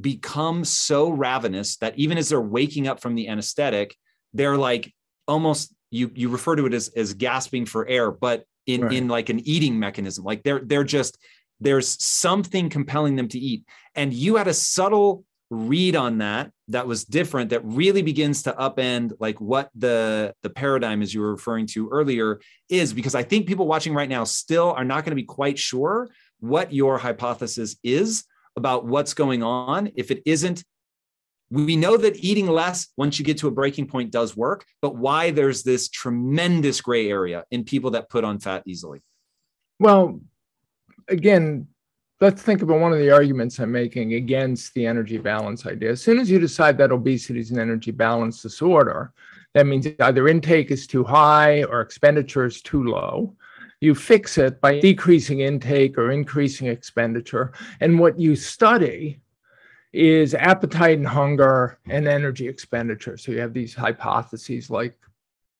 become 0.00 0.64
so 0.64 1.10
ravenous 1.10 1.76
that 1.76 1.98
even 1.98 2.16
as 2.16 2.30
they're 2.30 2.40
waking 2.40 2.88
up 2.88 3.00
from 3.00 3.14
the 3.14 3.28
anesthetic, 3.28 3.94
they're 4.32 4.56
like 4.56 4.94
almost 5.28 5.74
you 5.90 6.10
you 6.14 6.30
refer 6.30 6.56
to 6.56 6.64
it 6.64 6.72
as 6.72 6.88
as 6.96 7.12
gasping 7.12 7.66
for 7.66 7.86
air, 7.86 8.10
but 8.10 8.44
in 8.66 8.80
right. 8.80 8.94
in 8.94 9.08
like 9.08 9.28
an 9.28 9.40
eating 9.46 9.78
mechanism. 9.78 10.24
Like 10.24 10.42
they're 10.42 10.62
they're 10.64 10.84
just 10.84 11.18
there's 11.60 12.02
something 12.02 12.70
compelling 12.70 13.16
them 13.16 13.28
to 13.28 13.38
eat, 13.38 13.64
and 13.94 14.10
you 14.10 14.36
had 14.36 14.48
a 14.48 14.54
subtle 14.54 15.26
read 15.50 15.94
on 15.94 16.18
that 16.18 16.50
that 16.68 16.86
was 16.86 17.04
different 17.04 17.50
that 17.50 17.64
really 17.64 18.02
begins 18.02 18.42
to 18.42 18.52
upend 18.52 19.12
like 19.20 19.40
what 19.40 19.68
the 19.74 20.34
the 20.42 20.50
paradigm 20.50 21.02
as 21.02 21.12
you 21.12 21.20
were 21.20 21.32
referring 21.32 21.66
to 21.66 21.88
earlier 21.90 22.40
is 22.70 22.92
because 22.94 23.14
i 23.14 23.22
think 23.22 23.46
people 23.46 23.66
watching 23.66 23.94
right 23.94 24.08
now 24.08 24.24
still 24.24 24.72
are 24.72 24.84
not 24.84 25.04
going 25.04 25.10
to 25.10 25.16
be 25.16 25.22
quite 25.22 25.58
sure 25.58 26.08
what 26.40 26.72
your 26.72 26.98
hypothesis 26.98 27.76
is 27.82 28.24
about 28.56 28.84
what's 28.84 29.14
going 29.14 29.42
on. 29.42 29.90
If 29.96 30.10
it 30.10 30.22
isn't 30.26 30.64
we 31.50 31.76
know 31.76 31.96
that 31.96 32.16
eating 32.16 32.48
less 32.48 32.88
once 32.96 33.18
you 33.18 33.24
get 33.24 33.38
to 33.38 33.46
a 33.46 33.50
breaking 33.50 33.86
point 33.86 34.10
does 34.10 34.34
work 34.34 34.64
but 34.80 34.96
why 34.96 35.30
there's 35.30 35.62
this 35.62 35.88
tremendous 35.88 36.80
gray 36.80 37.08
area 37.08 37.44
in 37.50 37.62
people 37.64 37.90
that 37.92 38.08
put 38.08 38.24
on 38.24 38.38
fat 38.38 38.62
easily? 38.66 39.00
Well 39.78 40.20
again 41.08 41.68
let's 42.24 42.40
think 42.40 42.62
about 42.62 42.80
one 42.80 42.90
of 42.90 42.98
the 42.98 43.10
arguments 43.10 43.58
I'm 43.58 43.70
making 43.70 44.14
against 44.14 44.72
the 44.72 44.86
energy 44.86 45.18
balance 45.18 45.66
idea. 45.66 45.90
As 45.90 46.00
soon 46.00 46.18
as 46.18 46.30
you 46.30 46.38
decide 46.38 46.78
that 46.78 46.90
obesity 46.90 47.38
is 47.38 47.50
an 47.50 47.58
energy 47.58 47.90
balance 47.90 48.40
disorder, 48.40 49.12
that 49.52 49.66
means 49.66 49.86
either 50.00 50.26
intake 50.26 50.70
is 50.70 50.86
too 50.86 51.04
high 51.04 51.64
or 51.64 51.82
expenditure 51.82 52.46
is 52.46 52.62
too 52.62 52.84
low. 52.84 53.36
You 53.80 53.94
fix 53.94 54.38
it 54.38 54.58
by 54.62 54.80
decreasing 54.80 55.40
intake 55.40 55.98
or 55.98 56.12
increasing 56.12 56.68
expenditure. 56.68 57.52
And 57.80 57.98
what 57.98 58.18
you 58.18 58.36
study 58.36 59.20
is 59.92 60.34
appetite 60.34 60.96
and 60.96 61.06
hunger 61.06 61.78
and 61.90 62.08
energy 62.08 62.48
expenditure. 62.48 63.18
So 63.18 63.32
you 63.32 63.40
have 63.40 63.52
these 63.52 63.74
hypotheses 63.74 64.70
like 64.70 64.96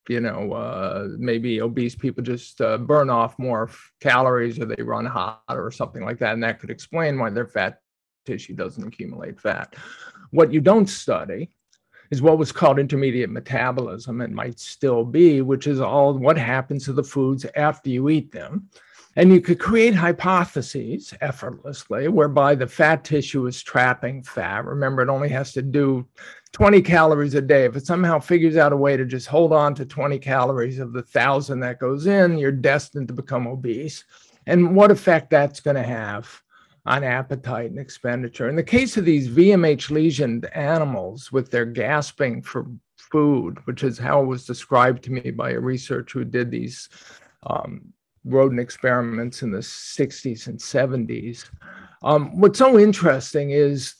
you 0.08 0.20
know, 0.20 0.52
uh, 0.52 1.08
maybe 1.18 1.60
obese 1.60 1.94
people 1.94 2.22
just 2.22 2.60
uh, 2.60 2.78
burn 2.78 3.10
off 3.10 3.38
more 3.38 3.70
calories 4.00 4.58
or 4.58 4.66
they 4.66 4.82
run 4.82 5.06
hot 5.06 5.42
or 5.48 5.70
something 5.70 6.04
like 6.04 6.18
that. 6.18 6.34
And 6.34 6.42
that 6.42 6.60
could 6.60 6.70
explain 6.70 7.18
why 7.18 7.30
their 7.30 7.46
fat 7.46 7.80
tissue 8.26 8.54
doesn't 8.54 8.86
accumulate 8.86 9.40
fat. 9.40 9.74
What 10.30 10.52
you 10.52 10.60
don't 10.60 10.86
study 10.86 11.50
is 12.10 12.22
what 12.22 12.38
was 12.38 12.52
called 12.52 12.78
intermediate 12.78 13.30
metabolism. 13.30 14.20
and 14.20 14.34
might 14.34 14.58
still 14.58 15.04
be, 15.04 15.40
which 15.40 15.66
is 15.66 15.80
all 15.80 16.14
what 16.14 16.36
happens 16.36 16.84
to 16.84 16.92
the 16.92 17.04
foods 17.04 17.46
after 17.56 17.90
you 17.90 18.08
eat 18.08 18.30
them. 18.32 18.68
And 19.16 19.32
you 19.32 19.40
could 19.40 19.60
create 19.60 19.94
hypotheses 19.94 21.14
effortlessly 21.20 22.08
whereby 22.08 22.54
the 22.54 22.66
fat 22.66 23.04
tissue 23.04 23.46
is 23.46 23.62
trapping 23.62 24.22
fat. 24.22 24.64
Remember, 24.64 25.02
it 25.02 25.08
only 25.08 25.28
has 25.28 25.52
to 25.52 25.62
do 25.62 26.06
20 26.52 26.82
calories 26.82 27.34
a 27.34 27.42
day. 27.42 27.64
If 27.64 27.76
it 27.76 27.86
somehow 27.86 28.18
figures 28.18 28.56
out 28.56 28.72
a 28.72 28.76
way 28.76 28.96
to 28.96 29.04
just 29.04 29.28
hold 29.28 29.52
on 29.52 29.74
to 29.76 29.84
20 29.84 30.18
calories 30.18 30.78
of 30.78 30.92
the 30.92 31.02
thousand 31.02 31.60
that 31.60 31.78
goes 31.78 32.06
in, 32.06 32.38
you're 32.38 32.52
destined 32.52 33.08
to 33.08 33.14
become 33.14 33.46
obese. 33.46 34.04
And 34.46 34.74
what 34.74 34.90
effect 34.90 35.30
that's 35.30 35.60
going 35.60 35.76
to 35.76 35.82
have 35.82 36.42
on 36.86 37.02
appetite 37.02 37.70
and 37.70 37.78
expenditure. 37.78 38.48
In 38.48 38.56
the 38.56 38.62
case 38.62 38.96
of 38.96 39.04
these 39.04 39.28
VMH 39.28 39.90
lesioned 39.90 40.54
animals 40.54 41.32
with 41.32 41.50
their 41.50 41.64
gasping 41.64 42.42
for 42.42 42.66
food, 42.96 43.58
which 43.64 43.82
is 43.82 43.98
how 43.98 44.22
it 44.22 44.26
was 44.26 44.44
described 44.44 45.02
to 45.04 45.12
me 45.12 45.30
by 45.30 45.52
a 45.52 45.60
researcher 45.60 46.18
who 46.18 46.24
did 46.26 46.50
these 46.50 46.88
um, 47.44 47.93
rodent 48.24 48.60
experiments 48.60 49.42
in 49.42 49.50
the 49.50 49.58
60s 49.58 50.46
and 50.46 50.58
70s. 50.58 51.48
Um, 52.02 52.38
what's 52.38 52.58
so 52.58 52.78
interesting 52.78 53.50
is 53.50 53.94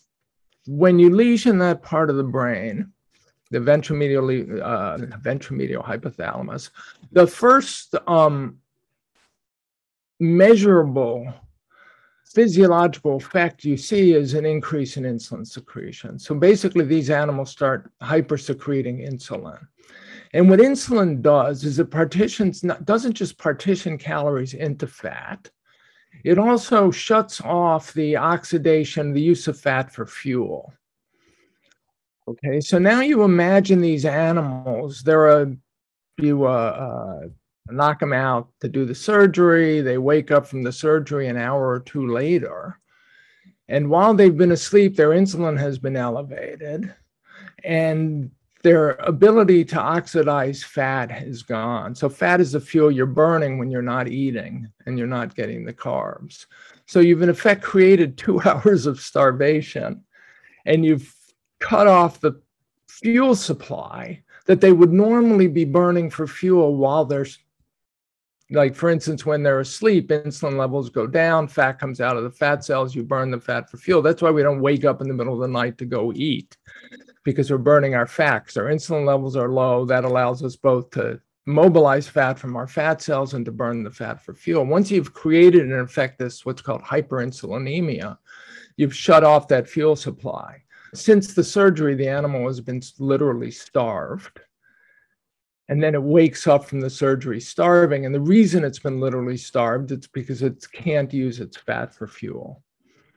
when 0.67 0.99
you 0.99 1.15
lesion 1.15 1.59
that 1.59 1.83
part 1.83 2.11
of 2.11 2.17
the 2.17 2.25
brain, 2.25 2.93
the 3.51 3.59
ventromedial, 3.59 4.61
uh, 4.63 4.97
ventromedial 5.19 5.85
hypothalamus, 5.85 6.71
the 7.13 7.27
first 7.27 7.95
um, 8.07 8.59
measurable 10.19 11.33
physiological 12.35 13.17
effect 13.17 13.65
you 13.65 13.77
see 13.77 14.13
is 14.13 14.35
an 14.35 14.45
increase 14.45 14.97
in 14.97 15.05
insulin 15.05 15.47
secretion. 15.47 16.19
So 16.19 16.35
basically, 16.35 16.85
these 16.85 17.11
animals 17.11 17.51
start 17.51 17.91
hypersecreting 18.03 19.09
insulin. 19.09 19.61
And 20.35 20.51
what 20.51 20.59
insulin 20.59 21.23
does 21.23 21.63
is 21.63 21.79
it 21.79 21.93
partitions 21.93 22.65
not, 22.65 22.85
doesn't 22.85 23.13
just 23.13 23.39
partition 23.39 23.97
calories 23.97 24.53
into 24.53 24.89
fat. 24.89 25.49
It 26.25 26.39
also 26.39 26.91
shuts 26.91 27.41
off 27.41 27.93
the 27.93 28.17
oxidation, 28.17 29.13
the 29.13 29.21
use 29.21 29.47
of 29.47 29.59
fat 29.59 29.93
for 29.93 30.07
fuel. 30.07 30.75
Okay, 32.27 32.61
so 32.61 32.79
now 32.79 33.01
you 33.01 33.23
imagine 33.23 33.81
these 33.81 34.05
animals. 34.05 35.03
They're 35.03 35.43
a 35.43 35.57
you 36.19 36.47
uh, 36.47 36.49
uh, 36.49 37.29
knock 37.69 38.01
them 38.01 38.13
out 38.13 38.49
to 38.61 38.69
do 38.69 38.85
the 38.85 38.95
surgery. 38.95 39.83
They 39.83 39.99
wake 39.99 40.33
up 40.33 40.47
from 40.47 40.63
the 40.63 40.73
surgery 40.73 41.29
an 41.29 41.37
hour 41.37 41.69
or 41.69 41.81
two 41.81 42.09
later, 42.09 42.81
and 43.69 43.89
while 43.89 44.15
they've 44.15 44.37
been 44.37 44.53
asleep, 44.53 44.97
their 44.97 45.11
insulin 45.11 45.59
has 45.59 45.79
been 45.79 45.97
elevated, 45.97 46.93
and 47.63 48.31
their 48.65 48.93
ability 48.93 49.63
to 49.63 49.79
oxidize 49.79 50.65
fat 50.65 51.23
is 51.23 51.43
gone. 51.43 51.95
So, 51.95 52.09
fat 52.09 52.41
is 52.41 52.53
the 52.53 52.61
fuel 52.61 52.91
you're 52.91 53.05
burning 53.05 53.59
when 53.59 53.71
you're 53.71 53.83
not 53.83 54.09
eating 54.09 54.67
and 54.87 54.99
you're 54.99 55.07
not 55.07 55.37
getting 55.37 55.65
the 55.65 55.73
carbs. 55.75 56.47
So, 56.87 57.01
you've 57.01 57.21
in 57.21 57.29
effect 57.29 57.63
created 57.63 58.17
two 58.19 58.41
hours 58.43 58.87
of 58.87 59.01
starvation 59.01 60.03
and 60.65 60.85
you've 60.85 61.15
cut 61.61 61.87
off 61.87 62.21
the 62.21 62.41
fuel 62.89 63.35
supply 63.35 64.23
that 64.47 64.63
they 64.63 64.73
would 64.73 64.93
normally 64.93 65.47
be 65.47 65.67
burning 65.67 66.09
for 66.09 66.27
fuel 66.27 66.77
while 66.77 67.05
they're 67.05 67.27
like 68.51 68.75
for 68.75 68.91
instance 68.91 69.25
when 69.25 69.43
they're 69.43 69.61
asleep 69.61 70.11
insulin 70.11 70.57
levels 70.57 70.91
go 70.91 71.07
down 71.07 71.49
fat 71.49 71.79
comes 71.79 72.01
out 72.01 72.17
of 72.17 72.23
the 72.23 72.31
fat 72.31 72.63
cells 72.63 72.95
you 72.95 73.03
burn 73.03 73.31
the 73.31 73.41
fat 73.41 73.69
for 73.71 73.79
fuel 73.79 74.03
that's 74.03 74.21
why 74.21 74.31
we 74.31 74.43
don't 74.43 74.61
wake 74.61 74.85
up 74.85 75.01
in 75.01 75.09
the 75.09 75.15
middle 75.15 75.33
of 75.33 75.41
the 75.41 75.49
night 75.49 75.79
to 75.79 75.87
go 75.87 76.13
eat 76.15 76.57
because 77.25 77.51
we're 77.51 77.59
burning 77.59 77.95
our 77.95 78.07
fats. 78.07 78.57
Our 78.57 78.67
insulin 78.67 79.07
levels 79.07 79.37
are 79.37 79.49
low. 79.49 79.85
That 79.85 80.05
allows 80.05 80.43
us 80.45 80.57
both 80.57 80.91
to 80.91 81.21
mobilize 81.47 82.09
fat 82.09 82.39
from 82.39 82.57
our 82.57 82.67
fat 82.67 83.03
cells 83.03 83.35
and 83.35 83.45
to 83.45 83.53
burn 83.53 83.83
the 83.83 83.91
fat 83.91 84.23
for 84.23 84.35
fuel. 84.35 84.65
Once 84.65 84.91
you've 84.91 85.13
created 85.13 85.63
and 85.63 85.73
in 85.73 85.81
effect 85.81 86.19
this 86.19 86.47
what's 86.47 86.63
called 86.63 86.83
hyperinsulinemia, 86.83 88.17
you've 88.77 88.95
shut 88.95 89.25
off 89.25 89.49
that 89.49 89.69
fuel 89.69 89.97
supply. 89.97 90.63
Since 90.95 91.35
the 91.35 91.45
surgery, 91.45 91.95
the 91.95 92.09
animal 92.09 92.47
has 92.47 92.61
been 92.61 92.81
literally 92.99 93.51
starved. 93.51 94.41
And 95.69 95.83
then 95.83 95.95
it 95.95 96.03
wakes 96.03 96.47
up 96.47 96.67
from 96.67 96.81
the 96.81 96.91
surgery 96.91 97.41
starving. 97.41 98.05
And 98.05 98.15
the 98.15 98.21
reason 98.21 98.65
it's 98.65 98.79
been 98.79 99.01
literally 99.01 99.39
starved, 99.39 99.93
it's 99.93 100.07
because 100.07 100.43
it 100.43 100.65
can't 100.73 101.13
use 101.13 101.41
its 101.41 101.57
fat 101.57 101.95
for 101.95 102.07
fuel. 102.07 102.63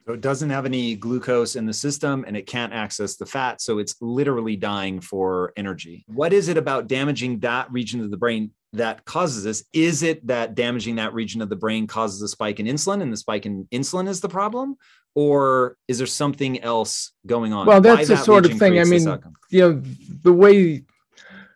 So 0.08 0.14
it 0.14 0.22
doesn't 0.22 0.52
have 0.52 0.66
any 0.66 0.96
glucose 0.96 1.58
in 1.58 1.66
the 1.66 1.74
system 1.74 2.24
and 2.26 2.38
it 2.38 2.48
can't 2.48 2.72
access 2.72 3.18
the 3.18 3.26
fat. 3.26 3.60
So 3.62 3.78
it's 3.78 3.96
literally 4.00 4.56
dying 4.56 5.02
for 5.02 5.52
energy. 5.58 6.06
What 6.08 6.32
is 6.32 6.48
it 6.48 6.56
about 6.56 6.88
damaging 6.88 7.40
that 7.40 7.70
region 7.74 8.00
of 8.00 8.10
the 8.10 8.16
brain 8.16 8.52
that 8.72 9.04
causes 9.04 9.44
this? 9.44 9.66
Is 9.74 10.04
it 10.04 10.26
that 10.28 10.56
damaging 10.56 10.96
that 10.96 11.14
region 11.14 11.42
of 11.42 11.50
the 11.50 11.58
brain 11.58 11.88
causes 11.88 12.22
a 12.22 12.30
spike 12.30 12.62
in 12.62 12.68
insulin 12.68 13.02
and 13.02 13.12
the 13.12 13.18
spike 13.18 13.46
in 13.46 13.66
insulin 13.66 14.08
is 14.08 14.22
the 14.22 14.30
problem? 14.30 14.78
Or 15.14 15.76
is 15.90 15.98
there 15.98 16.08
something 16.08 16.62
else 16.62 17.12
going 17.26 17.52
on? 17.52 17.66
Well, 17.66 17.82
that's 17.82 18.08
the 18.08 18.16
sort 18.16 18.46
of 18.46 18.58
thing. 18.58 18.80
I 18.80 18.86
mean, 18.86 19.06
you 19.50 19.60
know, 19.60 19.82
the 20.24 20.32
way 20.32 20.84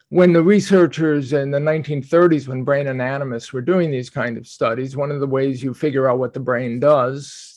when 0.10 0.34
the 0.34 0.44
researchers 0.44 1.32
in 1.32 1.52
the 1.52 1.60
1930s, 1.60 2.50
when 2.50 2.66
brain 2.66 2.88
anatomists 2.88 3.54
were 3.54 3.62
doing 3.62 3.92
these 3.92 4.10
kind 4.10 4.38
of 4.38 4.46
studies, 4.46 4.98
one 4.98 5.10
of 5.10 5.22
the 5.22 5.28
ways 5.28 5.64
you 5.64 5.74
figure 5.74 6.10
out 6.10 6.20
what 6.20 6.34
the 6.34 6.40
brain 6.42 6.82
does 6.82 7.51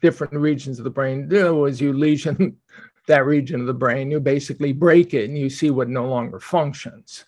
different 0.00 0.34
regions 0.34 0.78
of 0.78 0.84
the 0.84 0.90
brain 0.90 1.28
do 1.28 1.66
is 1.66 1.80
you 1.80 1.92
lesion 1.92 2.56
that 3.06 3.26
region 3.26 3.60
of 3.60 3.66
the 3.66 3.74
brain, 3.74 4.10
you 4.10 4.20
basically 4.20 4.72
break 4.72 5.14
it 5.14 5.28
and 5.28 5.38
you 5.38 5.50
see 5.50 5.70
what 5.70 5.88
no 5.88 6.06
longer 6.06 6.38
functions. 6.38 7.24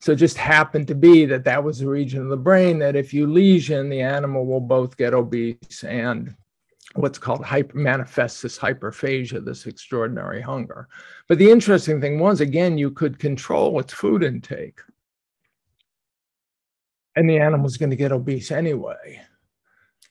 So 0.00 0.12
it 0.12 0.16
just 0.16 0.36
happened 0.36 0.86
to 0.88 0.94
be 0.94 1.24
that 1.26 1.44
that 1.44 1.62
was 1.62 1.80
a 1.80 1.88
region 1.88 2.22
of 2.22 2.28
the 2.28 2.36
brain 2.36 2.78
that 2.78 2.96
if 2.96 3.12
you 3.12 3.26
lesion, 3.26 3.88
the 3.88 4.00
animal 4.00 4.46
will 4.46 4.60
both 4.60 4.96
get 4.96 5.12
obese 5.12 5.84
and 5.84 6.34
what's 6.94 7.18
called 7.18 7.44
hyper 7.44 7.76
manifests 7.76 8.42
this 8.42 8.58
hyperphagia, 8.58 9.44
this 9.44 9.66
extraordinary 9.66 10.40
hunger. 10.40 10.88
But 11.28 11.38
the 11.38 11.50
interesting 11.50 12.00
thing 12.00 12.18
was, 12.18 12.40
again, 12.40 12.78
you 12.78 12.90
could 12.90 13.18
control 13.18 13.78
its 13.80 13.92
food 13.92 14.22
intake. 14.22 14.80
And 17.16 17.28
the 17.28 17.38
animal's 17.38 17.76
going 17.76 17.90
to 17.90 17.96
get 17.96 18.12
obese 18.12 18.52
anyway. 18.52 19.20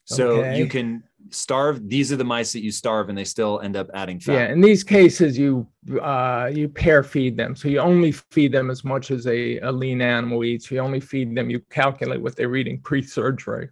So 0.05 0.41
okay. 0.41 0.57
you 0.57 0.67
can 0.67 1.03
starve. 1.29 1.87
These 1.87 2.11
are 2.11 2.15
the 2.15 2.23
mice 2.23 2.53
that 2.53 2.63
you 2.63 2.71
starve, 2.71 3.09
and 3.09 3.17
they 3.17 3.23
still 3.23 3.59
end 3.61 3.75
up 3.75 3.89
adding 3.93 4.19
fat. 4.19 4.33
Yeah, 4.33 4.51
in 4.51 4.61
these 4.61 4.83
cases, 4.83 5.37
you 5.37 5.67
uh, 6.01 6.49
you 6.53 6.69
pair 6.69 7.03
feed 7.03 7.37
them. 7.37 7.55
So 7.55 7.67
you 7.67 7.79
only 7.79 8.11
feed 8.11 8.51
them 8.51 8.69
as 8.69 8.83
much 8.83 9.11
as 9.11 9.27
a, 9.27 9.59
a 9.59 9.71
lean 9.71 10.01
animal 10.01 10.43
eats. 10.43 10.71
You 10.71 10.79
only 10.79 10.99
feed 10.99 11.35
them. 11.35 11.49
You 11.49 11.59
calculate 11.69 12.21
what 12.21 12.35
they're 12.35 12.55
eating 12.55 12.79
pre-surgery, 12.81 13.69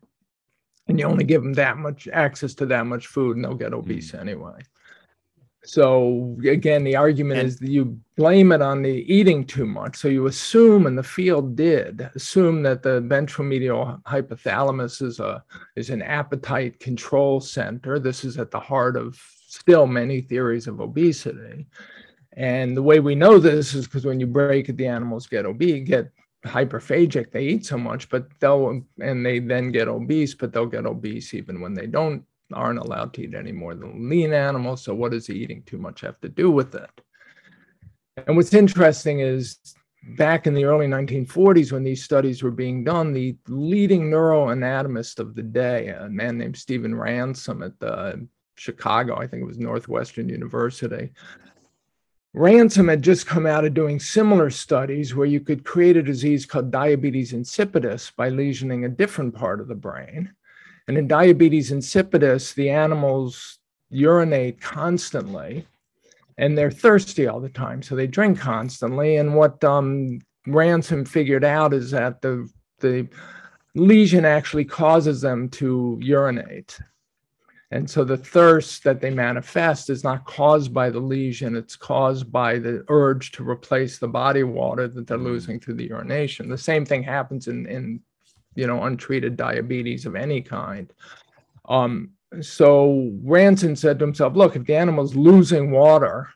and 0.88 1.00
you 1.00 1.06
only 1.06 1.24
give 1.24 1.44
them 1.44 1.54
that 1.54 1.78
much 1.78 2.08
access 2.12 2.54
to 2.56 2.66
that 2.68 2.86
much 2.86 3.08
food, 3.08 3.36
and 3.36 3.46
they'll 3.46 3.56
get 3.56 3.74
obese 3.74 4.12
mm. 4.12 4.20
anyway. 4.20 4.60
So 5.66 6.38
again, 6.48 6.84
the 6.84 6.96
argument 6.96 7.40
and, 7.40 7.48
is 7.48 7.58
that 7.60 7.70
you 7.70 8.00
blame 8.16 8.52
it 8.52 8.62
on 8.62 8.82
the 8.82 9.12
eating 9.12 9.46
too 9.46 9.66
much. 9.66 9.98
So 9.98 10.08
you 10.08 10.28
assume, 10.28 10.86
and 10.86 10.98
the 10.98 11.04
field 11.04 11.56
did 11.56 12.10
assume 12.16 12.62
that 12.64 12.84
the 12.84 13.02
ventromedial 13.02 14.02
hypothalamus 14.04 15.02
is 15.02 15.20
a 15.20 15.44
is 15.76 15.90
an 15.90 16.02
appetite 16.02 16.80
control 16.80 17.42
center. 17.42 18.00
This 18.00 18.24
is 18.24 18.38
at 18.38 18.52
the 18.52 18.60
heart 18.60 18.96
of 18.96 19.20
still 19.48 19.88
many 19.88 20.22
theories 20.22 20.68
of 20.68 20.80
obesity. 20.80 21.68
And 22.34 22.76
the 22.76 22.84
way 22.84 23.00
we 23.00 23.16
know 23.16 23.40
this 23.40 23.74
is 23.74 23.86
because 23.86 24.06
when 24.06 24.20
you 24.20 24.28
break 24.28 24.70
it, 24.70 24.78
the 24.78 24.88
animals 24.88 25.28
get 25.28 25.46
obese, 25.46 25.88
get 25.88 26.12
hyperphagic. 26.46 27.32
They 27.32 27.46
eat 27.46 27.66
so 27.66 27.78
much, 27.78 28.10
but 28.10 28.28
they'll 28.40 28.82
and 29.00 29.26
they 29.26 29.40
then 29.40 29.72
get 29.72 29.88
obese, 29.88 30.36
but 30.36 30.54
they'll 30.54 30.66
get 30.66 30.86
obese 30.86 31.34
even 31.34 31.60
when 31.62 31.74
they 31.74 31.88
don't 31.88 32.24
aren't 32.54 32.80
allowed 32.80 33.14
to 33.14 33.24
eat 33.24 33.34
any 33.34 33.52
more 33.52 33.76
than 33.76 34.10
lean 34.10 34.34
animals. 34.34 34.84
So 34.84 34.94
what 34.94 35.12
does 35.12 35.30
eating 35.30 35.64
too 35.64 35.78
much 35.78 36.02
have 36.02 36.20
to 36.22 36.30
do 36.30 36.52
with 36.52 36.76
it? 36.76 36.90
And 38.28 38.36
what's 38.36 38.54
interesting 38.54 39.20
is 39.20 39.58
back 40.18 40.48
in 40.48 40.54
the 40.54 40.66
early 40.66 40.88
1940s 40.88 41.72
when 41.72 41.84
these 41.84 42.04
studies 42.04 42.44
were 42.44 42.52
being 42.52 42.84
done, 42.84 43.12
the 43.12 43.36
leading 43.48 44.10
neuroanatomist 44.10 45.20
of 45.20 45.36
the 45.36 45.44
day, 45.44 45.90
a 45.90 46.08
man 46.10 46.38
named 46.38 46.58
Stephen 46.58 46.96
Ranson 46.96 47.64
at 47.64 47.80
the 47.80 48.28
Chicago, 48.56 49.18
I 49.18 49.28
think 49.28 49.42
it 49.42 49.48
was 49.48 49.58
Northwestern 49.58 50.30
University, 50.30 51.12
Ranson 52.36 52.90
had 52.90 53.02
just 53.02 53.26
come 53.26 53.46
out 53.46 53.64
of 53.64 53.74
doing 53.74 53.98
similar 53.98 54.50
studies 54.50 55.16
where 55.16 55.26
you 55.26 55.40
could 55.40 55.64
create 55.64 55.96
a 55.96 56.04
disease 56.04 56.46
called 56.46 56.70
diabetes 56.70 57.32
insipidus 57.32 58.14
by 58.14 58.30
lesioning 58.30 58.86
a 58.86 58.90
different 58.90 59.34
part 59.34 59.62
of 59.62 59.70
the 59.70 59.76
brain. 59.76 60.34
And 60.88 60.98
in 60.98 61.08
diabetes 61.08 61.72
insipidus, 61.72 62.54
the 62.54 62.70
animals 62.70 63.60
urinate 63.90 64.62
constantly 64.62 65.68
and 66.38 66.58
they're 66.58 66.72
thirsty 66.72 67.28
all 67.28 67.40
the 67.40 67.50
time. 67.50 67.82
So 67.82 67.96
they 67.96 68.08
drink 68.08 68.40
constantly. 68.40 69.18
And 69.18 69.36
what 69.36 69.64
um, 69.64 70.20
Ranson 70.48 71.06
figured 71.06 71.44
out 71.44 71.74
is 71.74 71.92
that 71.92 72.22
the, 72.22 72.50
the 72.80 73.08
lesion 73.74 74.26
actually 74.26 74.66
causes 74.66 75.22
them 75.22 75.50
to 75.50 75.98
urinate. 76.02 76.80
And 77.72 77.90
so 77.90 78.04
the 78.04 78.18
thirst 78.18 78.84
that 78.84 79.02
they 79.02 79.10
manifest 79.10 79.90
is 79.90 80.04
not 80.04 80.26
caused 80.26 80.74
by 80.74 80.90
the 80.90 81.00
lesion, 81.00 81.56
it's 81.56 81.76
caused 81.76 82.32
by 82.32 82.60
the 82.60 82.86
urge 82.90 83.32
to 83.34 83.50
replace 83.50 83.98
the 83.98 84.08
body 84.08 84.44
water 84.44 84.88
that 84.88 85.08
they're 85.08 85.18
mm. 85.18 85.24
losing 85.24 85.60
through 85.60 85.74
the 85.74 85.88
urination. 85.88 86.48
The 86.48 86.58
same 86.58 86.86
thing 86.86 87.02
happens 87.02 87.48
in, 87.48 87.66
in 87.66 88.02
you 88.56 88.68
know, 88.68 88.84
untreated 88.84 89.38
diabetes 89.38 90.06
of 90.06 90.16
any 90.16 90.42
kind. 90.42 90.92
Um, 91.68 92.12
so 92.42 93.12
Ranson 93.24 93.76
said 93.76 94.00
to 94.00 94.06
himself, 94.06 94.36
look, 94.36 94.56
if 94.56 94.66
the 94.66 94.76
animal's 94.76 95.16
losing 95.16 95.72
water 95.72 96.30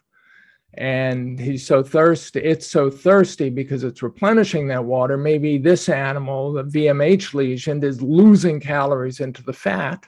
and 0.75 1.39
he's 1.39 1.65
so 1.65 1.81
thirsty, 1.83 2.39
it's 2.39 2.67
so 2.67 2.89
thirsty 2.89 3.49
because 3.49 3.83
it's 3.83 4.03
replenishing 4.03 4.67
that 4.67 4.85
water, 4.85 5.17
maybe 5.17 5.57
this 5.57 5.89
animal, 5.89 6.53
the 6.53 6.63
VMH 6.63 7.33
lesion, 7.33 7.83
is 7.83 8.01
losing 8.01 8.59
calories 8.59 9.19
into 9.19 9.43
the 9.43 9.53
fat 9.53 10.05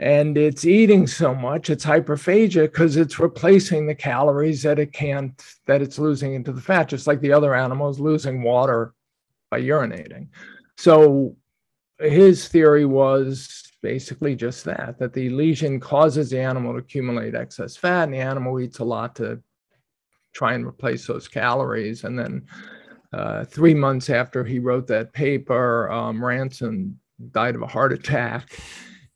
and 0.00 0.38
it's 0.38 0.64
eating 0.64 1.06
so 1.06 1.34
much 1.34 1.68
it's 1.68 1.84
hyperphagia 1.84 2.62
because 2.62 2.96
it's 2.96 3.18
replacing 3.20 3.86
the 3.86 3.94
calories 3.94 4.62
that 4.62 4.78
it 4.78 4.92
can't 4.92 5.44
that 5.66 5.82
it's 5.82 5.98
losing 5.98 6.34
into 6.34 6.52
the 6.52 6.60
fat 6.60 6.88
just 6.88 7.06
like 7.06 7.20
the 7.20 7.32
other 7.32 7.54
animals 7.54 8.00
losing 8.00 8.42
water 8.42 8.94
by 9.50 9.60
urinating 9.60 10.26
so 10.80 11.36
his 11.98 12.48
theory 12.48 12.84
was 12.84 13.64
basically 13.82 14.34
just 14.34 14.64
that 14.64 14.98
that 14.98 15.12
the 15.12 15.28
lesion 15.30 15.80
causes 15.80 16.30
the 16.30 16.40
animal 16.40 16.72
to 16.72 16.78
accumulate 16.78 17.34
excess 17.34 17.76
fat 17.76 18.04
and 18.04 18.14
the 18.14 18.18
animal 18.18 18.60
eats 18.60 18.78
a 18.78 18.84
lot 18.84 19.14
to 19.16 19.42
try 20.32 20.54
and 20.54 20.66
replace 20.66 21.06
those 21.06 21.28
calories. 21.28 22.04
And 22.04 22.18
then 22.18 22.46
uh, 23.12 23.44
three 23.44 23.74
months 23.74 24.10
after 24.10 24.44
he 24.44 24.58
wrote 24.58 24.86
that 24.88 25.12
paper 25.12 25.90
um, 25.90 26.96
died 27.32 27.54
of 27.54 27.62
a 27.62 27.66
heart 27.66 27.92
attack. 27.92 28.58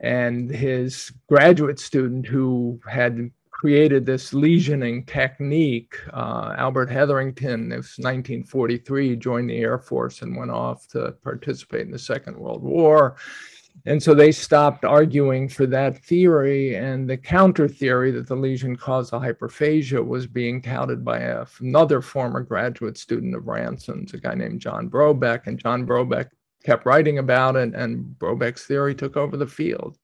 And 0.01 0.51
his 0.51 1.13
graduate 1.29 1.79
student 1.79 2.27
who 2.27 2.81
had 2.89 3.31
created 3.55 4.05
this 4.05 4.33
lesioning 4.33 5.07
technique, 5.07 5.97
uh, 6.13 6.55
Albert 6.59 6.91
Hetherington, 6.91 7.71
it 7.71 7.77
was 7.77 7.95
1943, 7.99 9.15
joined 9.15 9.49
the 9.49 9.57
Air 9.57 9.79
Force 9.79 10.23
and 10.23 10.37
went 10.37 10.51
off 10.51 10.89
to 10.89 11.13
participate 11.23 11.83
in 11.83 11.93
the 11.93 11.99
Second 11.99 12.37
World 12.37 12.65
War. 12.65 13.17
And 13.87 14.03
so 14.03 14.13
they 14.13 14.33
stopped 14.33 14.85
arguing 14.85 15.49
for 15.49 15.67
that 15.67 16.05
theory, 16.05 16.75
and 16.75 17.09
the 17.09 17.17
counter 17.17 17.69
theory 17.69 18.11
that 18.11 18.27
the 18.27 18.35
lesion 18.35 18.75
caused 18.75 19.13
the 19.13 19.21
hyperphagia 19.21 20.05
was 20.05 20.27
being 20.27 20.61
touted 20.61 21.05
by 21.05 21.21
a, 21.21 21.47
another 21.61 22.03
former 22.03 22.41
graduate 22.41 22.99
student 22.99 23.37
of 23.37 23.47
Ranson's, 23.47 24.15
a 24.15 24.19
guy 24.19 24.35
named 24.35 24.61
John 24.61 24.91
Brobeck. 24.91 25.47
And 25.47 25.61
John 25.61 25.87
Brobeck 25.87 26.31
kept 26.65 26.87
writing 26.87 27.19
about 27.19 27.55
it, 27.55 27.73
and 27.75 28.17
Brobeck's 28.19 28.67
theory 28.67 28.97
took 28.97 29.17
over 29.17 29.37
the 29.37 29.47
field 29.47 29.97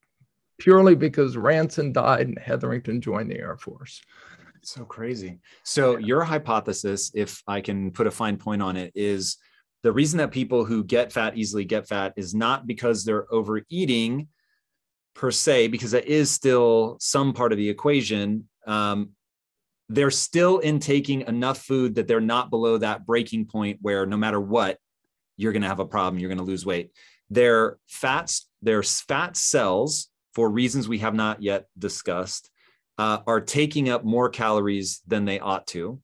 purely 0.60 0.94
because 0.94 1.36
Ranson 1.36 1.92
died 1.92 2.28
and 2.28 2.38
Hetherington 2.38 3.00
joined 3.00 3.30
the 3.30 3.38
Air 3.38 3.56
Force. 3.56 4.00
So 4.62 4.84
crazy. 4.84 5.40
So, 5.64 5.96
yeah. 5.96 6.06
your 6.06 6.22
hypothesis, 6.22 7.10
if 7.14 7.42
I 7.48 7.60
can 7.60 7.90
put 7.90 8.06
a 8.06 8.10
fine 8.10 8.36
point 8.36 8.62
on 8.62 8.76
it, 8.76 8.92
is 8.94 9.38
the 9.82 9.92
reason 9.92 10.18
that 10.18 10.30
people 10.30 10.64
who 10.64 10.84
get 10.84 11.12
fat 11.12 11.36
easily 11.36 11.64
get 11.64 11.88
fat 11.88 12.12
is 12.16 12.34
not 12.34 12.66
because 12.66 13.04
they're 13.04 13.32
overeating 13.32 14.28
per 15.14 15.30
se, 15.30 15.68
because 15.68 15.92
that 15.92 16.06
is 16.06 16.30
still 16.30 16.98
some 17.00 17.32
part 17.32 17.52
of 17.52 17.58
the 17.58 17.68
equation. 17.68 18.48
Um, 18.66 19.10
they're 19.88 20.10
still 20.10 20.58
intaking 20.58 21.22
enough 21.22 21.58
food 21.58 21.94
that 21.94 22.06
they're 22.06 22.20
not 22.20 22.50
below 22.50 22.78
that 22.78 23.06
breaking 23.06 23.46
point 23.46 23.78
where 23.80 24.06
no 24.06 24.16
matter 24.16 24.40
what, 24.40 24.78
you're 25.36 25.52
going 25.52 25.62
to 25.62 25.68
have 25.68 25.80
a 25.80 25.86
problem. 25.86 26.20
You're 26.20 26.28
going 26.28 26.38
to 26.38 26.44
lose 26.44 26.66
weight. 26.66 26.90
Their 27.30 27.78
fats, 27.88 28.48
their 28.60 28.82
fat 28.82 29.36
cells, 29.36 30.09
for 30.34 30.48
reasons 30.50 30.88
we 30.88 30.98
have 30.98 31.14
not 31.14 31.42
yet 31.42 31.66
discussed, 31.78 32.50
uh, 32.98 33.18
are 33.26 33.40
taking 33.40 33.88
up 33.88 34.04
more 34.04 34.28
calories 34.28 35.00
than 35.06 35.24
they 35.24 35.40
ought 35.40 35.66
to. 35.68 36.00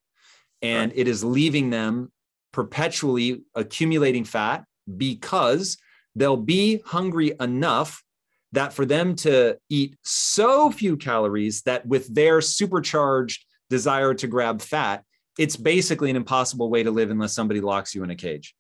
And 0.63 0.91
right. 0.91 0.99
it 0.99 1.09
is 1.09 1.23
leaving 1.23 1.71
them 1.71 2.11
perpetually 2.53 3.43
accumulating 3.55 4.25
fat 4.25 4.65
because 4.97 5.77
they'll 6.15 6.37
be 6.37 6.81
hungry 6.87 7.35
enough 7.39 8.03
that 8.53 8.73
for 8.73 8.87
them 8.87 9.15
to 9.17 9.59
eat 9.69 9.97
so 10.05 10.71
few 10.71 10.97
calories 10.97 11.63
that 11.63 11.87
with 11.87 12.13
their 12.15 12.41
supercharged 12.41 13.45
desire 13.69 14.15
to 14.15 14.27
grab 14.27 14.63
fat, 14.63 15.05
it's 15.39 15.57
basically 15.57 16.09
an 16.09 16.17
impossible 16.17 16.71
way 16.71 16.83
to 16.83 16.91
live 16.91 17.11
unless 17.11 17.35
somebody 17.35 17.61
locks 17.61 17.95
you 17.95 18.03
in 18.03 18.11
a 18.11 18.15
cage. 18.15 18.55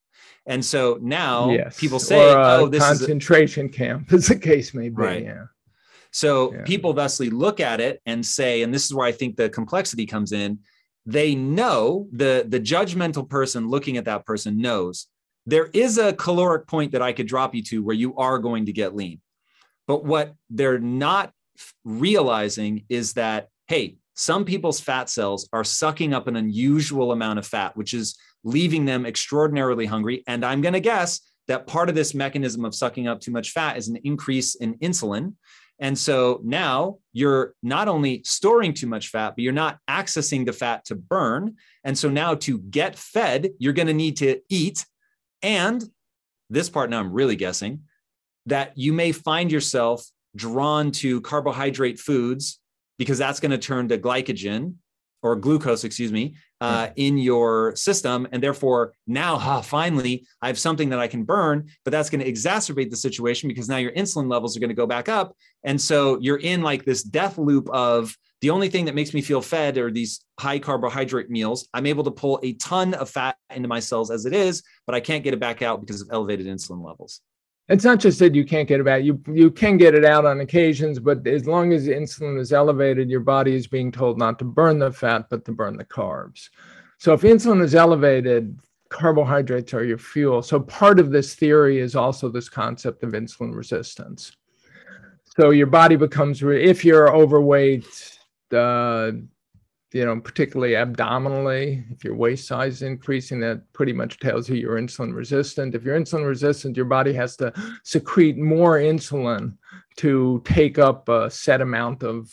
And 0.44 0.64
so 0.64 0.98
now 1.00 1.50
yes. 1.50 1.78
people 1.80 1.98
say, 1.98 2.32
or, 2.32 2.38
uh, 2.38 2.56
"Oh, 2.58 2.68
this 2.68 2.82
concentration 2.82 3.66
is 3.66 3.74
a- 3.74 3.78
camp," 3.78 4.12
as 4.12 4.26
the 4.26 4.38
case 4.38 4.74
may 4.74 4.88
be. 4.88 4.94
Right. 4.94 5.24
Yeah. 5.24 5.44
So 6.12 6.54
yeah. 6.54 6.62
people 6.62 6.92
thusly 6.92 7.30
look 7.30 7.60
at 7.60 7.80
it 7.80 8.00
and 8.06 8.24
say, 8.24 8.62
and 8.62 8.72
this 8.72 8.84
is 8.84 8.94
where 8.94 9.06
I 9.06 9.12
think 9.12 9.36
the 9.36 9.48
complexity 9.48 10.06
comes 10.06 10.32
in. 10.32 10.60
They 11.04 11.34
know 11.34 12.08
the 12.12 12.44
the 12.48 12.60
judgmental 12.60 13.28
person 13.28 13.68
looking 13.68 13.96
at 13.96 14.06
that 14.06 14.26
person 14.26 14.60
knows 14.60 15.06
there 15.46 15.70
is 15.72 15.98
a 15.98 16.12
caloric 16.12 16.66
point 16.66 16.92
that 16.92 17.02
I 17.02 17.12
could 17.12 17.28
drop 17.28 17.54
you 17.54 17.62
to 17.64 17.82
where 17.82 17.94
you 17.94 18.16
are 18.16 18.38
going 18.38 18.66
to 18.66 18.72
get 18.72 18.96
lean. 18.96 19.20
But 19.86 20.04
what 20.04 20.34
they're 20.50 20.80
not 20.80 21.32
realizing 21.84 22.84
is 22.88 23.12
that 23.12 23.48
hey, 23.68 23.96
some 24.14 24.44
people's 24.44 24.80
fat 24.80 25.10
cells 25.10 25.48
are 25.52 25.64
sucking 25.64 26.14
up 26.14 26.26
an 26.26 26.36
unusual 26.36 27.12
amount 27.12 27.38
of 27.38 27.46
fat, 27.46 27.76
which 27.76 27.94
is 27.94 28.16
leaving 28.44 28.84
them 28.84 29.04
extraordinarily 29.04 29.86
hungry. 29.86 30.22
And 30.26 30.44
I'm 30.44 30.60
going 30.60 30.74
to 30.74 30.80
guess 30.80 31.20
that 31.48 31.66
part 31.66 31.88
of 31.88 31.94
this 31.94 32.14
mechanism 32.14 32.64
of 32.64 32.74
sucking 32.74 33.06
up 33.08 33.20
too 33.20 33.30
much 33.30 33.50
fat 33.50 33.76
is 33.76 33.88
an 33.88 33.96
increase 34.04 34.54
in 34.56 34.74
insulin. 34.78 35.34
And 35.78 35.98
so 35.98 36.40
now 36.42 36.98
you're 37.12 37.54
not 37.62 37.88
only 37.88 38.22
storing 38.24 38.72
too 38.72 38.86
much 38.86 39.08
fat, 39.08 39.34
but 39.36 39.42
you're 39.42 39.52
not 39.52 39.78
accessing 39.88 40.46
the 40.46 40.52
fat 40.52 40.84
to 40.86 40.94
burn. 40.94 41.56
And 41.84 41.96
so 41.96 42.08
now 42.08 42.34
to 42.36 42.58
get 42.58 42.96
fed, 42.96 43.50
you're 43.58 43.74
going 43.74 43.88
to 43.88 43.94
need 43.94 44.16
to 44.18 44.40
eat. 44.48 44.84
And 45.42 45.84
this 46.48 46.70
part 46.70 46.90
now 46.90 47.00
I'm 47.00 47.12
really 47.12 47.36
guessing 47.36 47.82
that 48.46 48.72
you 48.76 48.92
may 48.92 49.12
find 49.12 49.52
yourself 49.52 50.06
drawn 50.34 50.92
to 50.92 51.20
carbohydrate 51.20 51.98
foods 51.98 52.60
because 52.98 53.18
that's 53.18 53.40
going 53.40 53.50
to 53.50 53.58
turn 53.58 53.88
to 53.88 53.98
glycogen 53.98 54.74
or 55.22 55.36
glucose, 55.36 55.84
excuse 55.84 56.12
me, 56.12 56.36
uh, 56.60 56.88
in 56.96 57.18
your 57.18 57.74
system. 57.76 58.26
And 58.32 58.42
therefore, 58.42 58.92
now, 59.06 59.60
finally, 59.60 60.26
I 60.40 60.46
have 60.46 60.58
something 60.58 60.88
that 60.90 60.98
I 60.98 61.06
can 61.06 61.24
burn, 61.24 61.68
but 61.84 61.90
that's 61.90 62.10
going 62.10 62.22
to 62.22 62.30
exacerbate 62.30 62.90
the 62.90 62.96
situation 62.96 63.48
because 63.48 63.68
now 63.68 63.76
your 63.76 63.92
insulin 63.92 64.30
levels 64.30 64.56
are 64.56 64.60
going 64.60 64.70
to 64.70 64.74
go 64.74 64.86
back 64.86 65.08
up. 65.08 65.36
And 65.64 65.80
so 65.80 66.18
you're 66.20 66.38
in 66.38 66.62
like 66.62 66.84
this 66.84 67.02
death 67.02 67.38
loop 67.38 67.68
of 67.70 68.16
the 68.40 68.50
only 68.50 68.68
thing 68.68 68.84
that 68.84 68.94
makes 68.94 69.14
me 69.14 69.22
feel 69.22 69.40
fed 69.40 69.78
are 69.78 69.90
these 69.90 70.24
high 70.38 70.58
carbohydrate 70.58 71.30
meals. 71.30 71.68
I'm 71.72 71.86
able 71.86 72.04
to 72.04 72.10
pull 72.10 72.38
a 72.42 72.52
ton 72.54 72.94
of 72.94 73.08
fat 73.08 73.36
into 73.54 73.68
my 73.68 73.80
cells 73.80 74.10
as 74.10 74.26
it 74.26 74.34
is, 74.34 74.62
but 74.86 74.94
I 74.94 75.00
can't 75.00 75.24
get 75.24 75.34
it 75.34 75.40
back 75.40 75.62
out 75.62 75.80
because 75.80 76.02
of 76.02 76.08
elevated 76.12 76.46
insulin 76.46 76.84
levels 76.84 77.22
it's 77.68 77.84
not 77.84 77.98
just 77.98 78.18
that 78.20 78.34
you 78.34 78.44
can't 78.44 78.68
get 78.68 78.80
it 78.80 78.88
out 78.88 79.02
you 79.02 79.20
you 79.26 79.50
can 79.50 79.76
get 79.76 79.94
it 79.94 80.04
out 80.04 80.24
on 80.24 80.40
occasions 80.40 80.98
but 80.98 81.26
as 81.26 81.46
long 81.46 81.72
as 81.72 81.88
insulin 81.88 82.38
is 82.38 82.52
elevated 82.52 83.10
your 83.10 83.20
body 83.20 83.54
is 83.54 83.66
being 83.66 83.90
told 83.90 84.18
not 84.18 84.38
to 84.38 84.44
burn 84.44 84.78
the 84.78 84.92
fat 84.92 85.26
but 85.30 85.44
to 85.44 85.52
burn 85.52 85.76
the 85.76 85.84
carbs. 85.84 86.50
So 86.98 87.12
if 87.12 87.22
insulin 87.22 87.62
is 87.62 87.74
elevated 87.74 88.58
carbohydrates 88.88 89.74
are 89.74 89.84
your 89.84 89.98
fuel. 89.98 90.42
So 90.42 90.60
part 90.60 90.98
of 90.98 91.10
this 91.10 91.34
theory 91.34 91.78
is 91.78 91.96
also 91.96 92.28
this 92.28 92.48
concept 92.48 93.02
of 93.02 93.12
insulin 93.12 93.54
resistance. 93.54 94.36
So 95.38 95.50
your 95.50 95.66
body 95.66 95.96
becomes 95.96 96.42
if 96.42 96.84
you're 96.84 97.14
overweight 97.14 98.18
uh, 98.52 99.12
you 99.92 100.04
know 100.04 100.20
particularly 100.20 100.74
abdominally 100.74 101.84
if 101.90 102.04
your 102.04 102.14
waist 102.14 102.46
size 102.46 102.76
is 102.76 102.82
increasing 102.82 103.40
that 103.40 103.60
pretty 103.72 103.92
much 103.92 104.18
tells 104.18 104.48
you 104.48 104.56
you're 104.56 104.80
insulin 104.80 105.14
resistant 105.14 105.74
if 105.74 105.84
you're 105.84 105.98
insulin 105.98 106.26
resistant 106.26 106.76
your 106.76 106.86
body 106.86 107.12
has 107.12 107.36
to 107.36 107.52
secrete 107.84 108.36
more 108.36 108.78
insulin 108.78 109.56
to 109.96 110.42
take 110.44 110.78
up 110.78 111.08
a 111.08 111.30
set 111.30 111.60
amount 111.60 112.02
of 112.02 112.30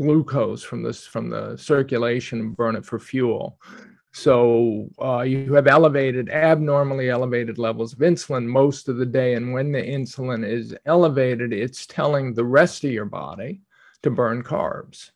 glucose 0.00 0.62
from 0.62 0.82
this 0.82 1.06
from 1.06 1.30
the 1.30 1.56
circulation 1.56 2.40
and 2.40 2.56
burn 2.56 2.76
it 2.76 2.84
for 2.84 2.98
fuel 2.98 3.58
so 4.12 4.90
uh, 5.00 5.22
you 5.22 5.54
have 5.54 5.66
elevated, 5.66 6.28
abnormally 6.28 7.08
elevated 7.08 7.56
levels 7.56 7.94
of 7.94 8.00
insulin 8.00 8.44
most 8.44 8.88
of 8.88 8.98
the 8.98 9.06
day. 9.06 9.34
And 9.34 9.54
when 9.54 9.72
the 9.72 9.80
insulin 9.80 10.46
is 10.46 10.76
elevated, 10.84 11.52
it's 11.52 11.86
telling 11.86 12.34
the 12.34 12.44
rest 12.44 12.84
of 12.84 12.92
your 12.92 13.06
body 13.06 13.62
to 14.02 14.10
burn 14.10 14.42
carbs. 14.42 15.12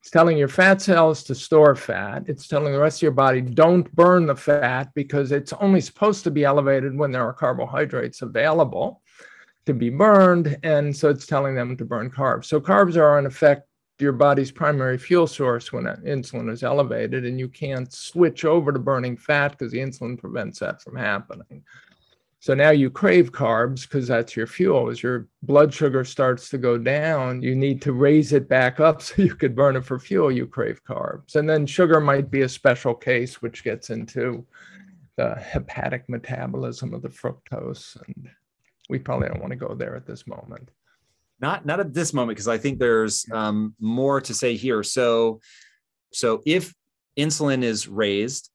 It's 0.00 0.10
telling 0.10 0.38
your 0.38 0.48
fat 0.48 0.80
cells 0.80 1.22
to 1.24 1.34
store 1.34 1.74
fat. 1.74 2.24
It's 2.28 2.46
telling 2.46 2.72
the 2.72 2.78
rest 2.78 2.98
of 2.98 3.02
your 3.02 3.12
body, 3.12 3.40
don't 3.40 3.90
burn 3.94 4.26
the 4.26 4.36
fat 4.36 4.90
because 4.94 5.32
it's 5.32 5.52
only 5.54 5.80
supposed 5.80 6.24
to 6.24 6.30
be 6.30 6.44
elevated 6.44 6.96
when 6.96 7.10
there 7.10 7.26
are 7.26 7.32
carbohydrates 7.32 8.22
available 8.22 9.02
to 9.66 9.74
be 9.74 9.90
burned. 9.90 10.56
And 10.62 10.96
so 10.96 11.10
it's 11.10 11.26
telling 11.26 11.54
them 11.54 11.76
to 11.76 11.84
burn 11.84 12.10
carbs. 12.10 12.46
So 12.46 12.60
carbs 12.60 12.96
are, 12.96 13.18
in 13.18 13.26
effect, 13.26 13.68
your 13.98 14.12
body's 14.12 14.52
primary 14.52 14.96
fuel 14.96 15.26
source 15.26 15.72
when 15.72 15.84
insulin 15.84 16.50
is 16.50 16.62
elevated, 16.62 17.24
and 17.24 17.38
you 17.38 17.48
can't 17.48 17.92
switch 17.92 18.44
over 18.44 18.72
to 18.72 18.78
burning 18.78 19.16
fat 19.16 19.50
because 19.50 19.72
the 19.72 19.78
insulin 19.78 20.16
prevents 20.16 20.60
that 20.60 20.80
from 20.80 20.96
happening. 20.96 21.64
So 22.40 22.54
now 22.54 22.70
you 22.70 22.88
crave 22.88 23.32
carbs 23.32 23.82
because 23.82 24.06
that's 24.06 24.36
your 24.36 24.46
fuel. 24.46 24.90
As 24.90 25.02
your 25.02 25.28
blood 25.42 25.74
sugar 25.74 26.04
starts 26.04 26.48
to 26.50 26.58
go 26.58 26.78
down, 26.78 27.42
you 27.42 27.56
need 27.56 27.82
to 27.82 27.92
raise 27.92 28.32
it 28.32 28.48
back 28.48 28.78
up 28.78 29.02
so 29.02 29.22
you 29.22 29.34
could 29.34 29.56
burn 29.56 29.76
it 29.76 29.84
for 29.84 29.98
fuel. 29.98 30.30
You 30.30 30.46
crave 30.46 30.84
carbs. 30.84 31.36
And 31.36 31.48
then 31.48 31.66
sugar 31.66 32.00
might 32.00 32.30
be 32.30 32.42
a 32.42 32.48
special 32.48 32.94
case, 32.94 33.42
which 33.42 33.64
gets 33.64 33.90
into 33.90 34.46
the 35.16 35.34
hepatic 35.34 36.08
metabolism 36.08 36.94
of 36.94 37.02
the 37.02 37.08
fructose. 37.08 37.96
And 38.06 38.30
we 38.88 38.98
probably 38.98 39.28
don't 39.28 39.40
want 39.40 39.50
to 39.50 39.56
go 39.56 39.74
there 39.74 39.96
at 39.96 40.06
this 40.06 40.26
moment 40.26 40.70
not 41.40 41.64
not 41.64 41.80
at 41.80 41.94
this 41.94 42.12
moment 42.12 42.36
because 42.36 42.48
i 42.48 42.58
think 42.58 42.78
there's 42.78 43.26
um, 43.32 43.74
more 43.80 44.20
to 44.20 44.34
say 44.34 44.56
here 44.56 44.82
so 44.82 45.40
so 46.12 46.42
if 46.46 46.74
insulin 47.16 47.62
is 47.62 47.88
raised 47.88 48.50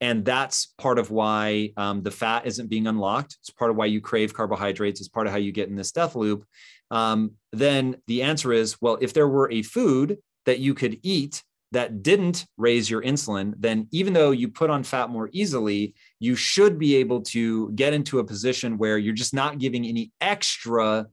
and 0.00 0.24
that's 0.24 0.66
part 0.78 0.98
of 0.98 1.10
why 1.10 1.72
um, 1.76 2.02
the 2.02 2.10
fat 2.10 2.46
isn't 2.46 2.68
being 2.68 2.86
unlocked 2.86 3.36
it's 3.40 3.50
part 3.50 3.70
of 3.70 3.76
why 3.76 3.86
you 3.86 4.00
crave 4.00 4.34
carbohydrates 4.34 5.00
it's 5.00 5.08
part 5.08 5.26
of 5.26 5.32
how 5.32 5.38
you 5.38 5.52
get 5.52 5.68
in 5.68 5.76
this 5.76 5.92
death 5.92 6.14
loop 6.14 6.44
um, 6.90 7.32
then 7.52 7.96
the 8.06 8.22
answer 8.22 8.52
is 8.52 8.76
well 8.80 8.98
if 9.00 9.12
there 9.12 9.28
were 9.28 9.50
a 9.50 9.62
food 9.62 10.18
that 10.46 10.58
you 10.58 10.74
could 10.74 10.98
eat 11.02 11.42
that 11.72 12.02
didn't 12.02 12.46
raise 12.56 12.88
your 12.88 13.02
insulin, 13.02 13.52
then 13.58 13.86
even 13.90 14.12
though 14.12 14.30
you 14.30 14.48
put 14.48 14.70
on 14.70 14.82
fat 14.82 15.10
more 15.10 15.28
easily, 15.32 15.94
you 16.18 16.34
should 16.34 16.78
be 16.78 16.96
able 16.96 17.20
to 17.20 17.70
get 17.72 17.92
into 17.92 18.18
a 18.18 18.24
position 18.24 18.78
where 18.78 18.96
you're 18.96 19.14
just 19.14 19.34
not 19.34 19.58
giving 19.58 19.84
any 19.84 20.10
extra 20.20 21.06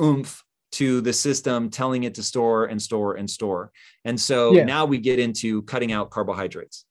oomph 0.00 0.42
to 0.70 1.00
the 1.00 1.12
system 1.12 1.70
telling 1.70 2.04
it 2.04 2.14
to 2.14 2.22
store 2.22 2.66
and 2.66 2.80
store 2.80 3.14
and 3.14 3.28
store. 3.28 3.72
And 4.04 4.20
so 4.20 4.52
yeah. 4.52 4.64
now 4.64 4.84
we 4.84 4.98
get 4.98 5.18
into 5.18 5.62
cutting 5.62 5.92
out 5.92 6.10
carbohydrates. 6.10 6.84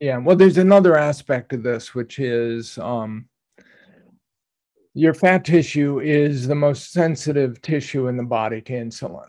Yeah, 0.00 0.18
well, 0.18 0.36
there's 0.36 0.58
another 0.58 0.96
aspect 0.96 1.52
of 1.52 1.62
this, 1.62 1.94
which 1.94 2.18
is 2.18 2.76
um, 2.78 3.28
your 4.92 5.14
fat 5.14 5.44
tissue 5.44 6.00
is 6.00 6.46
the 6.46 6.54
most 6.54 6.92
sensitive 6.92 7.60
tissue 7.62 8.08
in 8.08 8.16
the 8.16 8.22
body 8.22 8.60
to 8.62 8.72
insulin. 8.72 9.28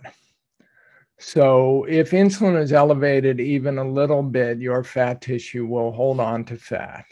So 1.20 1.86
if 1.89 2.11
insulin 2.11 2.61
is 2.61 2.74
elevated 2.74 3.39
even 3.39 3.78
a 3.78 3.89
little 3.89 4.22
bit, 4.22 4.59
your 4.59 4.84
fat 4.84 5.22
tissue 5.22 5.65
will 5.65 5.91
hold 5.91 6.20
on 6.20 6.45
to 6.45 6.57
fat. 6.57 7.05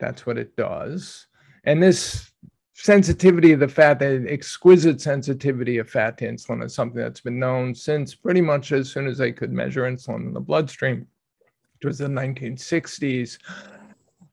That's 0.00 0.26
what 0.26 0.38
it 0.38 0.56
does. 0.56 1.26
And 1.64 1.80
this 1.80 2.32
sensitivity 2.74 3.52
of 3.52 3.60
the 3.60 3.68
fat, 3.68 4.00
the 4.00 4.26
exquisite 4.28 5.00
sensitivity 5.00 5.78
of 5.78 5.88
fat 5.88 6.18
to 6.18 6.26
insulin 6.26 6.64
is 6.64 6.74
something 6.74 7.00
that's 7.00 7.20
been 7.20 7.38
known 7.38 7.74
since 7.74 8.14
pretty 8.14 8.40
much 8.40 8.72
as 8.72 8.90
soon 8.90 9.06
as 9.06 9.18
they 9.18 9.30
could 9.30 9.52
measure 9.52 9.82
insulin 9.82 10.26
in 10.26 10.32
the 10.32 10.40
bloodstream, 10.40 11.06
which 11.82 11.90
was 11.90 11.98
the 11.98 12.06
1960s. 12.06 13.38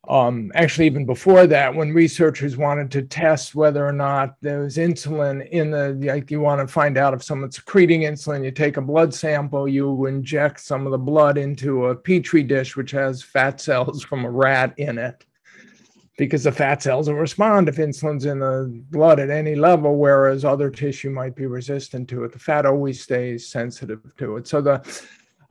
Um, 0.08 0.52
actually, 0.56 0.86
even 0.86 1.06
before 1.06 1.48
that, 1.48 1.74
when 1.74 1.94
researchers 1.94 2.58
wanted 2.58 2.90
to 2.92 3.02
test 3.04 3.54
whether 3.54 3.86
or 3.86 3.92
not 3.92 4.36
there 4.42 4.62
was 4.62 4.78
insulin 4.78 5.48
in 5.50 5.72
the, 5.72 5.90
like 6.02 6.32
you 6.32 6.42
want 6.42 6.62
to 6.62 6.72
find 6.72 6.98
out 6.98 7.14
if 7.14 7.24
someone's 7.24 7.58
secreting 7.58 8.02
insulin, 8.02 8.44
you 8.44 8.52
take 8.52 8.78
a 8.78 8.82
blood 8.82 9.14
sample, 9.14 9.68
you 9.68 10.06
inject 10.06 10.60
some 10.62 10.86
of 10.86 10.92
the 10.92 10.98
blood 10.98 11.38
into 11.38 11.88
a 11.88 11.96
petri 11.96 12.44
dish, 12.44 12.76
which 12.76 12.92
has 12.92 13.22
fat 13.22 13.60
cells 13.60 14.04
from 14.04 14.26
a 14.26 14.32
rat 14.32 14.74
in 14.78 14.98
it 14.98 15.26
because 16.18 16.44
the 16.44 16.52
fat 16.52 16.84
cells 16.84 17.08
will 17.08 17.16
respond 17.16 17.70
if 17.70 17.78
insulin's 17.78 18.26
in 18.26 18.40
the 18.40 18.84
blood 18.92 19.20
at 19.20 19.30
any 19.30 19.56
level, 19.56 19.96
whereas 19.96 20.44
other 20.44 20.70
tissue 20.70 21.10
might 21.10 21.36
be 21.36 21.46
resistant 21.46 22.10
to 22.10 22.26
it. 22.26 22.34
The 22.34 22.40
fat 22.40 22.66
always 22.66 23.02
stays 23.02 23.48
sensitive 23.48 24.02
to 24.18 24.38
it. 24.38 24.48
So 24.48 24.60
the 24.60 24.84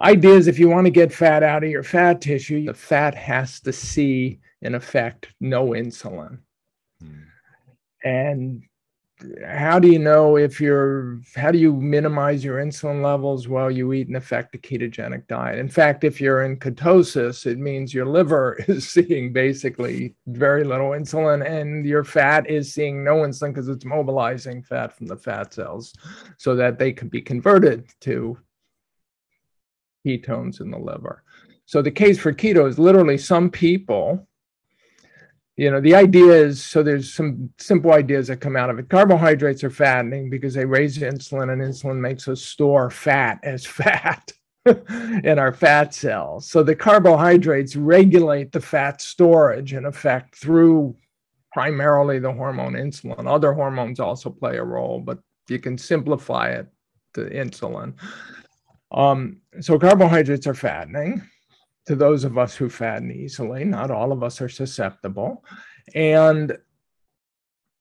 idea 0.01 0.35
is 0.35 0.47
if 0.47 0.59
you 0.59 0.69
want 0.69 0.87
to 0.87 0.91
get 0.91 1.13
fat 1.13 1.43
out 1.43 1.65
of 1.65 1.71
your 1.71 1.83
fat 1.83 2.21
tissue, 2.21 2.65
the 2.65 2.75
fat 2.75 3.15
has 3.15 3.61
to 3.61 3.73
see, 3.73 4.41
in 4.63 4.75
effect, 4.75 5.29
no 5.41 5.69
insulin. 5.69 6.39
Hmm. 7.01 7.23
And 8.05 8.63
how 9.45 9.79
do 9.79 9.89
you 9.89 9.99
know 9.99 10.37
if 10.37 10.61
you're 10.61 11.21
how 11.35 11.51
do 11.51 11.59
you 11.59 11.73
minimize 11.73 12.45
your 12.45 12.59
insulin 12.59 13.03
levels 13.03 13.49
while 13.49 13.71
you 13.71 13.93
eat 13.93 14.09
an 14.09 14.15
effective 14.15 14.61
ketogenic 14.63 15.27
diet 15.27 15.59
in 15.59 15.69
fact 15.69 16.05
if 16.05 16.21
you're 16.21 16.45
in 16.45 16.57
ketosis 16.57 17.45
it 17.45 17.59
means 17.59 17.93
your 17.93 18.07
liver 18.07 18.57
is 18.69 18.89
seeing 18.89 19.33
basically 19.33 20.15
very 20.29 20.63
little 20.63 20.91
insulin 20.91 21.45
and 21.45 21.85
your 21.85 22.05
fat 22.05 22.49
is 22.49 22.73
seeing 22.73 23.03
no 23.03 23.17
insulin 23.17 23.49
because 23.49 23.69
it's 23.69 23.85
mobilizing 23.85 24.63
fat 24.63 24.97
from 24.97 25.07
the 25.07 25.17
fat 25.17 25.53
cells 25.53 25.93
so 26.37 26.55
that 26.55 26.79
they 26.79 26.93
can 26.93 27.09
be 27.09 27.21
converted 27.21 27.89
to 28.01 28.39
ketones 30.09 30.61
in 30.61 30.71
the 30.71 30.79
liver. 30.79 31.23
So 31.67 31.83
the 31.83 31.91
case 31.91 32.19
for 32.19 32.33
keto 32.33 32.67
is 32.69 32.79
literally 32.79 33.19
some 33.19 33.51
people 33.51 34.27
you 35.59 35.73
know 35.73 35.81
the 35.81 35.97
idea 35.97 36.31
is 36.33 36.65
so 36.65 36.85
there's 36.85 37.13
some 37.13 37.51
simple 37.59 37.93
ideas 37.93 38.29
that 38.29 38.37
come 38.37 38.57
out 38.57 38.71
of 38.71 38.79
it. 38.79 38.89
Carbohydrates 38.89 39.65
are 39.65 39.71
fattening 39.71 40.31
because 40.31 40.55
they 40.55 40.65
raise 40.65 40.99
insulin 40.99 41.53
and 41.53 41.61
insulin 41.61 41.99
makes 41.99 42.29
us 42.29 42.41
store 42.41 42.91
fat 42.91 43.41
as 43.43 43.67
fat 43.81 44.33
in 45.25 45.37
our 45.39 45.53
fat 45.53 45.93
cells. 45.93 46.49
So 46.49 46.63
the 46.63 46.77
carbohydrates 46.77 47.75
regulate 47.75 48.53
the 48.53 48.61
fat 48.61 49.01
storage 49.01 49.73
in 49.73 49.85
effect 49.85 50.37
through 50.37 50.97
primarily 51.53 52.21
the 52.21 52.33
hormone 52.33 52.75
insulin. 52.75 53.27
Other 53.27 53.53
hormones 53.53 53.99
also 53.99 54.31
play 54.31 54.59
a 54.59 54.65
role 54.65 55.01
but 55.01 55.19
you 55.49 55.59
can 55.59 55.77
simplify 55.77 56.51
it 56.51 56.69
to 57.15 57.23
insulin 57.23 57.95
um, 58.91 59.39
so 59.61 59.79
carbohydrates 59.79 60.47
are 60.47 60.55
fattening 60.55 61.23
to 61.87 61.97
those 61.97 62.25
of 62.25 62.37
us 62.37 62.55
who 62.55 62.69
fatten 62.69 63.11
easily. 63.11 63.65
Not 63.65 63.91
all 63.91 64.13
of 64.13 64.23
us 64.23 64.41
are 64.41 64.49
susceptible. 64.49 65.45
And 65.95 66.57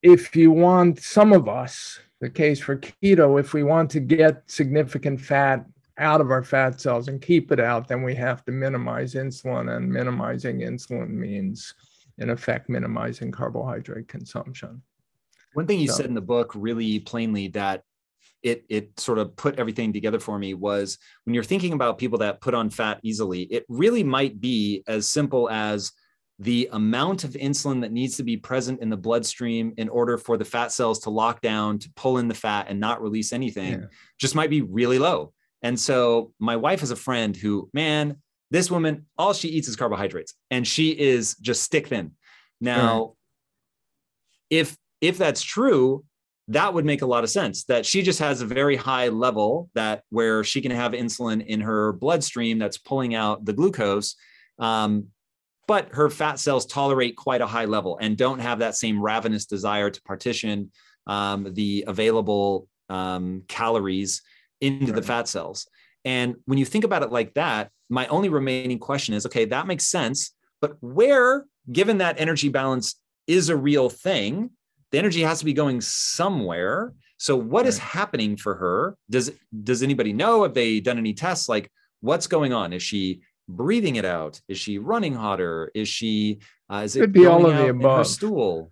if 0.01 0.35
you 0.35 0.51
want 0.51 1.01
some 1.01 1.33
of 1.33 1.49
us, 1.49 1.99
the 2.19 2.29
case 2.29 2.59
for 2.59 2.77
keto, 2.77 3.39
if 3.39 3.53
we 3.53 3.63
want 3.63 3.89
to 3.91 3.99
get 3.99 4.43
significant 4.47 5.19
fat 5.19 5.65
out 5.97 6.21
of 6.21 6.31
our 6.31 6.43
fat 6.43 6.79
cells 6.79 7.07
and 7.07 7.21
keep 7.21 7.51
it 7.51 7.59
out, 7.59 7.87
then 7.87 8.03
we 8.03 8.15
have 8.15 8.45
to 8.45 8.51
minimize 8.51 9.13
insulin. 9.13 9.75
And 9.75 9.91
minimizing 9.91 10.59
insulin 10.59 11.09
means, 11.09 11.73
in 12.17 12.29
effect, 12.29 12.69
minimizing 12.69 13.31
carbohydrate 13.31 14.07
consumption. 14.07 14.81
One 15.53 15.67
thing 15.67 15.79
you 15.79 15.87
so, 15.87 15.95
said 15.95 16.05
in 16.05 16.13
the 16.13 16.21
book 16.21 16.53
really 16.55 16.99
plainly 16.99 17.47
that 17.49 17.83
it 18.43 18.65
it 18.69 18.99
sort 18.99 19.17
of 19.17 19.35
put 19.35 19.59
everything 19.59 19.91
together 19.91 20.19
for 20.19 20.37
me 20.37 20.53
was 20.53 20.97
when 21.25 21.33
you're 21.33 21.43
thinking 21.43 21.73
about 21.73 21.97
people 21.97 22.19
that 22.19 22.41
put 22.41 22.53
on 22.53 22.69
fat 22.69 22.99
easily 23.03 23.41
it 23.43 23.65
really 23.69 24.03
might 24.03 24.39
be 24.39 24.83
as 24.87 25.09
simple 25.09 25.49
as 25.49 25.91
the 26.39 26.69
amount 26.71 27.23
of 27.23 27.31
insulin 27.31 27.81
that 27.81 27.91
needs 27.91 28.17
to 28.17 28.23
be 28.23 28.37
present 28.37 28.79
in 28.81 28.89
the 28.89 28.97
bloodstream 28.97 29.73
in 29.77 29.89
order 29.89 30.17
for 30.17 30.37
the 30.37 30.45
fat 30.45 30.71
cells 30.71 30.99
to 30.99 31.09
lock 31.09 31.41
down 31.41 31.79
to 31.79 31.89
pull 31.95 32.19
in 32.19 32.27
the 32.27 32.33
fat 32.33 32.67
and 32.69 32.79
not 32.79 33.01
release 33.01 33.33
anything 33.33 33.73
yeah. 33.73 33.87
just 34.19 34.35
might 34.35 34.49
be 34.49 34.61
really 34.61 34.99
low. 34.99 35.33
And 35.63 35.79
so 35.79 36.33
my 36.39 36.55
wife 36.55 36.81
has 36.81 36.91
a 36.91 36.95
friend 36.95 37.35
who 37.35 37.69
man 37.73 38.17
this 38.51 38.69
woman 38.69 39.05
all 39.17 39.33
she 39.33 39.49
eats 39.49 39.67
is 39.67 39.75
carbohydrates 39.75 40.35
and 40.51 40.65
she 40.67 40.91
is 40.91 41.35
just 41.37 41.63
stick 41.63 41.87
thin. 41.87 42.11
Now 42.61 43.15
if 44.49 44.77
if 45.01 45.17
that's 45.17 45.41
true 45.41 46.05
that 46.49 46.73
would 46.73 46.85
make 46.85 47.01
a 47.01 47.05
lot 47.05 47.23
of 47.23 47.29
sense 47.29 47.65
that 47.65 47.85
she 47.85 48.01
just 48.01 48.19
has 48.19 48.41
a 48.41 48.45
very 48.45 48.75
high 48.75 49.09
level 49.09 49.69
that 49.75 50.03
where 50.09 50.43
she 50.43 50.61
can 50.61 50.71
have 50.71 50.93
insulin 50.93 51.45
in 51.45 51.59
her 51.59 51.93
bloodstream 51.93 52.57
that's 52.57 52.77
pulling 52.77 53.15
out 53.15 53.43
the 53.45 53.53
glucose 53.53 54.15
um, 54.59 55.07
but 55.67 55.89
her 55.93 56.09
fat 56.09 56.39
cells 56.39 56.65
tolerate 56.65 57.15
quite 57.17 57.41
a 57.41 57.47
high 57.47 57.65
level 57.65 57.97
and 58.01 58.17
don't 58.17 58.39
have 58.39 58.59
that 58.59 58.75
same 58.75 59.01
ravenous 59.01 59.45
desire 59.45 59.89
to 59.89 60.01
partition 60.03 60.71
um, 61.05 61.53
the 61.53 61.83
available 61.87 62.67
um, 62.89 63.43
calories 63.47 64.21
into 64.61 64.91
the 64.91 65.01
fat 65.01 65.27
cells. 65.27 65.67
And 66.05 66.35
when 66.45 66.57
you 66.57 66.65
think 66.65 66.85
about 66.85 67.03
it 67.03 67.11
like 67.11 67.33
that, 67.33 67.69
my 67.89 68.07
only 68.07 68.29
remaining 68.29 68.79
question 68.79 69.13
is 69.13 69.25
okay, 69.25 69.45
that 69.45 69.67
makes 69.67 69.85
sense. 69.85 70.31
But 70.61 70.77
where, 70.81 71.45
given 71.71 71.99
that 71.99 72.19
energy 72.19 72.49
balance 72.49 72.95
is 73.27 73.49
a 73.49 73.55
real 73.55 73.89
thing, 73.89 74.51
the 74.91 74.97
energy 74.97 75.21
has 75.21 75.39
to 75.39 75.45
be 75.45 75.53
going 75.53 75.81
somewhere. 75.81 76.93
So 77.17 77.35
what 77.35 77.61
right. 77.61 77.69
is 77.69 77.77
happening 77.77 78.37
for 78.37 78.55
her? 78.55 78.97
Does 79.09 79.31
does 79.63 79.83
anybody 79.83 80.13
know? 80.13 80.43
Have 80.43 80.53
they 80.53 80.79
done 80.79 80.97
any 80.97 81.13
tests? 81.13 81.49
Like 81.49 81.71
what's 82.01 82.27
going 82.27 82.53
on? 82.53 82.73
Is 82.73 82.83
she 82.83 83.21
breathing 83.47 83.95
it 83.95 84.05
out? 84.05 84.41
Is 84.47 84.57
she 84.57 84.77
running 84.77 85.13
hotter? 85.13 85.71
Is 85.73 85.87
she 85.87 86.39
uh, 86.69 86.81
is 86.83 86.95
it 86.95 87.01
Could 87.01 87.13
be 87.13 87.25
all 87.25 87.45
of 87.45 87.55
the 87.57 87.69
above. 87.69 87.99
Her 87.99 88.03
stool. 88.03 88.71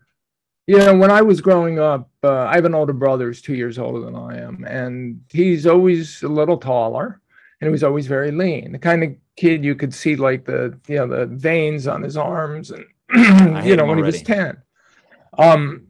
You 0.68 0.80
know, 0.80 0.98
when 0.98 1.12
I 1.12 1.22
was 1.22 1.42
growing 1.42 1.78
up, 1.78 2.10
uh, 2.24 2.46
I 2.46 2.56
have 2.56 2.66
an 2.66 2.74
older 2.74 2.94
brother 2.94 3.28
who's 3.28 3.42
two 3.42 3.54
years 3.54 3.78
older 3.78 4.00
than 4.00 4.16
I 4.16 4.40
am, 4.40 4.66
and 4.68 5.22
he's 5.32 5.68
always 5.68 6.24
a 6.24 6.28
little 6.28 6.58
taller, 6.58 7.22
and 7.62 7.68
he 7.68 7.72
was 7.72 7.84
always 7.84 8.08
very 8.08 8.32
lean. 8.32 8.72
The 8.72 8.80
kind 8.80 9.04
of 9.04 9.16
kid 9.38 9.64
you 9.64 9.76
could 9.76 9.94
see 9.94 10.16
like 10.16 10.46
the 10.46 10.78
you 10.88 10.96
know 10.96 11.08
the 11.08 11.28
veins 11.28 11.88
on 11.88 12.02
his 12.02 12.18
arms, 12.18 12.72
and 12.72 12.84
you 13.66 13.76
know 13.76 13.86
when 13.86 14.00
already. 14.00 14.18
he 14.18 14.20
was 14.20 14.22
ten. 14.24 14.58
Um, 15.38 15.86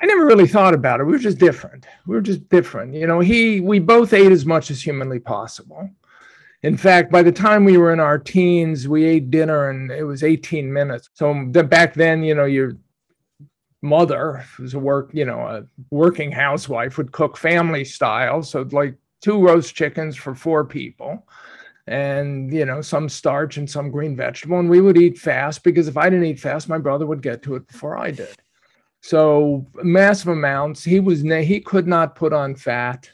I 0.00 0.06
never 0.06 0.26
really 0.26 0.48
thought 0.48 0.74
about 0.74 1.00
it. 1.00 1.04
We 1.04 1.12
were 1.12 1.18
just 1.18 1.38
different. 1.38 1.86
We 2.06 2.14
were 2.14 2.20
just 2.20 2.48
different. 2.48 2.94
You 2.94 3.06
know, 3.06 3.20
he 3.20 3.60
we 3.60 3.78
both 3.78 4.12
ate 4.12 4.32
as 4.32 4.46
much 4.46 4.70
as 4.70 4.82
humanly 4.82 5.18
possible. 5.18 5.90
In 6.62 6.76
fact, 6.76 7.12
by 7.12 7.22
the 7.22 7.32
time 7.32 7.64
we 7.64 7.76
were 7.76 7.92
in 7.92 8.00
our 8.00 8.18
teens, 8.18 8.88
we 8.88 9.04
ate 9.04 9.30
dinner 9.30 9.68
and 9.68 9.90
it 9.90 10.04
was 10.04 10.22
18 10.22 10.72
minutes. 10.72 11.10
So 11.12 11.44
back 11.44 11.92
then, 11.92 12.24
you 12.24 12.34
know, 12.34 12.46
your 12.46 12.78
mother 13.82 14.44
was 14.58 14.72
a 14.72 14.78
work, 14.78 15.10
you 15.12 15.26
know, 15.26 15.40
a 15.40 15.66
working 15.90 16.32
housewife 16.32 16.96
would 16.96 17.12
cook 17.12 17.36
family 17.36 17.84
style. 17.84 18.42
So 18.42 18.66
like 18.72 18.96
two 19.20 19.38
roast 19.38 19.74
chickens 19.74 20.16
for 20.16 20.34
four 20.34 20.64
people 20.64 21.26
and 21.86 22.52
you 22.52 22.64
know 22.64 22.80
some 22.80 23.08
starch 23.08 23.58
and 23.58 23.68
some 23.68 23.90
green 23.90 24.16
vegetable 24.16 24.58
and 24.58 24.70
we 24.70 24.80
would 24.80 24.96
eat 24.96 25.18
fast 25.18 25.62
because 25.62 25.86
if 25.86 25.98
i 25.98 26.08
didn't 26.08 26.24
eat 26.24 26.40
fast 26.40 26.68
my 26.68 26.78
brother 26.78 27.04
would 27.04 27.20
get 27.20 27.42
to 27.42 27.56
it 27.56 27.66
before 27.68 27.98
i 27.98 28.10
did 28.10 28.34
so 29.04 29.66
massive 29.82 30.28
amounts. 30.28 30.82
He 30.82 30.98
was 30.98 31.20
he 31.20 31.60
could 31.60 31.86
not 31.86 32.14
put 32.14 32.32
on 32.32 32.54
fat, 32.54 33.10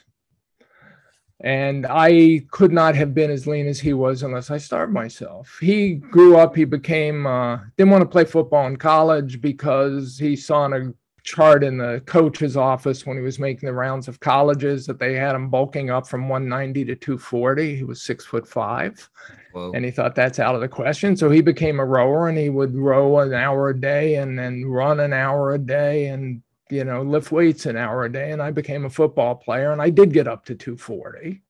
and 1.41 1.85
I 1.85 2.45
could 2.49 2.71
not 2.71 2.95
have 2.95 3.13
been 3.13 3.29
as 3.29 3.45
lean 3.45 3.67
as 3.67 3.81
he 3.81 3.91
was 3.91 4.23
unless 4.23 4.49
I 4.49 4.57
starved 4.57 4.93
myself. 4.93 5.57
He 5.59 5.95
grew 5.95 6.37
up. 6.37 6.55
He 6.55 6.63
became 6.63 7.27
uh, 7.27 7.59
didn't 7.75 7.91
want 7.91 8.03
to 8.03 8.09
play 8.09 8.23
football 8.23 8.67
in 8.67 8.77
college 8.77 9.41
because 9.41 10.17
he 10.17 10.37
saw 10.37 10.65
a 10.67 10.93
chart 11.23 11.63
in 11.63 11.77
the 11.77 12.01
coach's 12.05 12.57
office 12.57 13.05
when 13.05 13.17
he 13.17 13.23
was 13.23 13.39
making 13.39 13.67
the 13.67 13.73
rounds 13.73 14.07
of 14.07 14.19
colleges 14.19 14.85
that 14.85 14.99
they 14.99 15.13
had 15.13 15.35
him 15.35 15.49
bulking 15.49 15.89
up 15.89 16.07
from 16.07 16.27
190 16.27 16.85
to 16.85 16.95
240. 16.95 17.75
He 17.75 17.83
was 17.83 18.01
six 18.01 18.25
foot 18.25 18.47
five. 18.47 19.09
Whoa. 19.51 19.71
And 19.73 19.85
he 19.85 19.91
thought 19.91 20.15
that's 20.15 20.39
out 20.39 20.55
of 20.55 20.61
the 20.61 20.67
question. 20.67 21.15
So 21.15 21.29
he 21.29 21.41
became 21.41 21.79
a 21.79 21.85
rower 21.85 22.29
and 22.29 22.37
he 22.37 22.49
would 22.49 22.75
row 22.75 23.19
an 23.19 23.33
hour 23.33 23.69
a 23.69 23.79
day 23.79 24.15
and 24.15 24.37
then 24.37 24.65
run 24.65 24.99
an 24.99 25.13
hour 25.13 25.53
a 25.53 25.59
day 25.59 26.07
and, 26.07 26.41
you 26.69 26.83
know, 26.83 27.01
lift 27.01 27.31
weights 27.31 27.65
an 27.65 27.77
hour 27.77 28.05
a 28.05 28.11
day. 28.11 28.31
And 28.31 28.41
I 28.41 28.51
became 28.51 28.85
a 28.85 28.89
football 28.89 29.35
player 29.35 29.71
and 29.71 29.81
I 29.81 29.89
did 29.89 30.13
get 30.13 30.27
up 30.27 30.45
to 30.45 30.55
240, 30.55 31.41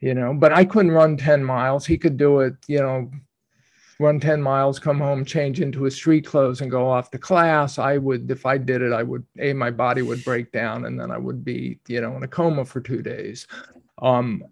you 0.00 0.14
know, 0.14 0.34
but 0.34 0.52
I 0.52 0.64
couldn't 0.64 0.92
run 0.92 1.16
10 1.16 1.44
miles. 1.44 1.86
He 1.86 1.98
could 1.98 2.16
do 2.16 2.40
it, 2.40 2.54
you 2.66 2.80
know, 2.80 3.10
run 4.00 4.20
10 4.20 4.40
miles, 4.40 4.78
come 4.78 4.98
home, 4.98 5.24
change 5.24 5.60
into 5.60 5.82
his 5.82 5.94
street 5.94 6.24
clothes 6.24 6.60
and 6.60 6.70
go 6.70 6.88
off 6.88 7.10
to 7.10 7.18
class. 7.18 7.78
I 7.78 7.98
would, 7.98 8.30
if 8.30 8.46
I 8.46 8.56
did 8.56 8.80
it, 8.82 8.92
I 8.92 9.02
would, 9.02 9.24
A, 9.38 9.52
my 9.52 9.70
body 9.70 10.02
would 10.02 10.24
break 10.24 10.52
down 10.52 10.84
and 10.84 10.98
then 10.98 11.10
I 11.10 11.18
would 11.18 11.44
be, 11.44 11.80
you 11.88 12.00
know, 12.00 12.16
in 12.16 12.22
a 12.22 12.28
coma 12.28 12.64
for 12.64 12.80
two 12.80 13.02
days. 13.02 13.46
Um, 14.00 14.44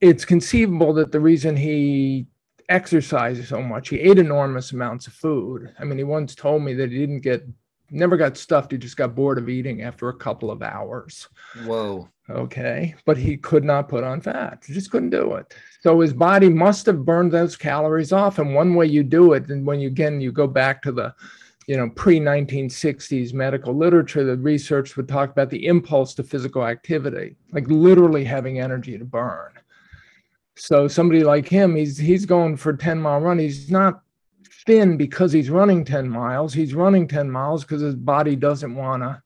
it's 0.00 0.24
conceivable 0.24 0.92
that 0.94 1.12
the 1.12 1.20
reason 1.20 1.56
he 1.56 2.26
exercised 2.68 3.46
so 3.46 3.62
much, 3.62 3.88
he 3.88 4.00
ate 4.00 4.18
enormous 4.18 4.72
amounts 4.72 5.06
of 5.06 5.12
food. 5.12 5.72
I 5.78 5.84
mean, 5.84 5.98
he 5.98 6.04
once 6.04 6.34
told 6.34 6.62
me 6.62 6.74
that 6.74 6.90
he 6.90 6.98
didn't 6.98 7.20
get, 7.20 7.46
never 7.90 8.16
got 8.16 8.36
stuffed. 8.36 8.72
He 8.72 8.78
just 8.78 8.96
got 8.96 9.14
bored 9.14 9.38
of 9.38 9.48
eating 9.48 9.82
after 9.82 10.08
a 10.08 10.16
couple 10.16 10.50
of 10.50 10.62
hours. 10.62 11.28
Whoa. 11.64 12.08
Okay. 12.28 12.96
But 13.04 13.16
he 13.16 13.36
could 13.36 13.64
not 13.64 13.88
put 13.88 14.02
on 14.02 14.20
fat. 14.20 14.64
He 14.66 14.74
just 14.74 14.90
couldn't 14.90 15.10
do 15.10 15.34
it. 15.34 15.54
So 15.84 16.00
his 16.00 16.14
body 16.14 16.48
must 16.48 16.86
have 16.86 17.04
burned 17.04 17.30
those 17.30 17.56
calories 17.56 18.10
off. 18.10 18.38
And 18.38 18.54
one 18.54 18.74
way 18.74 18.86
you 18.86 19.02
do 19.02 19.34
it, 19.34 19.50
and 19.50 19.66
when 19.66 19.80
you 19.80 19.88
again, 19.88 20.18
you 20.18 20.32
go 20.32 20.46
back 20.46 20.80
to 20.80 20.92
the, 20.92 21.14
you 21.66 21.76
know, 21.76 21.90
pre 21.90 22.18
1960s 22.18 23.34
medical 23.34 23.76
literature, 23.76 24.24
the 24.24 24.38
research 24.38 24.96
would 24.96 25.06
talk 25.06 25.28
about 25.28 25.50
the 25.50 25.66
impulse 25.66 26.14
to 26.14 26.22
physical 26.22 26.66
activity, 26.66 27.36
like 27.52 27.68
literally 27.68 28.24
having 28.24 28.60
energy 28.60 28.96
to 28.96 29.04
burn. 29.04 29.52
So 30.56 30.88
somebody 30.88 31.22
like 31.22 31.46
him, 31.46 31.76
he's 31.76 31.98
he's 31.98 32.24
going 32.24 32.56
for 32.56 32.72
10 32.72 32.98
mile 32.98 33.20
run. 33.20 33.38
He's 33.38 33.70
not 33.70 34.00
thin 34.64 34.96
because 34.96 35.32
he's 35.32 35.50
running 35.50 35.84
10 35.84 36.08
miles. 36.08 36.54
He's 36.54 36.72
running 36.72 37.06
10 37.06 37.30
miles 37.30 37.62
because 37.62 37.82
his 37.82 37.94
body 37.94 38.36
doesn't 38.36 38.74
want 38.74 39.02
to 39.02 39.22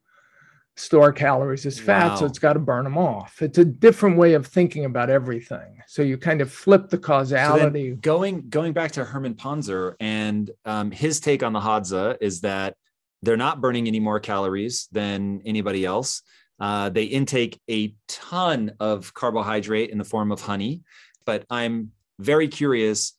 store 0.79 1.13
calories 1.13 1.67
as 1.67 1.79
fat, 1.79 2.09
wow. 2.09 2.15
so 2.17 2.27
it's 2.27 2.39
got 2.39 2.55
to 2.55 2.59
burn 2.59 2.85
them 2.85 2.97
off. 2.97 3.43
It's 3.43 3.59
a 3.59 3.65
different 3.65 4.17
way 4.17 4.35
of 4.35 4.47
thinking 4.47 4.85
about 4.85 5.11
everything. 5.11 5.83
So 5.87 6.03
you 6.03 6.17
kind 6.17 6.41
of 6.41 6.53
flip 6.53 6.89
the 6.89 6.99
causality. 6.99 7.93
So 7.93 7.97
going 7.97 8.49
going 8.49 8.73
back 8.73 8.93
to 8.93 9.05
Herman 9.05 9.35
Pontzer 9.35 9.95
and 10.01 10.51
um, 10.65 10.91
his 10.91 11.21
take 11.21 11.43
on 11.43 11.53
the 11.53 11.61
Hadza 11.61 12.17
is 12.21 12.41
that 12.43 12.77
they're 13.23 13.37
not 13.37 13.61
burning 13.61 13.89
any 13.89 14.01
more 14.01 14.21
calories 14.21 14.89
than 14.93 15.43
anybody 15.45 15.85
else. 15.85 16.23
Uh, 16.61 16.89
they 16.89 17.05
intake 17.05 17.61
a 17.71 17.95
ton 18.09 18.73
of 18.81 19.15
carbohydrate 19.15 19.91
in 19.91 19.99
the 19.99 20.05
form 20.05 20.33
of 20.33 20.41
honey 20.41 20.83
but 21.29 21.45
I'm 21.51 21.93
very 22.19 22.49
curious 22.49 23.13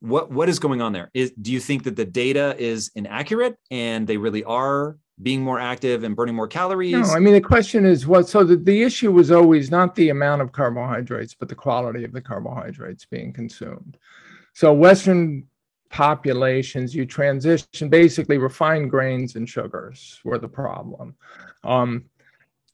what 0.00 0.30
what 0.30 0.50
is 0.50 0.58
going 0.58 0.82
on 0.82 0.92
there 0.92 1.10
is 1.14 1.32
do 1.40 1.50
you 1.50 1.58
think 1.58 1.84
that 1.84 1.96
the 1.96 2.04
data 2.04 2.54
is 2.58 2.90
inaccurate 2.94 3.56
and 3.70 4.06
they 4.06 4.18
really 4.18 4.44
are 4.44 4.98
being 5.20 5.42
more 5.42 5.60
active 5.60 6.04
and 6.04 6.16
burning 6.16 6.34
more 6.34 6.48
calories 6.48 6.92
no 6.92 7.02
i 7.14 7.18
mean 7.18 7.34
the 7.34 7.40
question 7.40 7.84
is 7.84 8.06
what 8.06 8.28
so 8.28 8.42
the, 8.42 8.56
the 8.56 8.82
issue 8.82 9.12
was 9.12 9.30
always 9.30 9.70
not 9.70 9.94
the 9.94 10.08
amount 10.08 10.40
of 10.40 10.52
carbohydrates 10.52 11.34
but 11.34 11.48
the 11.48 11.54
quality 11.54 12.04
of 12.04 12.12
the 12.12 12.20
carbohydrates 12.20 13.04
being 13.04 13.32
consumed 13.32 13.98
so 14.54 14.72
western 14.72 15.46
populations 15.90 16.94
you 16.94 17.04
transition 17.04 17.88
basically 17.90 18.38
refined 18.38 18.90
grains 18.90 19.36
and 19.36 19.48
sugars 19.48 20.20
were 20.24 20.38
the 20.38 20.48
problem 20.48 21.14
um, 21.64 22.04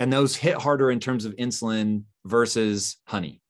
and 0.00 0.12
those 0.12 0.36
hit 0.36 0.54
harder 0.54 0.90
in 0.90 1.00
terms 1.00 1.24
of 1.24 1.34
insulin 1.36 2.04
versus 2.24 2.98
honey? 3.04 3.40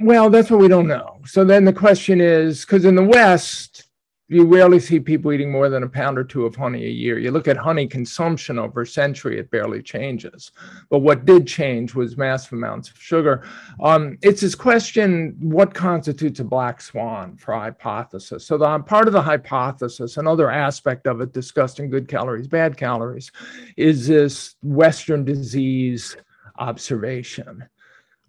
Well, 0.00 0.30
that's 0.30 0.50
what 0.50 0.60
we 0.60 0.68
don't 0.68 0.86
know. 0.86 1.18
So 1.26 1.44
then 1.44 1.64
the 1.64 1.72
question 1.72 2.20
is 2.20 2.64
because 2.64 2.84
in 2.84 2.94
the 2.94 3.02
West, 3.02 3.87
you 4.30 4.44
rarely 4.44 4.78
see 4.78 5.00
people 5.00 5.32
eating 5.32 5.50
more 5.50 5.70
than 5.70 5.82
a 5.82 5.88
pound 5.88 6.18
or 6.18 6.24
two 6.24 6.44
of 6.44 6.54
honey 6.54 6.84
a 6.84 6.90
year. 6.90 7.18
You 7.18 7.30
look 7.30 7.48
at 7.48 7.56
honey 7.56 7.86
consumption 7.86 8.58
over 8.58 8.82
a 8.82 8.86
century, 8.86 9.38
it 9.38 9.50
barely 9.50 9.82
changes. 9.82 10.52
But 10.90 10.98
what 10.98 11.24
did 11.24 11.46
change 11.46 11.94
was 11.94 12.18
massive 12.18 12.52
amounts 12.52 12.90
of 12.90 12.98
sugar. 12.98 13.48
Um, 13.82 14.18
it's 14.20 14.42
this 14.42 14.54
question 14.54 15.34
what 15.40 15.72
constitutes 15.72 16.40
a 16.40 16.44
black 16.44 16.82
swan 16.82 17.38
for 17.38 17.54
hypothesis? 17.54 18.46
So, 18.46 18.58
the 18.58 18.78
part 18.80 19.06
of 19.06 19.14
the 19.14 19.22
hypothesis, 19.22 20.18
another 20.18 20.50
aspect 20.50 21.06
of 21.06 21.22
it 21.22 21.32
discussed 21.32 21.80
in 21.80 21.88
Good 21.88 22.06
Calories, 22.06 22.48
Bad 22.48 22.76
Calories, 22.76 23.32
is 23.78 24.06
this 24.06 24.56
Western 24.62 25.24
disease 25.24 26.16
observation 26.58 27.66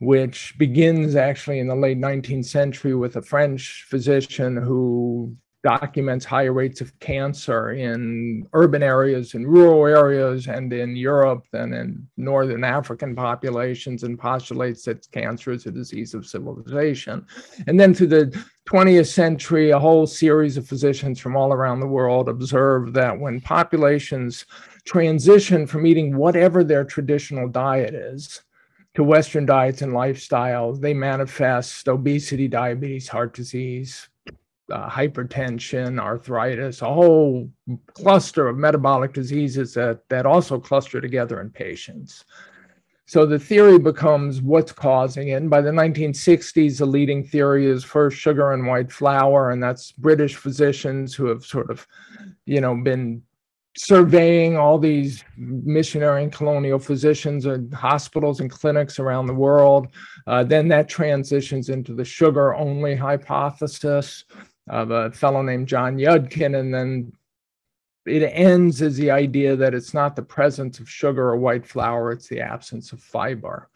which 0.02 0.58
begins 0.58 1.18
actually 1.18 1.60
in 1.60 1.68
the 1.68 1.76
late 1.76 1.98
19th 1.98 2.46
century 2.46 2.96
with 2.96 3.18
a 3.18 3.22
French 3.22 3.86
physician 3.90 4.56
who 4.56 5.36
documents 5.62 6.24
higher 6.24 6.54
rates 6.54 6.80
of 6.80 6.98
cancer 7.00 7.72
in 7.72 8.48
urban 8.54 8.82
areas, 8.82 9.34
in 9.34 9.46
rural 9.46 9.86
areas, 9.86 10.48
and 10.48 10.72
in 10.72 10.96
Europe 10.96 11.46
than 11.52 11.74
in 11.74 12.08
northern 12.16 12.64
African 12.64 13.16
populations, 13.16 14.04
and 14.04 14.18
postulates 14.18 14.84
that 14.84 15.10
cancer 15.12 15.52
is 15.52 15.66
a 15.66 15.72
disease 15.72 16.14
of 16.14 16.26
civilization. 16.26 17.26
And 17.68 17.80
then 17.80 17.94
through 17.94 18.08
the 18.08 18.46
20th 18.70 19.12
century, 19.12 19.72
a 19.72 19.80
whole 19.80 20.08
series 20.08 20.56
of 20.56 20.68
physicians 20.68 21.20
from 21.20 21.36
all 21.36 21.52
around 21.52 21.82
the 21.82 21.88
world 21.88 22.30
observed 22.30 22.94
that 22.94 23.20
when 23.20 23.42
populations 23.42 24.46
transition 24.86 25.68
from 25.68 25.86
eating 25.86 26.16
whatever 26.16 26.64
their 26.64 26.86
traditional 26.86 27.50
diet 27.50 27.94
is, 27.94 28.44
to 28.96 29.04
Western 29.04 29.46
diets 29.46 29.82
and 29.82 29.94
lifestyles, 29.94 30.82
they 30.82 30.94
manifest 30.94 31.88
obesity, 31.88 32.48
diabetes, 32.48 33.08
heart 33.08 33.34
disease, 33.34 34.10
uh, 34.72 34.90
hypertension, 34.90 36.00
arthritis, 36.00 36.82
a 36.82 36.86
whole 36.86 37.50
cluster 37.94 38.48
of 38.48 38.58
metabolic 38.58 39.14
diseases 39.14 39.74
that, 39.74 40.08
that 40.10 40.26
also 40.26 40.60
cluster 40.60 41.02
together 41.02 41.42
in 41.42 41.50
patients. 41.50 42.26
So 43.06 43.26
the 43.26 43.40
theory 43.40 43.80
becomes 43.80 44.40
what's 44.40 44.72
causing 44.72 45.30
it. 45.30 45.42
And 45.42 45.50
by 45.50 45.62
the 45.62 45.72
1960s, 45.72 46.78
the 46.78 46.86
leading 46.86 47.24
theory 47.24 47.66
is 47.66 47.84
first 47.84 48.18
sugar 48.18 48.52
and 48.52 48.68
white 48.68 48.92
flour, 48.92 49.50
and 49.50 49.64
that's 49.64 49.92
British 49.94 50.36
physicians 50.36 51.16
who 51.16 51.26
have 51.26 51.44
sort 51.44 51.72
of, 51.72 51.88
you 52.46 52.62
know, 52.62 52.76
been 52.76 53.24
surveying 53.78 54.58
all 54.58 54.78
these 54.78 55.24
missionary 55.38 56.24
and 56.24 56.34
colonial 56.34 56.78
physicians 56.78 57.46
and 57.46 57.74
hospitals 57.74 58.42
and 58.42 58.52
clinics 58.52 59.00
around 59.00 59.26
the 59.26 59.34
world. 59.34 59.88
Uh, 60.28 60.44
then 60.44 60.68
that 60.68 60.90
transitions 60.90 61.70
into 61.70 61.94
the 61.94 62.06
sugar 62.06 62.54
only 62.56 62.96
hypothesis 62.96 64.26
of 64.70 64.92
a 64.92 65.12
fellow 65.12 65.42
named 65.42 65.68
John 65.68 65.98
Yudkin. 65.98 66.60
And 66.60 66.74
then 66.74 67.12
it 68.06 68.24
ends 68.24 68.82
as 68.82 68.98
the 68.98 69.12
idea 69.12 69.56
that 69.56 69.74
it's 69.74 69.94
not 69.94 70.16
the 70.16 70.22
presence 70.22 70.80
of 70.80 70.90
sugar 70.90 71.30
or 71.30 71.38
white 71.38 71.66
flour, 71.66 72.12
it's 72.12 72.28
the 72.28 72.42
absence 72.42 72.92
of 72.92 73.02
fiber 73.02 73.70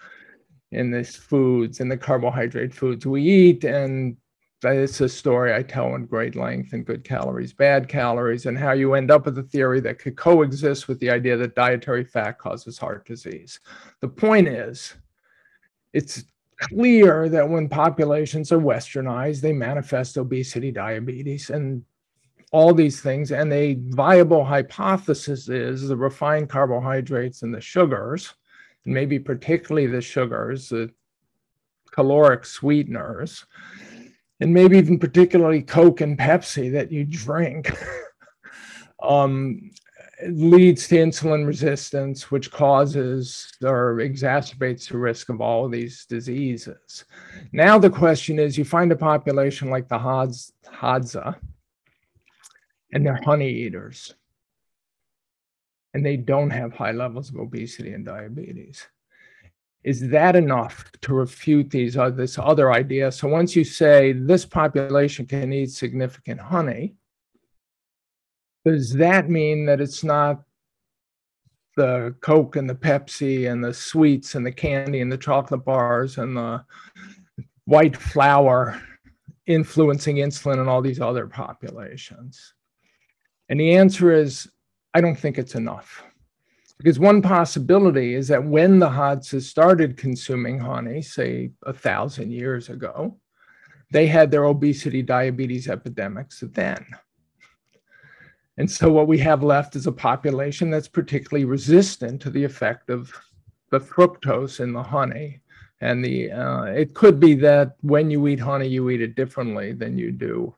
in 0.72 0.92
these 0.92 1.16
foods, 1.16 1.80
in 1.80 1.90
the 1.90 1.98
carbohydrate 1.98 2.74
foods 2.74 3.06
we 3.06 3.22
eat. 3.22 3.64
And 3.64 4.18
it's 4.64 5.02
a 5.02 5.10
story 5.10 5.54
I 5.54 5.62
tell 5.62 5.94
in 5.96 6.06
great 6.06 6.36
length 6.36 6.74
and 6.74 6.86
Good 6.86 7.04
Calories, 7.04 7.54
Bad 7.54 7.90
Calories, 7.90 8.46
and 8.46 8.58
how 8.58 8.72
you 8.72 8.94
end 8.94 9.12
up 9.12 9.26
with 9.26 9.38
a 9.38 9.44
theory 9.44 9.82
that 9.82 10.00
could 10.00 10.16
coexist 10.16 10.88
with 10.88 11.00
the 11.00 11.10
idea 11.10 11.36
that 11.38 11.54
dietary 11.56 12.06
fat 12.06 12.40
causes 12.40 12.78
heart 12.78 13.06
disease. 13.06 13.60
The 14.00 14.08
point 14.08 14.48
is, 14.48 14.94
it's 15.92 16.24
clear 16.70 17.30
that 17.30 17.48
when 17.48 17.70
populations 17.70 18.52
are 18.52 18.60
westernized, 18.60 19.42
they 19.42 19.54
manifest 19.54 20.18
obesity, 20.18 20.72
diabetes, 20.72 21.50
and 21.50 21.84
all 22.52 22.74
these 22.74 23.02
things. 23.02 23.32
And 23.32 23.52
a 23.52 23.78
viable 23.80 24.44
hypothesis 24.44 25.50
is 25.50 25.88
the 25.88 25.98
refined 25.98 26.50
carbohydrates 26.50 27.42
and 27.44 27.54
the 27.54 27.62
sugars, 27.62 28.34
and 28.86 28.94
maybe 28.94 29.20
particularly 29.20 29.88
the 29.88 30.02
sugars, 30.02 30.70
the 30.70 30.92
caloric 31.92 32.46
sweeteners 32.46 33.46
and 34.44 34.54
maybe 34.54 34.78
even 34.78 35.00
particularly 35.00 35.62
Coke 35.62 36.02
and 36.02 36.18
Pepsi 36.18 36.74
that 36.74 36.92
you 36.92 37.06
drink, 37.06 37.72
um, 39.02 39.72
leads 40.30 40.88
to 40.88 40.96
insulin 40.96 41.46
resistance, 41.46 42.32
which 42.32 42.52
causes 42.52 43.52
or 43.64 43.98
exacerbates 43.98 44.90
the 44.90 44.98
risk 44.98 45.30
of 45.30 45.42
all 45.42 45.66
of 45.66 45.72
these 45.72 46.06
diseases. 46.06 47.06
Now, 47.52 47.78
the 47.78 47.90
question 47.90 48.40
is 48.40 48.58
you 48.58 48.66
find 48.66 48.92
a 48.92 48.96
population 48.96 49.70
like 49.70 49.88
the 49.88 50.00
Hadza, 50.00 51.36
and 52.92 53.06
they're 53.06 53.22
honey 53.24 53.50
eaters, 53.50 54.14
and 55.94 56.06
they 56.06 56.18
don't 56.18 56.52
have 56.52 56.74
high 56.74 56.92
levels 56.92 57.30
of 57.30 57.38
obesity 57.38 57.94
and 57.94 58.06
diabetes 58.06 58.88
is 59.84 60.10
that 60.10 60.36
enough 60.36 60.90
to 61.02 61.14
refute 61.14 61.70
these 61.70 61.98
uh, 61.98 62.10
this 62.10 62.40
other 62.40 62.72
idea? 62.72 63.12
So 63.12 63.28
once 63.28 63.56
you 63.56 63.64
say 63.64 64.14
this 64.14 64.46
population 64.46 65.26
can 65.26 65.52
eat 65.52 65.72
significant 65.72 66.40
honey, 66.40 66.96
does 68.66 68.94
that 68.94 69.30
mean 69.30 69.66
that 69.66 69.82
it's 69.82 70.04
not 70.04 70.44
the 71.76 72.16
Coke 72.22 72.56
and 72.56 72.70
the 72.70 72.76
Pepsi 72.76 73.52
and 73.52 73.64
the 73.64 73.74
sweets 73.74 74.36
and 74.36 74.46
the 74.46 74.52
candy 74.52 75.02
and 75.02 75.12
the 75.12 75.18
chocolate 75.18 75.66
bars 75.66 76.18
and 76.18 76.38
the 76.38 76.64
white 77.66 77.98
flour 77.98 78.82
influencing 79.48 80.18
insulin 80.18 80.60
and 80.60 80.70
all 80.70 80.82
these 80.82 81.02
other 81.02 81.28
populations? 81.28 82.54
And 83.50 83.60
the 83.60 83.76
answer 83.76 84.12
is, 84.12 84.50
I 84.94 85.02
don't 85.02 85.18
think 85.18 85.38
it's 85.38 85.56
enough. 85.56 86.04
Because 86.78 87.00
one 87.00 87.22
possibility 87.22 88.14
is 88.14 88.28
that 88.30 88.44
when 88.44 88.80
the 88.80 88.90
Hadza 88.90 89.42
started 89.42 89.98
consuming 89.98 90.60
honey, 90.60 91.02
say 91.02 91.52
a 91.66 91.74
thousand 91.74 92.32
years 92.32 92.70
ago, 92.70 93.18
they 93.92 94.08
had 94.08 94.32
their 94.32 94.46
obesity 94.46 95.02
diabetes 95.02 95.68
epidemics 95.68 96.44
then. 96.54 96.86
And 98.58 98.70
so 98.70 98.92
what 98.92 99.08
we 99.08 99.18
have 99.20 99.44
left 99.44 99.76
is 99.76 99.88
a 99.88 99.92
population 99.92 100.70
that's 100.70 100.88
particularly 100.88 101.46
resistant 101.46 102.22
to 102.22 102.30
the 102.30 102.44
effect 102.44 102.90
of 102.90 103.12
the 103.72 103.80
fructose 103.80 104.60
in 104.60 104.74
the 104.74 104.84
honey. 104.84 105.42
And 105.82 106.04
the 106.04 106.32
uh, 106.32 106.64
it 106.66 106.94
could 106.94 107.20
be 107.20 107.34
that 107.36 107.76
when 107.82 108.10
you 108.10 108.28
eat 108.28 108.40
honey, 108.40 108.68
you 108.68 108.90
eat 108.90 109.02
it 109.02 109.16
differently 109.16 109.74
than 109.74 109.98
you 109.98 110.12
do 110.12 110.56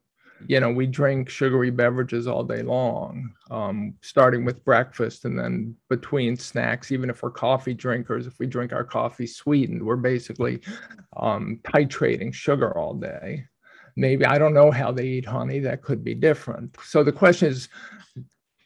you 0.47 0.59
know, 0.59 0.69
we 0.69 0.85
drink 0.85 1.29
sugary 1.29 1.69
beverages 1.69 2.27
all 2.27 2.43
day 2.43 2.61
long, 2.61 3.33
um, 3.51 3.93
starting 4.01 4.45
with 4.45 4.63
breakfast 4.65 5.25
and 5.25 5.37
then 5.37 5.75
between 5.89 6.35
snacks. 6.35 6.91
Even 6.91 7.09
if 7.09 7.23
we're 7.23 7.31
coffee 7.31 7.73
drinkers, 7.73 8.27
if 8.27 8.37
we 8.39 8.45
drink 8.45 8.73
our 8.73 8.83
coffee 8.83 9.27
sweetened, 9.27 9.83
we're 9.83 9.95
basically 9.95 10.61
um, 11.17 11.59
titrating 11.63 12.33
sugar 12.33 12.77
all 12.77 12.93
day. 12.93 13.45
Maybe 13.95 14.25
I 14.25 14.37
don't 14.37 14.53
know 14.53 14.71
how 14.71 14.91
they 14.91 15.05
eat 15.05 15.25
honey. 15.25 15.59
That 15.59 15.81
could 15.81 16.03
be 16.03 16.13
different. 16.13 16.75
So 16.83 17.03
the 17.03 17.11
question 17.11 17.49
is, 17.49 17.69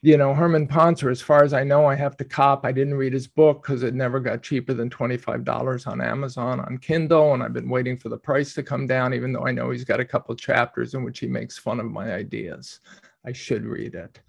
you 0.02 0.18
know, 0.18 0.34
Herman 0.34 0.68
Pontzer, 0.68 1.12
as 1.12 1.22
far 1.22 1.44
as 1.44 1.54
I 1.54 1.64
know, 1.64 1.86
I 1.86 1.96
have 1.96 2.16
to 2.18 2.26
cop. 2.26 2.66
I 2.66 2.72
didn't 2.72 2.96
read 2.96 3.12
his 3.12 3.28
book 3.28 3.62
because 3.62 3.84
it 3.84 3.94
never 3.94 4.20
got 4.20 4.42
cheaper 4.42 4.74
than 4.74 4.90
$25 4.90 5.88
on 5.88 6.02
Amazon 6.02 6.62
on 6.62 6.78
Kindle. 6.78 7.34
And 7.34 7.44
I've 7.44 7.54
been 7.54 7.70
waiting 7.70 7.98
for 7.98 8.08
the 8.08 8.18
price 8.18 8.54
to 8.54 8.64
come 8.64 8.88
down, 8.88 9.14
even 9.14 9.34
though 9.34 9.46
I 9.46 9.52
know 9.52 9.72
he's 9.72 9.84
got 9.84 10.00
a 10.00 10.06
couple 10.06 10.34
chapters 10.36 10.94
in 10.94 11.04
which 11.04 11.20
he 11.20 11.28
makes 11.28 11.58
fun 11.58 11.80
of 11.80 11.86
my 11.86 12.14
ideas. 12.14 12.80
I 13.26 13.34
should 13.34 13.66
read 13.66 13.94
it. 13.94 14.22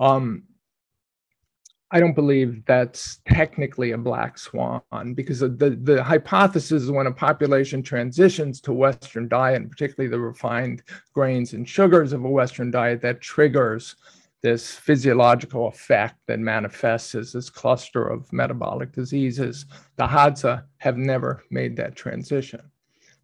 Um, 0.00 0.42
I 1.94 2.00
don't 2.00 2.14
believe 2.14 2.64
that's 2.64 3.18
technically 3.28 3.92
a 3.92 3.98
black 3.98 4.38
swan 4.38 4.80
because 5.14 5.40
the, 5.40 5.78
the 5.82 6.02
hypothesis 6.02 6.84
is 6.84 6.90
when 6.90 7.06
a 7.06 7.12
population 7.12 7.82
transitions 7.82 8.62
to 8.62 8.72
Western 8.72 9.28
diet, 9.28 9.60
and 9.60 9.70
particularly 9.70 10.10
the 10.10 10.18
refined 10.18 10.82
grains 11.12 11.52
and 11.52 11.68
sugars 11.68 12.14
of 12.14 12.24
a 12.24 12.30
Western 12.30 12.70
diet, 12.70 13.02
that 13.02 13.20
triggers 13.20 13.94
this 14.40 14.74
physiological 14.74 15.68
effect 15.68 16.14
that 16.28 16.38
manifests 16.38 17.14
as 17.14 17.32
this 17.32 17.50
cluster 17.50 18.08
of 18.08 18.32
metabolic 18.32 18.92
diseases. 18.92 19.66
The 19.96 20.06
Hadza 20.06 20.64
have 20.78 20.96
never 20.96 21.44
made 21.50 21.76
that 21.76 21.94
transition. 21.94 22.62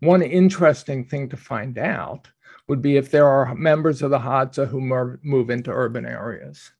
One 0.00 0.20
interesting 0.20 1.06
thing 1.06 1.30
to 1.30 1.38
find 1.38 1.78
out 1.78 2.28
would 2.68 2.82
be 2.82 2.98
if 2.98 3.10
there 3.10 3.26
are 3.26 3.54
members 3.54 4.02
of 4.02 4.10
the 4.10 4.18
Hadza 4.18 4.68
who 4.68 5.18
move 5.22 5.48
into 5.48 5.72
urban 5.72 6.04
areas 6.04 6.70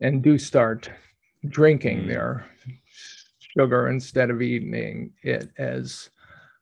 and 0.00 0.22
do 0.22 0.38
start 0.38 0.90
drinking 1.48 2.02
mm. 2.02 2.08
their 2.08 2.46
sugar 3.38 3.88
instead 3.88 4.30
of 4.30 4.42
eating 4.42 5.12
it 5.22 5.50
as 5.58 6.10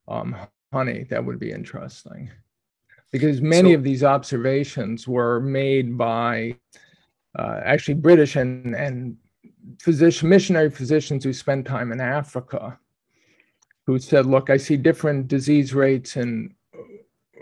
um, 0.09 0.37
honey. 0.72 1.05
That 1.11 1.24
would 1.24 1.39
be 1.39 1.53
interesting 1.53 2.30
because 3.12 3.41
many 3.41 3.72
so, 3.72 3.76
of 3.76 3.84
these 3.84 4.05
observations 4.05 5.07
were 5.09 5.41
made 5.41 5.97
by 5.97 6.57
uh, 7.39 7.61
actually 7.64 7.95
British 7.95 8.37
and, 8.37 8.74
and 8.74 9.16
physician, 9.80 10.28
missionary 10.28 10.70
physicians 10.70 11.24
who 11.24 11.32
spent 11.32 11.66
time 11.66 11.93
in 11.93 12.01
Africa, 12.01 12.78
who 13.87 13.99
said, 13.99 14.26
look, 14.26 14.51
I 14.51 14.57
see 14.57 14.76
different 14.76 15.28
disease 15.28 15.74
rates 15.74 16.16
in 16.16 16.55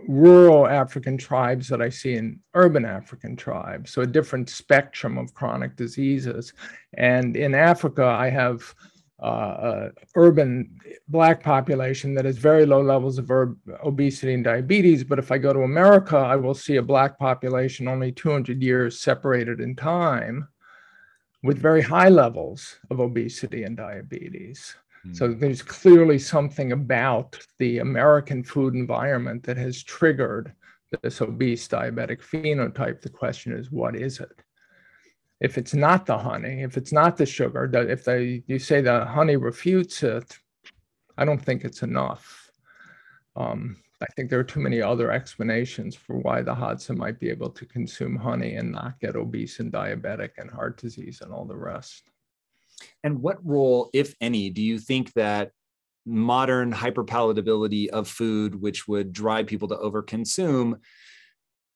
rural 0.08 0.66
African 0.66 1.16
tribes 1.16 1.68
that 1.68 1.80
I 1.80 1.88
see 1.88 2.14
in 2.14 2.40
urban 2.54 2.84
African 2.84 3.36
tribes. 3.36 3.90
So 3.90 4.02
a 4.02 4.06
different 4.06 4.50
spectrum 4.50 5.18
of 5.18 5.34
chronic 5.34 5.76
diseases. 5.76 6.52
And 6.94 7.36
in 7.36 7.54
Africa, 7.54 8.04
I 8.04 8.30
have 8.30 8.74
uh, 9.20 9.88
urban 10.16 10.78
black 11.08 11.42
population 11.42 12.14
that 12.14 12.24
has 12.24 12.36
very 12.36 12.66
low 12.66 12.82
levels 12.82 13.18
of 13.18 13.30
obesity 13.82 14.34
and 14.34 14.44
diabetes. 14.44 15.04
But 15.04 15.18
if 15.18 15.30
I 15.32 15.38
go 15.38 15.52
to 15.52 15.60
America, 15.60 16.16
I 16.16 16.36
will 16.36 16.54
see 16.54 16.76
a 16.76 16.82
black 16.82 17.18
population 17.18 17.88
only 17.88 18.12
200 18.12 18.62
years 18.62 19.00
separated 19.00 19.60
in 19.60 19.76
time 19.76 20.48
with 21.42 21.58
very 21.58 21.82
high 21.82 22.08
levels 22.08 22.76
of 22.90 23.00
obesity 23.00 23.64
and 23.64 23.76
diabetes. 23.76 24.74
Mm. 25.06 25.16
So 25.16 25.28
there's 25.28 25.62
clearly 25.62 26.18
something 26.18 26.72
about 26.72 27.38
the 27.58 27.78
American 27.78 28.42
food 28.42 28.74
environment 28.74 29.42
that 29.44 29.56
has 29.56 29.82
triggered 29.82 30.52
this 31.02 31.20
obese 31.20 31.66
diabetic 31.66 32.20
phenotype. 32.22 33.00
The 33.00 33.08
question 33.08 33.52
is, 33.52 33.70
what 33.70 33.96
is 33.96 34.20
it? 34.20 34.44
if 35.44 35.58
it's 35.58 35.74
not 35.74 36.06
the 36.06 36.16
honey, 36.16 36.62
if 36.62 36.78
it's 36.78 36.92
not 36.92 37.18
the 37.18 37.26
sugar, 37.26 37.70
if 37.88 38.04
they 38.04 38.42
you 38.46 38.58
say 38.58 38.80
the 38.80 39.04
honey 39.04 39.36
refutes 39.36 40.02
it, 40.02 40.38
I 41.18 41.26
don't 41.26 41.44
think 41.44 41.64
it's 41.64 41.82
enough. 41.82 42.50
Um, 43.36 43.76
I 44.00 44.06
think 44.14 44.30
there 44.30 44.38
are 44.38 44.44
too 44.44 44.60
many 44.60 44.80
other 44.80 45.10
explanations 45.10 45.94
for 45.94 46.18
why 46.18 46.40
the 46.40 46.54
Hadza 46.54 46.96
might 46.96 47.18
be 47.18 47.30
able 47.30 47.50
to 47.50 47.66
consume 47.66 48.16
honey 48.16 48.54
and 48.54 48.72
not 48.72 48.98
get 49.00 49.16
obese 49.16 49.60
and 49.60 49.72
diabetic 49.72 50.30
and 50.38 50.50
heart 50.50 50.78
disease 50.78 51.20
and 51.20 51.32
all 51.32 51.44
the 51.44 51.56
rest. 51.56 52.10
And 53.02 53.20
what 53.20 53.44
role, 53.44 53.90
if 53.92 54.14
any, 54.20 54.50
do 54.50 54.62
you 54.62 54.78
think 54.78 55.12
that 55.14 55.50
modern 56.06 56.72
hyperpalatability 56.72 57.88
of 57.88 58.08
food, 58.08 58.60
which 58.60 58.86
would 58.86 59.12
drive 59.12 59.46
people 59.46 59.68
to 59.68 59.76
overconsume, 59.76 60.74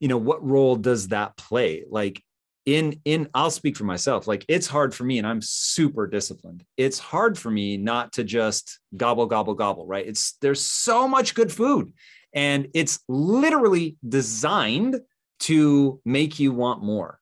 you 0.01 0.09
know, 0.09 0.19
what 0.19 0.45
role 0.47 0.77
does 0.77 1.09
that 1.09 1.37
play? 1.37 1.85
Like, 1.89 2.23
in 2.67 3.01
in 3.07 3.31
I'll 3.33 3.51
speak 3.51 3.79
for 3.79 3.85
myself. 3.85 4.27
Like 4.27 4.45
it's 4.47 4.67
hard 4.67 4.95
for 4.95 5.03
me 5.05 5.17
and 5.17 5.27
I'm 5.27 5.41
super 5.41 6.07
disciplined. 6.07 6.65
It's 6.77 6.99
hard 6.99 7.39
for 7.39 7.51
me 7.51 7.79
not 7.79 8.13
to 8.15 8.25
just 8.25 8.81
gobble 8.95 9.25
gobble 9.25 9.55
gobble, 9.55 9.87
right? 9.87 10.07
It's 10.07 10.35
there's 10.43 10.61
so 10.61 11.09
much 11.09 11.35
good 11.35 11.51
food 11.51 11.95
and 12.35 12.69
it's 12.75 13.01
literally 13.09 13.97
designed 14.07 15.01
to 15.41 16.01
make 16.05 16.39
you 16.39 16.53
want 16.53 16.83
more. 16.83 17.21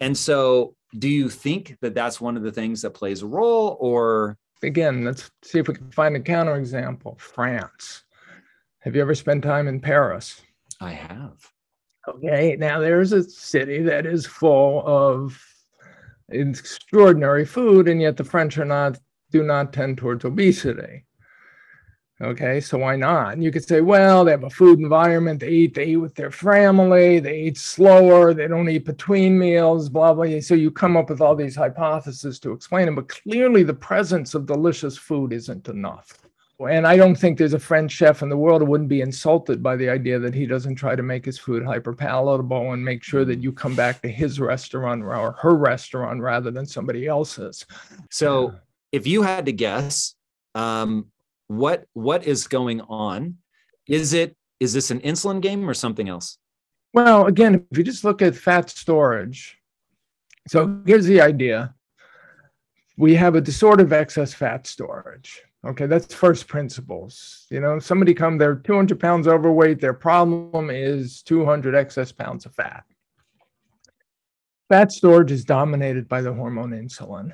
And 0.00 0.16
so, 0.16 0.74
do 0.98 1.08
you 1.08 1.28
think 1.28 1.76
that 1.80 1.94
that's 1.94 2.20
one 2.20 2.36
of 2.36 2.42
the 2.42 2.52
things 2.52 2.82
that 2.82 2.90
plays 2.90 3.22
a 3.22 3.26
role, 3.26 3.76
or 3.80 4.36
again, 4.62 5.04
let's 5.04 5.30
see 5.42 5.58
if 5.58 5.68
we 5.68 5.74
can 5.74 5.90
find 5.90 6.16
a 6.16 6.20
counterexample. 6.20 7.18
France. 7.20 8.04
Have 8.80 8.94
you 8.94 9.02
ever 9.02 9.14
spent 9.14 9.42
time 9.42 9.66
in 9.66 9.80
Paris? 9.80 10.42
I 10.80 10.92
have. 10.92 11.50
Okay, 12.06 12.56
now 12.58 12.80
there's 12.80 13.12
a 13.12 13.22
city 13.24 13.82
that 13.82 14.04
is 14.04 14.26
full 14.26 14.82
of 14.86 15.42
extraordinary 16.28 17.46
food, 17.46 17.88
and 17.88 18.00
yet 18.00 18.16
the 18.16 18.24
French 18.24 18.58
are 18.58 18.64
not 18.64 18.98
do 19.30 19.42
not 19.42 19.72
tend 19.72 19.98
towards 19.98 20.24
obesity. 20.24 21.04
Okay, 22.24 22.58
so 22.58 22.78
why 22.78 22.96
not? 22.96 23.34
And 23.34 23.44
you 23.44 23.52
could 23.52 23.68
say, 23.68 23.82
well, 23.82 24.24
they 24.24 24.30
have 24.30 24.44
a 24.44 24.50
food 24.50 24.78
environment. 24.78 25.40
They 25.40 25.50
eat, 25.50 25.74
they 25.74 25.86
eat 25.88 25.96
with 25.96 26.14
their 26.14 26.30
family. 26.30 27.20
They 27.20 27.42
eat 27.42 27.58
slower. 27.58 28.32
They 28.32 28.48
don't 28.48 28.68
eat 28.68 28.86
between 28.86 29.38
meals. 29.38 29.90
Blah 29.90 30.14
blah. 30.14 30.40
So 30.40 30.54
you 30.54 30.70
come 30.70 30.96
up 30.96 31.10
with 31.10 31.20
all 31.20 31.36
these 31.36 31.54
hypotheses 31.54 32.40
to 32.40 32.52
explain 32.52 32.88
it, 32.88 32.94
but 32.94 33.08
clearly 33.08 33.62
the 33.62 33.74
presence 33.74 34.34
of 34.34 34.46
delicious 34.46 34.96
food 34.96 35.34
isn't 35.34 35.68
enough. 35.68 36.18
And 36.60 36.86
I 36.86 36.96
don't 36.96 37.16
think 37.16 37.36
there's 37.36 37.52
a 37.52 37.58
French 37.58 37.92
chef 37.92 38.22
in 38.22 38.28
the 38.28 38.36
world 38.36 38.62
who 38.62 38.68
wouldn't 38.68 38.88
be 38.88 39.02
insulted 39.02 39.62
by 39.62 39.76
the 39.76 39.90
idea 39.90 40.18
that 40.20 40.34
he 40.34 40.46
doesn't 40.46 40.76
try 40.76 40.94
to 40.94 41.02
make 41.02 41.24
his 41.24 41.38
food 41.38 41.64
hyper 41.64 41.92
palatable 41.92 42.72
and 42.72 42.82
make 42.82 43.02
sure 43.02 43.24
that 43.24 43.42
you 43.42 43.52
come 43.52 43.74
back 43.74 44.00
to 44.02 44.08
his 44.08 44.40
restaurant 44.40 45.02
or 45.02 45.32
her 45.32 45.56
restaurant 45.56 46.20
rather 46.20 46.50
than 46.50 46.64
somebody 46.64 47.06
else's. 47.06 47.66
So, 48.10 48.54
if 48.92 49.06
you 49.06 49.22
had 49.22 49.46
to 49.46 49.52
guess, 49.52 50.14
um, 50.54 51.06
what 51.48 51.86
what 51.92 52.24
is 52.24 52.46
going 52.46 52.80
on? 52.82 53.38
Is 53.86 54.12
it 54.12 54.36
is 54.60 54.72
this 54.72 54.90
an 54.90 55.00
insulin 55.00 55.40
game 55.40 55.68
or 55.68 55.74
something 55.74 56.08
else? 56.08 56.38
Well, 56.92 57.26
again, 57.26 57.66
if 57.70 57.78
you 57.78 57.84
just 57.84 58.04
look 58.04 58.22
at 58.22 58.36
fat 58.36 58.70
storage, 58.70 59.58
so 60.48 60.80
here's 60.86 61.06
the 61.06 61.20
idea: 61.20 61.74
we 62.96 63.14
have 63.14 63.34
a 63.34 63.40
disorder 63.40 63.84
of 63.84 63.92
excess 63.92 64.32
fat 64.32 64.66
storage. 64.66 65.42
Okay, 65.66 65.86
that's 65.86 66.14
first 66.14 66.46
principles. 66.46 67.46
You 67.50 67.60
know, 67.60 67.78
somebody 67.78 68.12
come, 68.12 68.36
they're 68.36 68.56
200 68.56 69.00
pounds 69.00 69.26
overweight, 69.26 69.80
their 69.80 69.94
problem 69.94 70.68
is 70.68 71.22
200 71.22 71.74
excess 71.74 72.12
pounds 72.12 72.44
of 72.44 72.54
fat. 72.54 72.84
Fat 74.68 74.92
storage 74.92 75.32
is 75.32 75.44
dominated 75.44 76.06
by 76.06 76.20
the 76.20 76.32
hormone 76.32 76.72
insulin. 76.72 77.32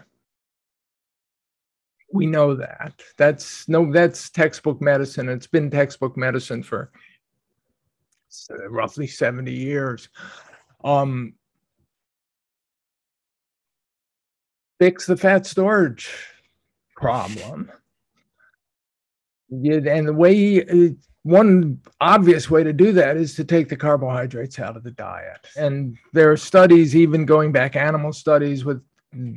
We 2.13 2.27
know 2.27 2.55
that. 2.55 2.95
That's 3.17 3.69
no, 3.69 3.93
that's 3.93 4.31
textbook 4.31 4.81
medicine. 4.81 5.29
It's 5.29 5.47
been 5.47 5.71
textbook 5.71 6.17
medicine 6.17 6.63
for 6.63 6.91
roughly 8.69 9.07
70 9.07 9.53
years. 9.53 10.09
Um, 10.83 11.35
fix 14.79 15.07
the 15.07 15.17
fat 15.17 15.47
storage 15.47 16.11
problem 16.97 17.71
and 19.51 20.07
the 20.07 20.13
way 20.13 20.65
uh, 20.65 20.91
one 21.23 21.81
obvious 22.01 22.49
way 22.49 22.65
to 22.65 22.73
do 22.73 22.93
that 22.93 23.17
is 23.17 23.35
to 23.35 23.45
take 23.45 23.69
the 23.69 23.77
carbohydrates 23.77 24.59
out 24.59 24.77
of 24.77 24.85
the 24.85 24.91
diet. 24.91 25.47
And 25.57 25.99
there 26.13 26.33
are 26.33 26.37
studies, 26.37 26.97
even 26.97 27.27
going 27.27 27.53
back 27.53 27.77
animal 27.77 28.13
studies 28.13 28.65
with 28.65 28.83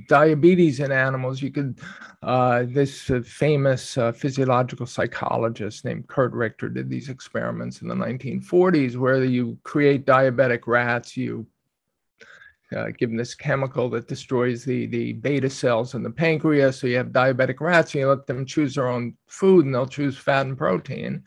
diabetes 0.07 0.79
in 0.79 0.91
animals. 0.91 1.41
You 1.41 1.51
could, 1.51 1.79
uh, 2.21 2.65
this 2.67 3.09
uh, 3.09 3.21
famous 3.25 3.97
uh, 3.97 4.11
physiological 4.11 4.85
psychologist 4.85 5.85
named 5.85 6.07
Kurt 6.07 6.33
Richter 6.33 6.69
did 6.69 6.89
these 6.89 7.09
experiments 7.09 7.81
in 7.81 7.87
the 7.87 7.95
1940s 7.95 8.95
where 8.95 9.23
you 9.23 9.57
create 9.63 10.05
diabetic 10.05 10.67
rats, 10.67 11.17
you 11.17 11.47
uh, 12.75 12.87
given 12.97 13.15
this 13.15 13.35
chemical 13.35 13.89
that 13.89 14.07
destroys 14.07 14.63
the, 14.63 14.87
the 14.87 15.13
beta 15.13 15.49
cells 15.49 15.93
in 15.93 16.03
the 16.03 16.09
pancreas. 16.09 16.79
So 16.79 16.87
you 16.87 16.97
have 16.97 17.07
diabetic 17.07 17.59
rats 17.59 17.93
and 17.93 18.01
you 18.01 18.09
let 18.09 18.25
them 18.25 18.45
choose 18.45 18.75
their 18.75 18.87
own 18.87 19.15
food 19.27 19.65
and 19.65 19.73
they'll 19.73 19.85
choose 19.85 20.17
fat 20.17 20.45
and 20.45 20.57
protein 20.57 21.23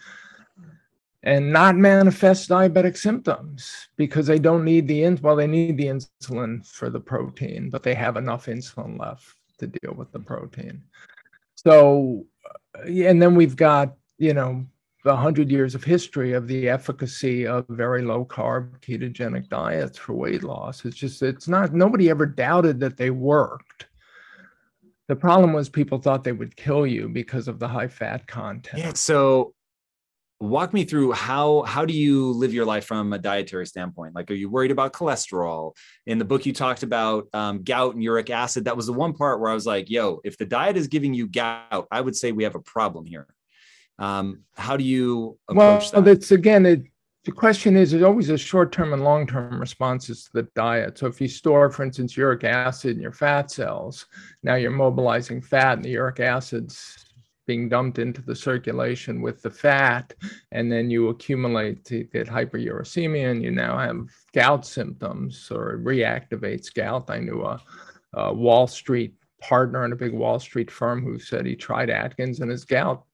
and 1.26 1.52
not 1.52 1.76
manifest 1.76 2.48
diabetic 2.48 2.96
symptoms 2.96 3.88
because 3.96 4.26
they 4.26 4.38
don't 4.38 4.64
need 4.64 4.86
the 4.88 5.02
in 5.02 5.18
well 5.22 5.36
they 5.36 5.46
need 5.46 5.76
the 5.76 5.86
insulin 5.86 6.64
for 6.66 6.88
the 6.88 7.00
protein 7.00 7.68
but 7.68 7.82
they 7.82 7.94
have 7.94 8.16
enough 8.16 8.46
insulin 8.46 8.98
left 8.98 9.34
to 9.58 9.66
deal 9.66 9.92
with 9.94 10.10
the 10.12 10.20
protein 10.20 10.82
so 11.56 12.24
and 12.86 13.20
then 13.20 13.34
we've 13.34 13.56
got 13.56 13.94
you 14.18 14.32
know 14.32 14.64
the 15.06 15.12
100 15.12 15.52
years 15.52 15.76
of 15.76 15.84
history 15.84 16.32
of 16.32 16.48
the 16.48 16.68
efficacy 16.68 17.46
of 17.46 17.64
very 17.68 18.02
low 18.02 18.24
carb 18.24 18.80
ketogenic 18.80 19.48
diets 19.48 19.96
for 19.96 20.14
weight 20.14 20.42
loss. 20.42 20.84
It's 20.84 20.96
just, 20.96 21.22
it's 21.22 21.46
not, 21.46 21.72
nobody 21.72 22.10
ever 22.10 22.26
doubted 22.26 22.80
that 22.80 22.96
they 22.96 23.10
worked. 23.10 23.86
The 25.06 25.14
problem 25.14 25.52
was 25.52 25.68
people 25.68 25.98
thought 25.98 26.24
they 26.24 26.32
would 26.32 26.56
kill 26.56 26.88
you 26.88 27.08
because 27.08 27.46
of 27.46 27.60
the 27.60 27.68
high 27.68 27.86
fat 27.86 28.26
content. 28.26 28.82
Yeah. 28.82 28.92
So 28.94 29.54
walk 30.38 30.74
me 30.74 30.84
through 30.84 31.12
how 31.12 31.62
how 31.62 31.86
do 31.86 31.94
you 31.94 32.30
live 32.32 32.52
your 32.52 32.66
life 32.66 32.84
from 32.84 33.12
a 33.14 33.18
dietary 33.18 33.66
standpoint 33.66 34.14
like 34.14 34.30
are 34.30 34.34
you 34.34 34.50
worried 34.50 34.70
about 34.70 34.92
cholesterol 34.92 35.74
in 36.04 36.18
the 36.18 36.24
book 36.26 36.44
you 36.44 36.52
talked 36.52 36.82
about 36.82 37.26
um, 37.32 37.62
gout 37.62 37.94
and 37.94 38.04
uric 38.04 38.28
acid 38.28 38.66
that 38.66 38.76
was 38.76 38.84
the 38.84 38.92
one 38.92 39.14
part 39.14 39.40
where 39.40 39.50
i 39.50 39.54
was 39.54 39.64
like 39.64 39.88
yo 39.88 40.20
if 40.24 40.36
the 40.36 40.44
diet 40.44 40.76
is 40.76 40.88
giving 40.88 41.14
you 41.14 41.26
gout 41.26 41.88
i 41.90 42.02
would 42.02 42.14
say 42.14 42.32
we 42.32 42.44
have 42.44 42.54
a 42.54 42.60
problem 42.60 43.06
here 43.06 43.26
um, 43.98 44.42
how 44.54 44.76
do 44.76 44.84
you 44.84 45.38
approach 45.48 45.92
well, 45.92 46.02
that? 46.02 46.10
That's 46.10 46.30
again, 46.30 46.66
it, 46.66 46.82
the 47.24 47.32
question 47.32 47.76
is, 47.76 47.90
there's 47.90 48.02
always 48.02 48.30
a 48.30 48.38
short-term 48.38 48.92
and 48.92 49.02
long-term 49.02 49.58
responses 49.58 50.24
to 50.24 50.30
the 50.34 50.48
diet. 50.54 50.98
So 50.98 51.06
if 51.06 51.20
you 51.20 51.28
store, 51.28 51.70
for 51.70 51.82
instance, 51.82 52.16
uric 52.16 52.44
acid 52.44 52.96
in 52.96 53.02
your 53.02 53.12
fat 53.12 53.50
cells, 53.50 54.06
now 54.42 54.54
you're 54.54 54.70
mobilizing 54.70 55.40
fat 55.40 55.78
and 55.78 55.84
the 55.84 55.90
uric 55.90 56.20
acid's 56.20 57.05
being 57.46 57.68
dumped 57.68 57.98
into 57.98 58.22
the 58.22 58.34
circulation 58.34 59.22
with 59.22 59.42
the 59.42 59.50
fat, 59.50 60.12
and 60.52 60.70
then 60.70 60.90
you 60.90 61.08
accumulate 61.08 61.84
to 61.86 62.04
get 62.04 62.26
hyperuricemia, 62.26 63.30
and 63.30 63.42
you 63.42 63.50
now 63.50 63.78
have 63.78 64.08
gout 64.34 64.66
symptoms 64.66 65.48
or 65.50 65.78
reactivates 65.82 66.72
gout. 66.72 67.08
I 67.10 67.20
knew 67.20 67.42
a, 67.42 67.60
a 68.14 68.32
Wall 68.32 68.66
Street 68.66 69.14
partner 69.40 69.84
in 69.84 69.92
a 69.92 69.96
big 69.96 70.12
Wall 70.12 70.40
Street 70.40 70.70
firm 70.70 71.04
who 71.04 71.18
said 71.18 71.46
he 71.46 71.56
tried 71.56 71.90
Atkins 71.90 72.40
and 72.40 72.50
his 72.50 72.64
gout 72.64 73.04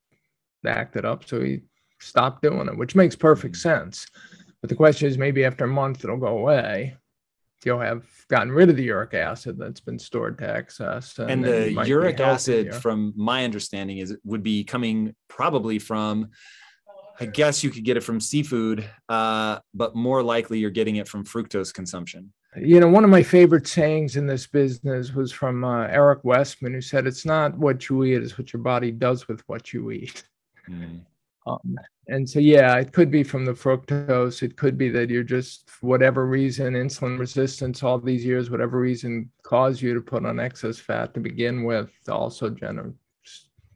acted 0.66 1.04
up, 1.04 1.26
so 1.26 1.40
he 1.40 1.62
stopped 2.00 2.42
doing 2.42 2.68
it, 2.68 2.76
which 2.76 2.94
makes 2.94 3.16
perfect 3.16 3.54
mm. 3.56 3.60
sense. 3.60 4.06
But 4.60 4.70
the 4.70 4.76
question 4.76 5.08
is, 5.08 5.18
maybe 5.18 5.44
after 5.44 5.64
a 5.64 5.68
month 5.68 6.04
it'll 6.04 6.16
go 6.16 6.38
away. 6.38 6.96
You'll 7.64 7.80
have 7.80 8.04
gotten 8.28 8.50
rid 8.50 8.70
of 8.70 8.76
the 8.76 8.84
uric 8.84 9.14
acid 9.14 9.56
that's 9.58 9.80
been 9.80 9.98
stored 9.98 10.38
to 10.38 10.48
excess. 10.48 11.18
And, 11.18 11.30
and 11.30 11.44
the 11.44 11.84
uric 11.86 12.20
acid, 12.20 12.74
from 12.74 13.12
my 13.16 13.44
understanding, 13.44 13.98
is 13.98 14.10
it 14.10 14.20
would 14.24 14.42
be 14.42 14.64
coming 14.64 15.14
probably 15.28 15.78
from. 15.78 16.28
I 17.20 17.26
guess 17.26 17.62
you 17.62 17.70
could 17.70 17.84
get 17.84 17.96
it 17.96 18.02
from 18.02 18.20
seafood, 18.20 18.88
uh, 19.08 19.58
but 19.74 19.94
more 19.94 20.22
likely 20.22 20.58
you're 20.58 20.70
getting 20.70 20.96
it 20.96 21.06
from 21.06 21.24
fructose 21.24 21.72
consumption. 21.72 22.32
You 22.56 22.80
know, 22.80 22.88
one 22.88 23.04
of 23.04 23.10
my 23.10 23.22
favorite 23.22 23.66
sayings 23.66 24.16
in 24.16 24.26
this 24.26 24.46
business 24.46 25.12
was 25.12 25.30
from 25.30 25.62
uh, 25.62 25.86
Eric 25.86 26.20
Westman, 26.24 26.74
who 26.74 26.80
said, 26.80 27.06
"It's 27.06 27.24
not 27.24 27.56
what 27.56 27.88
you 27.88 28.02
eat; 28.04 28.22
it's 28.22 28.36
what 28.36 28.52
your 28.52 28.62
body 28.62 28.90
does 28.90 29.28
with 29.28 29.42
what 29.46 29.72
you 29.72 29.90
eat." 29.90 30.24
Mm. 30.68 31.00
Um, 31.46 31.76
and 32.08 32.28
so, 32.28 32.38
yeah, 32.38 32.76
it 32.78 32.92
could 32.92 33.10
be 33.10 33.22
from 33.22 33.44
the 33.44 33.52
fructose. 33.52 34.42
It 34.42 34.56
could 34.56 34.76
be 34.76 34.88
that 34.90 35.10
you're 35.10 35.22
just, 35.22 35.70
whatever 35.80 36.26
reason, 36.26 36.74
insulin 36.74 37.18
resistance 37.18 37.82
all 37.82 37.98
these 37.98 38.24
years, 38.24 38.50
whatever 38.50 38.78
reason 38.78 39.30
caused 39.42 39.82
you 39.82 39.94
to 39.94 40.00
put 40.00 40.24
on 40.24 40.40
excess 40.40 40.78
fat 40.78 41.14
to 41.14 41.20
begin 41.20 41.64
with, 41.64 41.90
also 42.08 42.50
generate, 42.50 42.94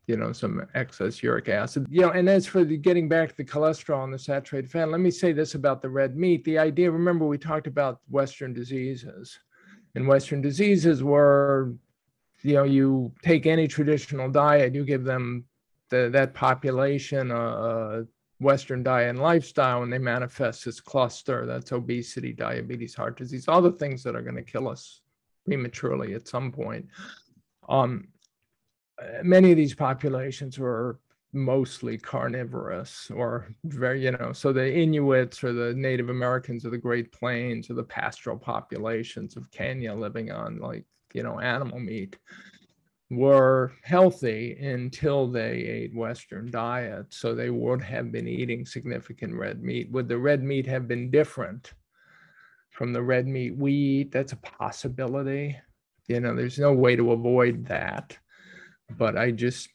you 0.06 0.16
know, 0.16 0.32
some 0.32 0.64
excess 0.74 1.22
uric 1.22 1.48
acid. 1.48 1.86
You 1.90 2.02
know, 2.02 2.10
and 2.10 2.28
as 2.28 2.46
for 2.46 2.62
the 2.64 2.76
getting 2.76 3.08
back 3.08 3.30
to 3.30 3.36
the 3.36 3.44
cholesterol 3.44 4.04
and 4.04 4.12
the 4.12 4.18
saturated 4.18 4.70
fat, 4.70 4.90
let 4.90 5.00
me 5.00 5.10
say 5.10 5.32
this 5.32 5.54
about 5.54 5.82
the 5.82 5.88
red 5.88 6.16
meat. 6.16 6.44
The 6.44 6.58
idea, 6.58 6.90
remember, 6.90 7.26
we 7.26 7.38
talked 7.38 7.66
about 7.66 8.00
Western 8.08 8.52
diseases. 8.52 9.38
And 9.94 10.06
Western 10.06 10.40
diseases 10.42 11.02
were, 11.02 11.74
you 12.42 12.54
know, 12.54 12.64
you 12.64 13.12
take 13.22 13.46
any 13.46 13.66
traditional 13.66 14.30
diet, 14.30 14.74
you 14.74 14.84
give 14.84 15.04
them 15.04 15.44
the, 15.90 16.10
that 16.12 16.34
population, 16.34 17.30
uh, 17.30 18.02
Western 18.38 18.82
diet 18.82 19.10
and 19.10 19.20
lifestyle, 19.20 19.82
and 19.82 19.92
they 19.92 19.98
manifest 19.98 20.64
this 20.64 20.80
cluster 20.80 21.46
that's 21.46 21.72
obesity, 21.72 22.32
diabetes, 22.32 22.94
heart 22.94 23.16
disease, 23.16 23.48
all 23.48 23.62
the 23.62 23.72
things 23.72 24.02
that 24.02 24.14
are 24.14 24.22
going 24.22 24.36
to 24.36 24.42
kill 24.42 24.68
us 24.68 25.00
prematurely 25.46 26.14
at 26.14 26.28
some 26.28 26.52
point. 26.52 26.86
Um, 27.68 28.08
many 29.22 29.50
of 29.50 29.56
these 29.56 29.74
populations 29.74 30.58
were 30.58 30.98
mostly 31.32 31.98
carnivorous 31.98 33.10
or 33.14 33.48
very, 33.64 34.04
you 34.04 34.12
know, 34.12 34.32
so 34.32 34.52
the 34.52 34.72
Inuits 34.72 35.42
or 35.44 35.52
the 35.52 35.74
Native 35.74 36.08
Americans 36.08 36.64
of 36.64 36.72
the 36.72 36.78
Great 36.78 37.12
Plains 37.12 37.70
or 37.70 37.74
the 37.74 37.84
pastoral 37.84 38.38
populations 38.38 39.36
of 39.36 39.50
Kenya 39.50 39.94
living 39.94 40.30
on 40.30 40.58
like, 40.58 40.84
you 41.12 41.22
know, 41.22 41.40
animal 41.40 41.78
meat 41.78 42.16
were 43.10 43.72
healthy 43.82 44.56
until 44.60 45.28
they 45.28 45.52
ate 45.52 45.94
Western 45.94 46.50
diet. 46.50 47.06
So 47.10 47.34
they 47.34 47.50
would 47.50 47.82
have 47.82 48.10
been 48.10 48.26
eating 48.26 48.66
significant 48.66 49.34
red 49.34 49.62
meat. 49.62 49.90
Would 49.92 50.08
the 50.08 50.18
red 50.18 50.42
meat 50.42 50.66
have 50.66 50.88
been 50.88 51.10
different 51.10 51.72
from 52.70 52.92
the 52.92 53.02
red 53.02 53.26
meat 53.26 53.56
we 53.56 53.72
eat. 53.72 54.12
That's 54.12 54.32
a 54.32 54.36
possibility. 54.36 55.56
You 56.08 56.20
know, 56.20 56.34
there's 56.34 56.58
no 56.58 56.72
way 56.72 56.94
to 56.96 57.12
avoid 57.12 57.66
that. 57.66 58.18
But 58.90 59.16
I 59.16 59.30
just 59.30 59.68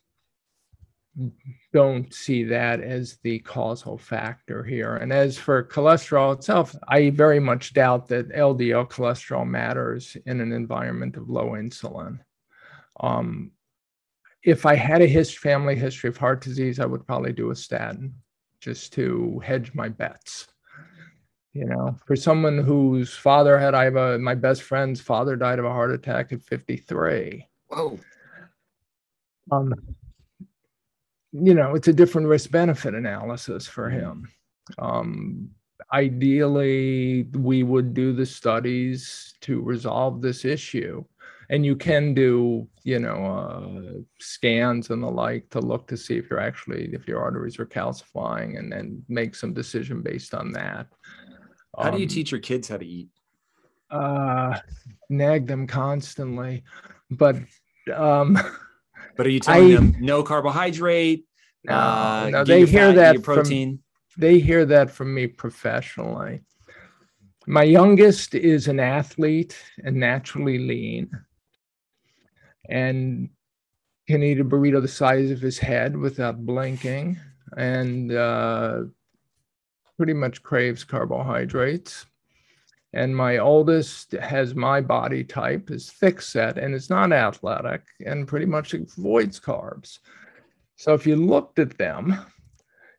don't 1.74 2.14
see 2.14 2.46
that 2.46 2.80
as 2.80 3.18
the 3.24 3.40
causal 3.40 3.98
factor 3.98 4.64
here. 4.64 4.96
And 4.96 5.12
as 5.12 5.38
for 5.38 5.64
cholesterol 5.64 6.36
itself, 6.38 6.76
I 6.88 7.10
very 7.10 7.40
much 7.40 7.74
doubt 7.74 8.08
that 8.10 8.30
LDL 8.30 8.90
cholesterol 8.90 9.48
matters 9.48 10.16
in 10.26 10.40
an 10.40 10.54
environment 10.54 11.18
of 11.18 11.30
low 11.30 11.52
insulin. 11.52 12.20
Um, 13.00 13.52
if 14.44 14.66
I 14.66 14.76
had 14.76 15.02
a 15.02 15.08
his, 15.08 15.36
family 15.36 15.76
history 15.76 16.10
of 16.10 16.18
heart 16.18 16.42
disease, 16.42 16.80
I 16.80 16.86
would 16.86 17.06
probably 17.06 17.34
do 17.34 17.52
a 17.52 17.56
statin 17.56 18.14
just 18.60 18.94
to 18.94 19.42
hedge 19.44 19.74
my 19.74 19.90
bets. 19.90 20.48
You 21.54 21.66
know, 21.66 21.98
for 22.06 22.16
someone 22.16 22.60
whose 22.60 23.14
father 23.14 23.60
had, 23.60 23.76
I 23.76 23.84
have 23.84 23.98
a, 23.98 24.18
my 24.18 24.36
best 24.36 24.62
friend's 24.62 25.02
father 25.02 25.36
died 25.36 25.60
of 25.60 25.66
a 25.66 25.70
heart 25.70 25.92
attack 25.92 26.32
at 26.32 26.42
53. 26.44 27.46
Whoa. 27.68 28.00
Um, 29.52 29.74
you 31.34 31.54
know, 31.54 31.76
it's 31.76 31.90
a 31.90 31.94
different 31.94 32.28
risk 32.28 32.52
benefit 32.52 32.94
analysis 32.96 33.68
for 33.68 33.90
mm-hmm. 33.90 34.00
him. 34.00 34.30
Um, 34.80 35.50
ideally, 35.92 37.24
we 37.34 37.64
would 37.64 37.94
do 37.94 38.14
the 38.14 38.26
studies 38.26 39.34
to 39.42 39.62
resolve 39.62 40.22
this 40.22 40.46
issue. 40.46 41.04
And 41.52 41.66
you 41.66 41.76
can 41.76 42.14
do, 42.14 42.68
you 42.84 43.00
know, 43.00 43.26
uh, 43.26 44.00
scans 44.20 44.90
and 44.90 45.04
the 45.04 45.08
like 45.08 45.50
to 45.52 45.60
look 45.60 45.88
to 45.90 45.98
see 45.98 46.18
if 46.18 46.30
you're 46.30 46.40
actually, 46.40 46.90
if 46.94 47.08
your 47.08 47.22
arteries 47.22 47.60
are 47.60 47.66
calcifying 47.66 48.58
and 48.58 48.72
then 48.72 49.04
make 49.08 49.36
some 49.36 49.54
decision 49.54 50.02
based 50.02 50.34
on 50.34 50.52
that. 50.54 50.88
How 51.78 51.90
um, 51.90 51.92
do 51.92 51.98
you 52.00 52.06
um, 52.06 52.10
teach 52.10 52.32
your 52.32 52.40
kids 52.40 52.70
how 52.70 52.78
to 52.78 52.86
eat? 52.86 53.10
Uh, 53.92 54.58
nag 55.10 55.46
them 55.46 55.68
constantly. 55.68 56.64
But 57.10 57.36
um, 57.94 58.40
But 59.16 59.26
are 59.26 59.30
you 59.30 59.40
telling 59.40 59.72
I, 59.72 59.76
them 59.76 59.96
no 60.00 60.24
carbohydrate? 60.24 61.26
No, 61.64 61.74
uh, 61.74 62.30
no 62.32 62.44
they 62.44 62.66
hear 62.66 62.94
that 62.94 63.22
protein. 63.24 63.80
From, 64.10 64.22
they 64.22 64.40
hear 64.40 64.66
that 64.66 64.90
from 64.90 65.14
me 65.14 65.28
professionally. 65.28 66.42
My 67.48 67.64
youngest 67.64 68.36
is 68.36 68.68
an 68.68 68.80
athlete 68.80 69.58
and 69.84 69.96
naturally 69.96 70.60
lean, 70.60 71.12
and 72.72 73.30
can 74.08 74.24
eat 74.24 74.40
a 74.40 74.46
burrito 74.46 74.82
the 74.82 74.88
size 74.88 75.30
of 75.32 75.40
his 75.40 75.60
head 75.60 75.96
without 75.96 76.46
blinking, 76.46 77.20
and 77.58 78.12
uh, 78.12 78.82
pretty 79.98 80.14
much 80.14 80.42
craves 80.42 80.84
carbohydrates. 80.84 82.06
And 82.94 83.16
my 83.16 83.38
oldest 83.38 84.12
has 84.14 84.54
my 84.54 84.82
body 84.82 85.24
type 85.24 85.72
is 85.72 85.92
thick 85.92 86.22
set 86.22 86.58
and 86.58 86.74
is 86.74 86.90
not 86.90 87.14
athletic 87.14 87.84
and 88.06 88.28
pretty 88.28 88.46
much 88.46 88.74
avoids 88.74 89.40
carbs. 89.40 90.00
So 90.76 90.94
if 90.94 91.08
you 91.08 91.16
looked 91.16 91.60
at 91.60 91.78
them 91.78 92.20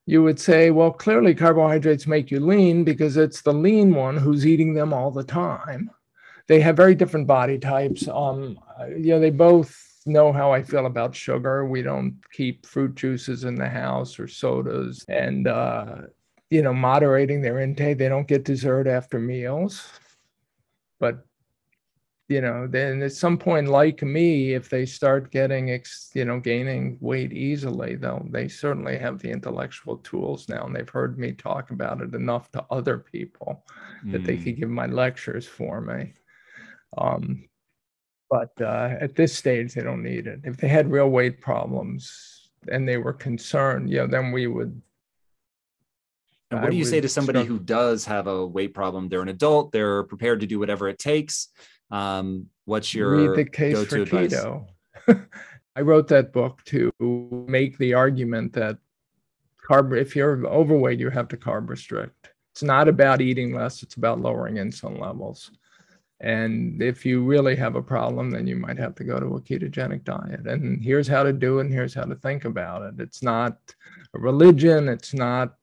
you 0.07 0.23
would 0.23 0.39
say 0.39 0.71
well 0.71 0.91
clearly 0.91 1.35
carbohydrates 1.35 2.07
make 2.07 2.31
you 2.31 2.41
lean 2.41 2.85
because 2.85 3.17
it's 3.17 3.43
the 3.43 3.53
lean 3.53 3.95
one 3.95 4.17
who's 4.17 4.47
eating 4.47 4.75
them 4.75 4.93
all 4.93 5.11
the 5.11 5.25
time 5.25 5.91
they 6.49 6.61
have 6.61 6.77
very 6.77 6.95
different 6.95 7.27
body 7.27 7.59
types 7.59 8.09
um 8.09 8.59
you 8.91 9.09
know 9.09 9.21
they 9.21 9.31
both 9.31 9.79
know 10.05 10.33
how 10.33 10.53
I 10.53 10.65
feel 10.65 10.87
about 10.87 11.15
sugar. 11.15 11.65
We 11.65 11.81
don't 11.81 12.19
keep 12.33 12.67
fruit 12.67 12.97
juices 12.97 13.45
in 13.45 13.55
the 13.55 13.69
house 13.69 14.19
or 14.19 14.27
sodas. 14.27 15.05
And 15.07 15.47
uh, 15.47 15.99
you 16.53 16.61
know, 16.61 16.75
moderating 16.75 17.41
their 17.41 17.61
intake. 17.61 17.97
They 17.97 18.11
don't 18.11 18.29
get 18.29 18.45
dessert 18.45 18.87
after 18.87 19.19
meals. 19.19 19.89
But, 21.01 21.25
you 22.29 22.43
know, 22.43 22.67
then 22.67 23.01
at 23.01 23.13
some 23.13 23.39
point, 23.39 23.69
like 23.69 24.03
me, 24.03 24.53
if 24.53 24.69
they 24.69 24.85
start 24.85 25.31
getting, 25.31 25.69
you 26.13 26.25
know, 26.27 26.41
gaining 26.41 26.99
weight 27.01 27.33
easily, 27.33 27.97
though, 27.97 28.27
they 28.31 28.49
certainly 28.49 28.99
have 28.99 29.19
the 29.19 29.31
intellectual 29.31 29.97
tools 29.97 30.47
now. 30.51 30.67
And 30.67 30.77
they've 30.77 30.87
heard 30.87 31.19
me 31.19 31.33
talk 31.33 31.71
about 31.71 32.03
it 32.03 32.15
enough 32.15 32.53
to 32.53 32.63
other 32.71 32.99
people 32.99 33.65
mm. 34.05 34.13
that 34.13 34.23
they 34.23 34.37
could 34.37 34.57
mm. 34.57 34.61
give 34.61 34.69
my 34.69 34.87
lectures 34.87 35.47
for 35.47 35.81
me. 35.81 36.13
Um, 36.97 37.49
but 38.31 38.53
uh, 38.61 38.97
at 39.01 39.15
this 39.15 39.35
stage, 39.35 39.75
they 39.75 39.83
don't 39.83 40.03
need 40.03 40.27
it. 40.27 40.41
If 40.45 40.57
they 40.57 40.69
had 40.69 40.91
real 40.91 41.09
weight 41.09 41.41
problems 41.41 42.51
and 42.69 42.89
they 42.89 42.97
were 42.97 43.13
concerned, 43.13 43.91
you 43.91 43.99
know, 43.99 44.07
then 44.07 44.33
we 44.33 44.47
would 44.47 44.81
and 46.53 46.61
what 46.61 46.69
I 46.69 46.71
do 46.71 46.77
you 46.77 46.85
say 46.85 47.01
to 47.01 47.09
somebody 47.09 47.39
start... 47.41 47.49
who 47.49 47.59
does 47.59 48.05
have 48.05 48.27
a 48.27 48.47
weight 48.47 48.75
problem? 48.75 49.09
They're 49.09 49.23
an 49.23 49.29
adult. 49.29 49.73
They're 49.73 50.03
prepared 50.05 50.41
to 50.41 50.47
do 50.47 50.59
whatever 50.59 50.89
it 50.89 50.99
takes. 50.99 51.49
Um, 51.91 52.47
what's 52.65 52.95
your 52.95 53.35
read 53.35 53.47
the 53.47 53.51
case 53.51 53.85
for 53.85 53.97
advice? 53.97 54.35
keto? 54.35 54.67
I 55.77 55.81
wrote 55.81 56.09
that 56.09 56.33
book 56.33 56.63
to 56.67 56.93
make 57.49 57.79
the 57.79 57.95
argument 57.95 58.53
that 58.53 58.77
carb. 59.67 59.99
If 59.99 60.15
you're 60.15 60.47
overweight, 60.47 61.01
you 61.01 61.11
have 61.11 61.29
to 61.29 61.37
carb 61.37 61.71
restrict. 61.71 62.31
It's 62.53 62.63
not 62.63 62.87
about 62.87 63.23
eating 63.23 63.55
less. 63.55 63.83
It's 63.83 63.95
about 63.95 64.21
lowering 64.21 64.57
insulin 64.57 65.01
levels. 65.01 65.51
And 66.23 66.81
if 66.81 67.05
you 67.05 67.23
really 67.23 67.57
have 67.57 67.75
a 67.75 67.83
problem, 67.83 68.31
then 68.31 68.47
you 68.47 68.57
might 68.57 68.79
have 68.79 68.95
to 68.95 69.05
go 69.05 69.19
to 69.19 69.37
a 69.37 69.41
ketogenic 69.41 70.05
diet. 70.05 70.47
And 70.47 70.83
here's 70.83 71.09
how 71.09 71.25
to 71.25 71.33
do 71.33 71.59
it, 71.59 71.63
and 71.63 71.73
here's 71.73 71.95
how 71.95 72.05
to 72.05 72.15
think 72.15 72.45
about 72.45 72.83
it. 72.83 72.95
It's 73.01 73.23
not 73.23 73.59
a 74.15 74.19
religion. 74.19 74.89
It's 74.89 75.13
not 75.13 75.57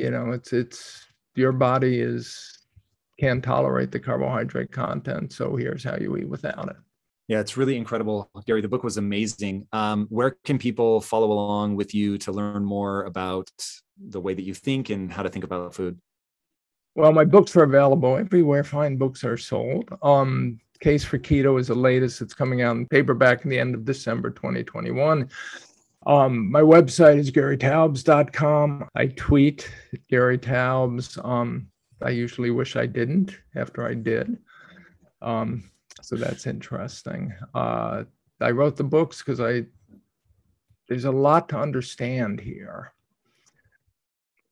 you 0.00 0.10
know 0.10 0.32
it's 0.32 0.52
it's 0.52 1.06
your 1.34 1.52
body 1.52 2.00
is 2.00 2.58
can't 3.18 3.44
tolerate 3.44 3.92
the 3.92 4.00
carbohydrate 4.00 4.72
content 4.72 5.32
so 5.32 5.54
here's 5.54 5.84
how 5.84 5.96
you 5.96 6.16
eat 6.16 6.28
without 6.28 6.68
it 6.70 6.76
yeah 7.28 7.38
it's 7.38 7.56
really 7.56 7.76
incredible 7.76 8.30
gary 8.46 8.62
the 8.62 8.68
book 8.68 8.82
was 8.82 8.96
amazing 8.96 9.66
um, 9.72 10.06
where 10.08 10.36
can 10.44 10.58
people 10.58 11.00
follow 11.00 11.30
along 11.30 11.76
with 11.76 11.94
you 11.94 12.16
to 12.16 12.32
learn 12.32 12.64
more 12.64 13.04
about 13.04 13.50
the 13.98 14.20
way 14.20 14.32
that 14.32 14.42
you 14.42 14.54
think 14.54 14.88
and 14.88 15.12
how 15.12 15.22
to 15.22 15.28
think 15.28 15.44
about 15.44 15.74
food 15.74 16.00
well 17.00 17.12
my 17.12 17.24
books 17.24 17.56
are 17.56 17.64
available 17.64 18.16
everywhere 18.16 18.64
fine 18.64 18.96
books 18.96 19.24
are 19.24 19.36
sold 19.36 19.88
um, 20.02 20.58
case 20.80 21.04
for 21.04 21.18
keto 21.18 21.58
is 21.58 21.68
the 21.68 21.74
latest 21.74 22.20
it's 22.20 22.34
coming 22.34 22.62
out 22.62 22.76
in 22.76 22.86
paperback 22.86 23.44
in 23.44 23.50
the 23.50 23.58
end 23.58 23.74
of 23.74 23.84
december 23.84 24.30
2021 24.30 25.28
um, 26.06 26.50
my 26.50 26.62
website 26.62 27.18
is 27.18 27.30
garytaubes.com. 27.30 28.88
I 28.94 29.06
tweet 29.08 29.70
Gary 30.08 30.38
Taubes. 30.38 31.22
Um, 31.22 31.68
I 32.02 32.10
usually 32.10 32.50
wish 32.50 32.76
I 32.76 32.86
didn't 32.86 33.36
after 33.54 33.86
I 33.86 33.94
did. 33.94 34.38
Um, 35.20 35.70
so 36.00 36.16
that's 36.16 36.46
interesting. 36.46 37.34
Uh, 37.54 38.04
I 38.40 38.50
wrote 38.50 38.76
the 38.76 38.84
books 38.84 39.18
because 39.18 39.40
I 39.40 39.66
there's 40.88 41.04
a 41.04 41.10
lot 41.10 41.48
to 41.50 41.58
understand 41.58 42.40
here. 42.40 42.92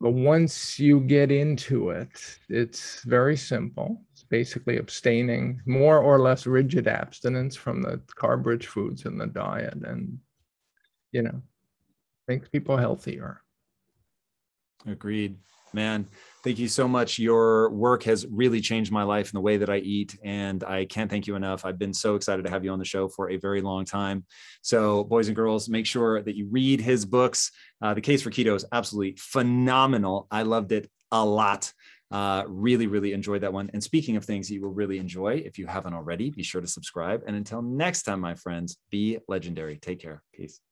But 0.01 0.13
once 0.13 0.79
you 0.79 1.01
get 1.01 1.33
into 1.33 1.91
it, 1.91 2.39
it's 2.49 3.03
very 3.03 3.37
simple. 3.37 4.03
It's 4.13 4.23
basically 4.23 4.77
abstaining, 4.79 5.61
more 5.67 5.99
or 5.99 6.21
less 6.21 6.47
rigid 6.47 6.87
abstinence 6.87 7.57
from 7.57 7.83
the 7.83 8.01
carb 8.17 8.47
rich 8.47 8.69
foods 8.69 9.07
in 9.07 9.19
the 9.19 9.27
diet. 9.27 9.75
And 9.85 10.19
you 11.13 11.23
know, 11.23 11.43
makes 12.29 12.49
people 12.49 12.77
healthier. 12.77 13.43
Agreed. 14.87 15.37
Man, 15.73 16.07
thank 16.49 16.59
you 16.59 16.67
so 16.67 16.89
much. 16.89 17.19
Your 17.19 17.69
work 17.69 18.05
has 18.05 18.27
really 18.31 18.63
changed 18.63 18.91
my 18.91 19.03
life 19.03 19.27
and 19.27 19.37
the 19.37 19.43
way 19.43 19.59
that 19.59 19.69
I 19.69 19.81
eat. 19.81 20.19
And 20.25 20.65
I 20.65 20.87
can't 20.87 21.11
thank 21.11 21.27
you 21.27 21.37
enough. 21.37 21.67
I've 21.67 21.79
been 21.79 21.93
so 21.93 22.15
excited 22.15 22.47
to 22.47 22.51
have 22.51 22.65
you 22.65 22.71
on 22.71 22.79
the 22.79 22.87
show 22.87 23.07
for 23.07 23.29
a 23.29 23.37
very 23.37 23.61
long 23.61 23.85
time. 23.85 24.25
So, 24.63 25.05
boys 25.05 25.29
and 25.29 25.37
girls, 25.37 25.69
make 25.69 25.85
sure 25.85 26.23
that 26.23 26.37
you 26.37 26.49
read 26.51 26.81
his 26.81 27.05
books. 27.05 27.53
Uh, 27.83 27.93
the 27.93 28.01
Case 28.01 28.23
for 28.23 28.31
Keto 28.31 28.57
is 28.57 28.65
absolutely 28.73 29.17
phenomenal. 29.19 30.27
I 30.31 30.45
loved 30.45 30.73
it 30.73 30.91
a 31.13 31.23
lot. 31.23 31.71
Uh, 32.11 32.45
really, 32.49 32.87
really 32.87 33.13
enjoyed 33.13 33.43
that 33.43 33.53
one. 33.53 33.69
And 33.75 33.85
speaking 33.85 34.17
of 34.17 34.25
things 34.25 34.51
you 34.51 34.63
will 34.63 34.73
really 34.73 34.97
enjoy, 34.97 35.43
if 35.45 35.59
you 35.59 35.67
haven't 35.67 35.93
already, 35.93 36.31
be 36.31 36.43
sure 36.43 36.63
to 36.63 36.67
subscribe. 36.67 37.25
And 37.27 37.37
until 37.37 37.61
next 37.61 38.05
time, 38.05 38.21
my 38.21 38.35
friends, 38.35 38.79
be 38.91 39.19
legendary. 39.29 39.77
Take 39.77 40.01
care. 40.01 40.23
Peace. 40.33 40.63